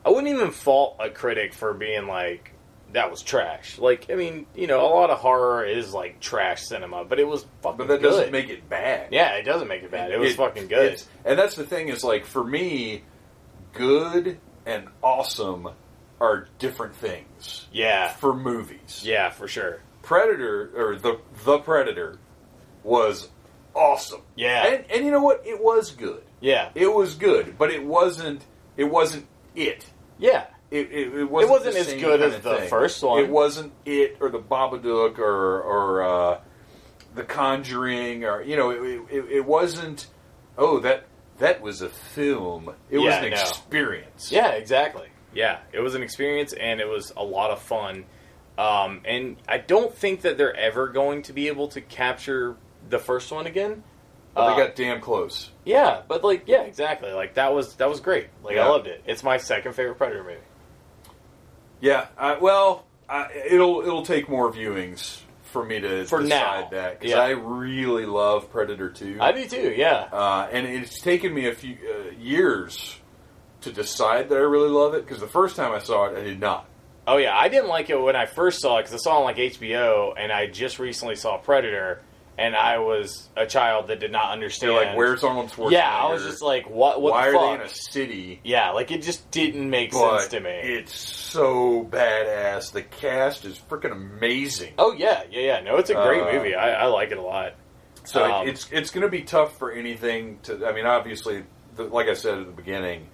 [0.04, 2.51] I wouldn't even fault a critic for being like
[2.92, 3.78] that was trash.
[3.78, 7.26] Like, I mean, you know, a lot of horror is like trash cinema, but it
[7.26, 8.08] was fucking but that good.
[8.10, 9.08] doesn't make it bad.
[9.12, 10.10] yeah, it doesn't make it bad.
[10.10, 11.02] It, was fucking good.
[11.24, 13.02] And that's the thing is like for me,
[13.72, 15.68] good and awesome
[16.20, 19.02] are different things Yeah, for movies.
[19.04, 19.80] yeah, for sure.
[20.02, 22.18] Predator or the the Predator
[22.84, 23.28] was
[23.74, 24.22] awesome.
[24.36, 24.66] Yeah.
[24.66, 25.42] and, and you know what?
[25.46, 26.22] It was good.
[26.40, 28.44] Yeah, It was good, but it wasn't.
[28.76, 29.84] It wasn't it.
[30.18, 32.68] yeah, It, it, it wasn't, wasn't as good as the thing.
[32.70, 33.20] first one.
[33.22, 36.40] It wasn't it or the Babadook or or uh,
[37.14, 40.06] the Conjuring or you know it, it, it wasn't.
[40.56, 41.04] Oh, that
[41.38, 42.74] that was a film.
[42.90, 43.36] It was an no.
[43.40, 44.32] experience.
[44.32, 45.08] Yeah, exactly.
[45.34, 48.04] Yeah, it was an experience and it was a lot of fun.
[48.58, 52.56] Um, and I don't think that they're ever going to be able to capture
[52.88, 53.82] the first one again.
[54.34, 55.50] but Uh, they got damn close.
[55.64, 57.12] yeah, but like, yeah, exactly.
[57.12, 58.28] Like that was that was great.
[58.42, 58.66] Like Yeah.
[58.66, 59.02] I loved it.
[59.06, 60.36] It's my second favorite Predator movie.
[61.82, 62.06] Yeah.
[62.16, 66.68] Uh, well, uh, it'll it'll take more viewings for me to For decide now.
[66.70, 67.20] that because Yeah.
[67.20, 69.18] I really love Predator Two.
[69.20, 69.74] I do too.
[69.76, 72.96] Yeah, uh, and it's taken me a few uh, years
[73.60, 76.22] to decide that I really love it because the first time I saw it, I
[76.22, 76.66] did not.
[77.06, 79.18] Oh yeah, I didn't like it when I first saw it because I saw it
[79.18, 82.00] on like HBO, and I just recently saw Predator,
[82.38, 84.72] and I was a child that did not understand.
[84.72, 85.72] You're like, "Where's Arnold Schwarzenegger?
[85.72, 87.00] Yeah, I was just like, what?
[87.02, 90.20] What why the are they in a city?" yeah, like it just didn't make But
[90.20, 90.50] sense to me.
[90.50, 92.72] it's so badass.
[92.72, 94.74] The cast is freaking amazing.
[94.78, 95.60] Oh yeah, yeah, yeah.
[95.60, 96.54] No, it's a great Uh, movie.
[96.54, 97.54] I, I like it a lot.
[98.04, 100.66] So Um, it's it's going to be tough for anything to.
[100.66, 101.44] I mean, obviously,
[101.76, 103.06] the, like I said at the beginning,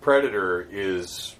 [0.00, 1.36] Predator is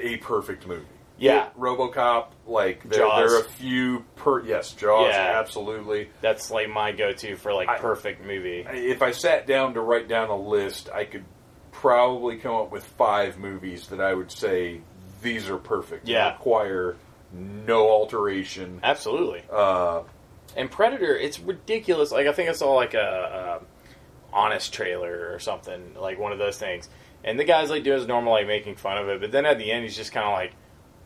[0.00, 0.84] a perfect movie.
[1.18, 1.48] Yeah.
[1.58, 2.26] RoboCop.
[2.46, 3.18] Like there, Jaws.
[3.30, 4.44] there are a few per.
[4.44, 5.08] Yes, Jaws.
[5.12, 5.38] Yeah.
[5.38, 6.10] Absolutely.
[6.20, 8.66] That's like my go-to for like I- perfect movie.
[8.70, 11.24] If I sat down to write down a list, I could
[11.72, 14.80] probably come up with five movies that I would say
[15.22, 16.06] these are perfect.
[16.08, 16.32] Yeah.
[16.32, 16.96] require
[17.32, 18.80] no alteration.
[18.82, 19.42] Absolutely.
[19.50, 20.02] Uh,
[20.56, 22.12] And Predator, it's ridiculous.
[22.12, 26.38] Like I think I saw like a, a honest trailer or something, like one of
[26.38, 26.88] those things.
[27.24, 29.20] And the guy's like doing his normal, like making fun of it.
[29.20, 30.52] But then at the end, he's just kind of like,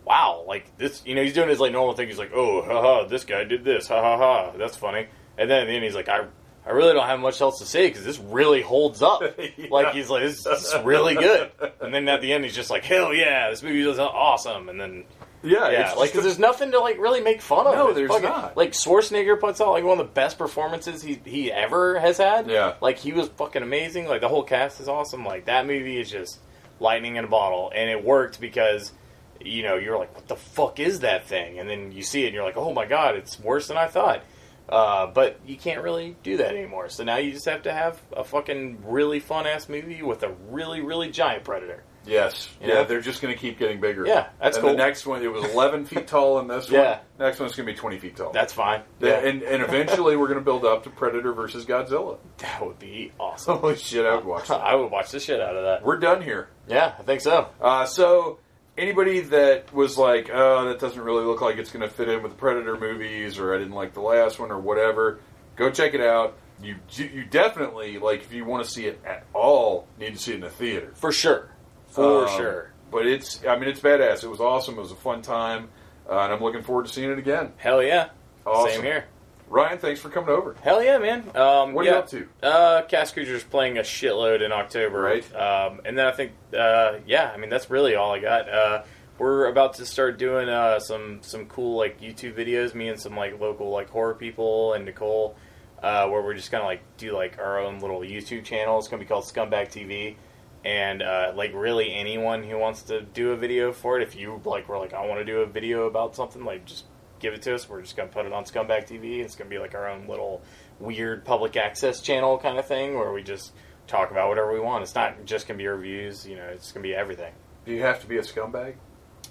[0.05, 2.09] "Wow, like this." You know, he's doing his like normal thing.
[2.09, 5.07] He's like, "Oh, haha, this guy did this, ha ha ha, that's funny."
[5.39, 6.27] And then at the end, he's like, "I."
[6.67, 9.23] I really don't have much else to say because this really holds up.
[9.57, 9.67] Yeah.
[9.71, 11.51] Like he's like, this is really good.
[11.81, 14.69] And then at the end, he's just like, hell yeah, this movie is awesome.
[14.69, 15.05] And then
[15.43, 17.75] yeah, yeah, like because there's nothing to like really make fun of.
[17.75, 18.59] No, It's there's fucking- not.
[18.59, 22.47] Like Schwarzenegger puts out like one of the best performances he he ever has had.
[22.49, 22.75] Yeah.
[22.83, 24.07] like he was fucking amazing.
[24.07, 25.25] Like the whole cast is awesome.
[25.25, 26.41] Like that movie is just
[26.79, 28.93] lightning in a bottle, and it worked because
[29.41, 31.59] you know you're like, what the fuck is that thing?
[31.59, 33.87] And then you see it, and you're like, oh my god, it's worse than I
[33.87, 34.23] thought.
[34.69, 36.89] Uh, but you can't really do that anymore.
[36.89, 40.33] So now you just have to have a fucking really fun ass movie with a
[40.49, 41.83] really really giant predator.
[42.07, 42.49] Yes.
[42.61, 42.85] You yeah, know?
[42.85, 44.07] they're just going to keep getting bigger.
[44.07, 44.73] Yeah, that's and cool.
[44.73, 46.91] the next one, it was 11 feet tall in this Yeah.
[46.91, 46.99] one.
[47.19, 48.33] Next one's going to be 20 feet tall.
[48.33, 48.83] That's fine.
[49.01, 52.19] Yeah, and, and eventually we're going to build up to Predator versus Godzilla.
[52.39, 53.59] that would be awesome.
[53.59, 54.61] Holy shit, I would watch that.
[54.61, 55.85] I would watch the shit out of that.
[55.85, 56.49] We're done here.
[56.69, 57.49] Yeah, I think so.
[57.61, 58.39] Uh, so,
[58.81, 62.23] anybody that was like, oh, that doesn't really look like it's going to fit in
[62.23, 65.21] with the Predator movies, or I didn't like the last one, or whatever,
[65.57, 66.37] go check it out.
[66.63, 70.33] You you definitely, like, if you want to see it at all, need to see
[70.33, 70.93] it in the theater.
[70.95, 71.51] For sure.
[71.89, 72.73] For Um, sure.
[72.91, 74.25] But it's, I mean, it's badass.
[74.25, 74.75] It was awesome.
[74.77, 75.69] It was a fun time.
[76.09, 77.53] Uh, and I'm looking forward to seeing it again.
[77.57, 78.09] Hell yeah.
[78.45, 78.73] Awesome.
[78.73, 79.05] Same here.
[79.51, 80.55] Ryan, thanks for coming over.
[80.63, 81.25] Hell yeah, man.
[81.35, 81.93] Um, What are yeah.
[81.95, 82.29] you up to?
[82.41, 85.01] Uh, Cast Cruiser's playing a shitload in October.
[85.01, 85.35] Right.
[85.35, 88.49] Um, and then I think, uh, yeah, I mean, that's really all I got.
[88.49, 88.85] Uh,
[89.19, 92.75] we're about to start doing uh, some some cool like YouTube videos.
[92.75, 95.37] Me and some like local like horror people and Nicole,
[95.83, 98.79] uh, where we're just gonna like do like our own little YouTube channel.
[98.79, 100.17] It's gonna be called Scumbag TV,
[100.65, 104.03] and uh, like really anyone who wants to do a video for it.
[104.03, 106.85] If you like, were like, I want to do a video about something, like just
[107.21, 107.69] give it to us.
[107.69, 109.21] We're just gonna put it on Scumbag TV.
[109.21, 110.43] It's gonna be like our own little
[110.79, 113.53] weird public access channel kind of thing where we just
[113.87, 114.83] talk about whatever we want.
[114.83, 116.27] It's not just gonna be reviews.
[116.27, 117.33] You know, it's gonna be everything.
[117.67, 118.75] Do you have to be a scumbag?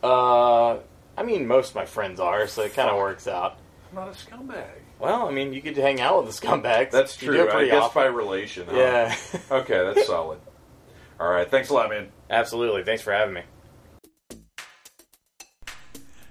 [0.03, 0.79] Uh,
[1.17, 3.57] I mean, most of my friends are, so it kind of works out.
[3.89, 4.65] I'm not a scumbag.
[4.99, 6.91] Well, I mean, you could hang out with the scumbags.
[6.91, 7.49] That's true.
[7.49, 8.01] I guess often.
[8.01, 8.67] by relation.
[8.69, 8.75] huh?
[8.77, 9.15] Yeah,
[9.49, 10.39] Okay, that's solid.
[11.19, 12.09] All right, thanks a lot, man.
[12.29, 12.83] absolutely.
[12.83, 13.41] Thanks for having me.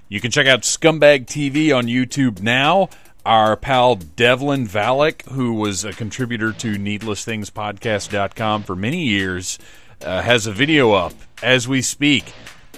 [0.09, 2.89] You can check out Scumbag TV on YouTube now.
[3.27, 9.59] Our pal Devlin Valek, who was a contributor to needlessthingspodcast.com for many years,
[10.03, 11.13] uh, has a video up
[11.43, 12.33] as we speak.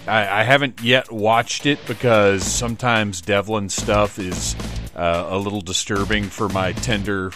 [0.09, 4.57] I, I, haven't yet watched it because sometimes Devlin's stuff is
[4.97, 7.31] uh, a little disturbing for my tender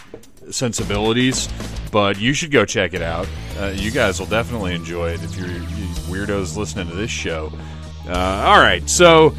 [0.51, 1.49] sensibilities,
[1.93, 3.29] but you should go check it out.
[3.59, 5.47] Uh, you guys will definitely enjoy it if you're
[6.09, 7.53] weirdos listening to this show.
[8.09, 9.35] Uh, all right, so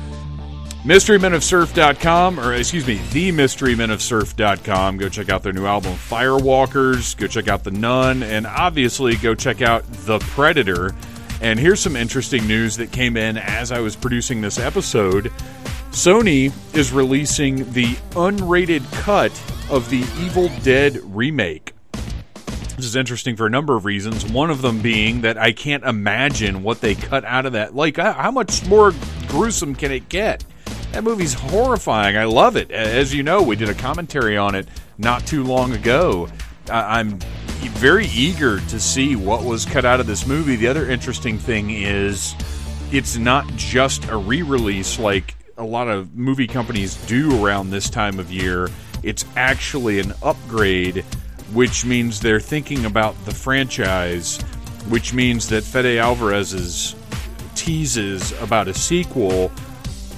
[0.86, 4.98] MysteryMenOfSurf.com, or excuse me, TheMysteryMenOfSurf.com.
[4.98, 7.18] Go check out their new album, Firewalkers.
[7.18, 10.94] Go check out The Nun, and obviously go check out The Predator.
[11.42, 15.32] And here's some interesting news that came in as I was producing this episode.
[15.90, 19.32] Sony is releasing the unrated cut
[19.72, 21.74] of the Evil Dead remake.
[22.76, 24.24] This is interesting for a number of reasons.
[24.24, 27.74] One of them being that I can't imagine what they cut out of that.
[27.74, 28.94] Like, how much more
[29.28, 30.44] gruesome can it get?
[30.92, 32.18] That movie's horrifying.
[32.18, 32.72] I love it.
[32.72, 34.68] As you know, we did a commentary on it
[34.98, 36.30] not too long ago.
[36.70, 37.20] I'm
[37.76, 40.56] very eager to see what was cut out of this movie.
[40.56, 42.34] The other interesting thing is
[42.92, 47.90] it's not just a re release like a lot of movie companies do around this
[47.90, 48.70] time of year.
[49.04, 51.04] It's actually an upgrade,
[51.54, 54.42] which means they're thinking about the franchise,
[54.90, 56.96] which means that Fede Alvarez's
[57.56, 59.52] teases about a sequel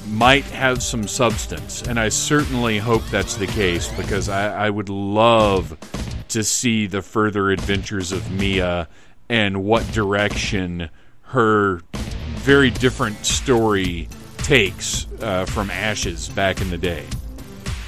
[0.07, 4.89] might have some substance, and I certainly hope that's the case because I, I would
[4.89, 5.77] love
[6.29, 8.87] to see the further adventures of Mia
[9.29, 10.89] and what direction
[11.23, 11.81] her
[12.37, 14.07] very different story
[14.37, 17.05] takes uh, from Ash's back in the day.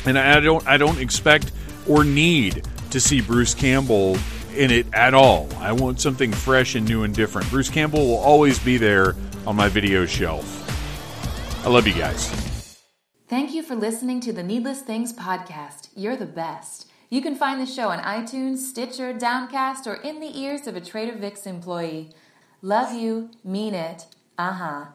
[0.06, 1.52] And I don't, I don't expect
[1.88, 4.18] or need to see Bruce Campbell
[4.56, 5.48] in it at all.
[5.60, 7.50] I want something fresh and new and different.
[7.50, 9.16] Bruce Campbell will always be there
[9.48, 10.69] on my video shelf.
[11.64, 12.30] I love you guys.
[13.27, 15.90] Thank you for listening to the Needless Things podcast.
[15.94, 16.90] You're the best.
[17.10, 20.81] You can find the show on iTunes, Stitcher, Downcast, or in the ears of a
[20.81, 22.11] Trader Vic's employee.
[22.61, 24.06] Love you, mean it.
[24.38, 24.86] Uh huh.